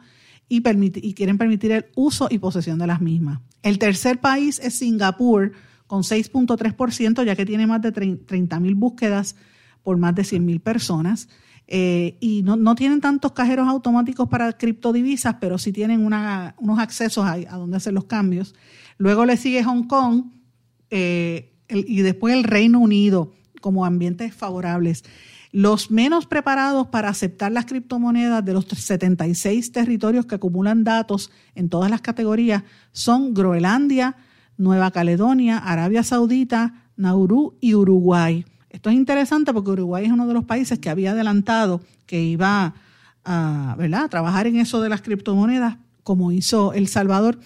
y, 0.47 0.63
y 1.07 1.13
quieren 1.13 1.37
permitir 1.37 1.73
el 1.73 1.85
uso 1.95 2.29
y 2.31 2.37
posesión 2.37 2.79
de 2.79 2.87
las 2.87 3.01
mismas. 3.01 3.41
El 3.63 3.79
tercer 3.79 4.21
país 4.21 4.59
es 4.63 4.75
Singapur, 4.75 5.51
con 5.87 6.03
6.3%, 6.03 7.25
ya 7.25 7.35
que 7.35 7.45
tiene 7.45 7.67
más 7.67 7.81
de 7.81 7.93
30.000 7.93 8.75
búsquedas 8.75 9.35
por 9.83 9.97
más 9.97 10.15
de 10.15 10.21
100.000 10.21 10.61
personas. 10.61 11.27
Eh, 11.67 12.17
y 12.19 12.43
no, 12.43 12.55
no, 12.55 12.75
tienen 12.75 13.01
tantos 13.01 13.31
cajeros 13.31 13.67
automáticos 13.67 14.27
para 14.27 14.51
criptodivisas, 14.53 15.35
pero 15.39 15.57
sí 15.57 15.71
tienen 15.71 16.05
una, 16.05 16.55
unos 16.59 16.79
accesos 16.79 17.25
a, 17.25 17.33
a, 17.33 17.57
donde 17.57 17.77
hacer 17.77 17.93
los 17.93 18.05
cambios. 18.05 18.53
Luego 18.97 19.25
le 19.25 19.37
sigue 19.37 19.63
Hong 19.63 19.87
Kong 19.87 20.25
eh, 20.89 21.53
y 21.69 22.01
después 22.01 22.33
el 22.35 22.43
Reino 22.43 22.79
Unido 22.79 23.33
como 23.61 23.85
ambientes 23.85 24.35
favorables. 24.35 25.03
Los 25.51 25.91
menos 25.91 26.25
preparados 26.25 26.87
para 26.87 27.09
aceptar 27.09 27.51
las 27.51 27.65
criptomonedas 27.65 28.43
de 28.43 28.53
los 28.53 28.65
76 28.65 29.71
territorios 29.71 30.25
que 30.25 30.35
acumulan 30.35 30.83
datos 30.83 31.31
en 31.55 31.69
todas 31.69 31.89
las 31.89 32.01
categorías 32.01 32.63
son 32.91 33.33
Groenlandia, 33.33 34.17
Nueva 34.57 34.91
Caledonia, 34.91 35.57
Arabia 35.57 36.03
Saudita, 36.03 36.89
Nauru 36.95 37.55
y 37.61 37.73
Uruguay. 37.75 38.45
Esto 38.73 38.89
es 38.89 38.95
interesante 38.95 39.53
porque 39.53 39.69
Uruguay 39.69 40.05
es 40.05 40.11
uno 40.11 40.27
de 40.27 40.33
los 40.33 40.45
países 40.45 40.79
que 40.79 40.89
había 40.89 41.11
adelantado 41.11 41.79
que 42.07 42.21
iba 42.21 42.73
a, 43.23 43.75
¿verdad? 43.77 44.09
trabajar 44.09 44.47
en 44.47 44.57
eso 44.57 44.81
de 44.81 44.89
las 44.89 45.03
criptomonedas, 45.03 45.77
como 46.03 46.31
hizo 46.31 46.73
El 46.73 46.87
Salvador. 46.87 47.39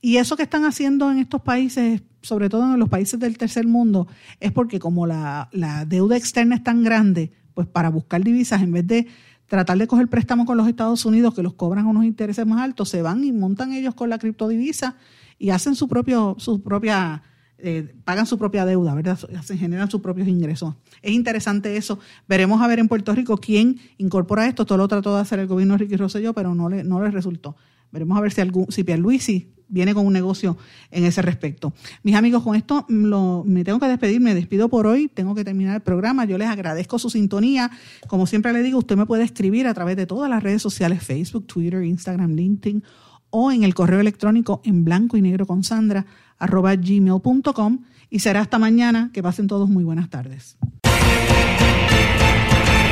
Y 0.00 0.16
eso 0.16 0.36
que 0.36 0.42
están 0.42 0.64
haciendo 0.64 1.10
en 1.12 1.18
estos 1.18 1.40
países, 1.40 2.02
sobre 2.20 2.48
todo 2.48 2.74
en 2.74 2.80
los 2.80 2.88
países 2.88 3.20
del 3.20 3.38
tercer 3.38 3.64
mundo, 3.64 4.08
es 4.40 4.50
porque 4.50 4.80
como 4.80 5.06
la, 5.06 5.48
deuda 5.86 6.16
externa 6.16 6.56
es 6.56 6.64
tan 6.64 6.82
grande, 6.82 7.30
pues 7.54 7.68
para 7.68 7.88
buscar 7.88 8.24
divisas, 8.24 8.60
en 8.60 8.72
vez 8.72 8.84
de 8.84 9.06
tratar 9.46 9.78
de 9.78 9.86
coger 9.86 10.08
préstamos 10.08 10.46
con 10.46 10.56
los 10.56 10.66
Estados 10.66 11.04
Unidos, 11.04 11.32
que 11.32 11.44
los 11.44 11.54
cobran 11.54 11.86
unos 11.86 12.04
intereses 12.04 12.44
más 12.44 12.60
altos, 12.60 12.88
se 12.88 13.02
van 13.02 13.22
y 13.22 13.30
montan 13.30 13.72
ellos 13.72 13.94
con 13.94 14.10
la 14.10 14.18
criptodivisa 14.18 14.96
y 15.38 15.50
hacen 15.50 15.76
su 15.76 15.86
propio, 15.86 16.34
su 16.38 16.60
propia 16.60 17.22
eh, 17.64 17.94
pagan 18.04 18.26
su 18.26 18.38
propia 18.38 18.66
deuda, 18.66 18.92
¿verdad? 18.94 19.16
Se 19.42 19.56
generan 19.56 19.88
sus 19.88 20.00
propios 20.00 20.26
ingresos. 20.26 20.74
Es 21.00 21.12
interesante 21.12 21.76
eso. 21.76 22.00
Veremos 22.26 22.60
a 22.60 22.66
ver 22.66 22.80
en 22.80 22.88
Puerto 22.88 23.14
Rico 23.14 23.36
quién 23.36 23.78
incorpora 23.98 24.48
esto. 24.48 24.66
Todo 24.66 24.78
lo 24.78 24.88
trató 24.88 25.14
de 25.14 25.22
hacer 25.22 25.38
el 25.38 25.46
gobierno 25.46 25.74
de 25.74 25.78
Ricky 25.78 25.96
Rosselló, 25.96 26.34
pero 26.34 26.56
no 26.56 26.68
le, 26.68 26.82
no 26.82 27.00
le 27.00 27.10
resultó. 27.12 27.56
Veremos 27.92 28.18
a 28.18 28.20
ver 28.20 28.32
si, 28.32 28.40
algún, 28.40 28.66
si 28.70 28.82
Pierluisi 28.82 29.52
viene 29.68 29.94
con 29.94 30.04
un 30.06 30.12
negocio 30.12 30.58
en 30.90 31.04
ese 31.04 31.22
respecto. 31.22 31.72
Mis 32.02 32.16
amigos, 32.16 32.42
con 32.42 32.56
esto 32.56 32.84
me 32.88 33.62
tengo 33.64 33.78
que 33.78 33.86
despedir, 33.86 34.20
me 34.20 34.34
despido 34.34 34.68
por 34.68 34.86
hoy, 34.88 35.08
tengo 35.08 35.34
que 35.34 35.44
terminar 35.44 35.76
el 35.76 35.82
programa. 35.82 36.24
Yo 36.24 36.38
les 36.38 36.48
agradezco 36.48 36.98
su 36.98 37.10
sintonía. 37.10 37.70
Como 38.08 38.26
siempre 38.26 38.52
le 38.52 38.62
digo, 38.62 38.78
usted 38.78 38.96
me 38.96 39.06
puede 39.06 39.22
escribir 39.22 39.68
a 39.68 39.74
través 39.74 39.96
de 39.96 40.06
todas 40.06 40.28
las 40.28 40.42
redes 40.42 40.62
sociales, 40.62 41.02
Facebook, 41.02 41.46
Twitter, 41.46 41.84
Instagram, 41.84 42.32
LinkedIn 42.32 42.82
o 43.30 43.50
en 43.50 43.62
el 43.62 43.74
correo 43.74 44.00
electrónico 44.00 44.60
en 44.64 44.84
blanco 44.84 45.16
y 45.16 45.22
negro 45.22 45.46
con 45.46 45.64
Sandra 45.64 46.04
arroba 46.42 46.74
gmail.com 46.74 47.78
y 48.10 48.18
será 48.18 48.40
hasta 48.40 48.58
mañana. 48.58 49.10
Que 49.12 49.22
pasen 49.22 49.46
todos 49.46 49.68
muy 49.70 49.84
buenas 49.84 50.10
tardes. 50.10 50.58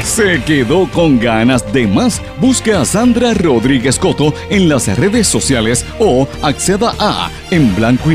¿Se 0.04 0.42
quedó 0.42 0.88
con 0.90 1.20
ganas 1.20 1.72
de 1.72 1.86
más? 1.86 2.22
Busque 2.40 2.72
a 2.72 2.84
Sandra 2.84 3.34
Rodríguez 3.34 3.98
Coto 3.98 4.34
en 4.48 4.68
las 4.68 4.88
redes 4.98 5.26
sociales 5.28 5.84
o 5.98 6.26
acceda 6.42 6.94
a 6.98 7.30
en 7.50 7.74
blanco 7.76 8.10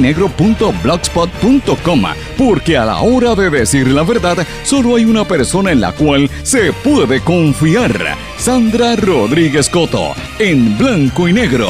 porque 2.37 2.77
a 2.77 2.85
la 2.85 3.01
hora 3.01 3.35
de 3.35 3.49
decir 3.49 3.87
la 3.87 4.03
verdad 4.03 4.45
solo 4.63 4.95
hay 4.95 5.05
una 5.05 5.25
persona 5.25 5.71
en 5.71 5.81
la 5.81 5.91
cual 5.91 6.29
se 6.43 6.73
puede 6.73 7.21
confiar. 7.21 8.17
Sandra 8.37 8.95
Rodríguez 8.95 9.69
Coto 9.69 10.13
en 10.39 10.77
blanco 10.77 11.27
y 11.27 11.33
negro. 11.33 11.69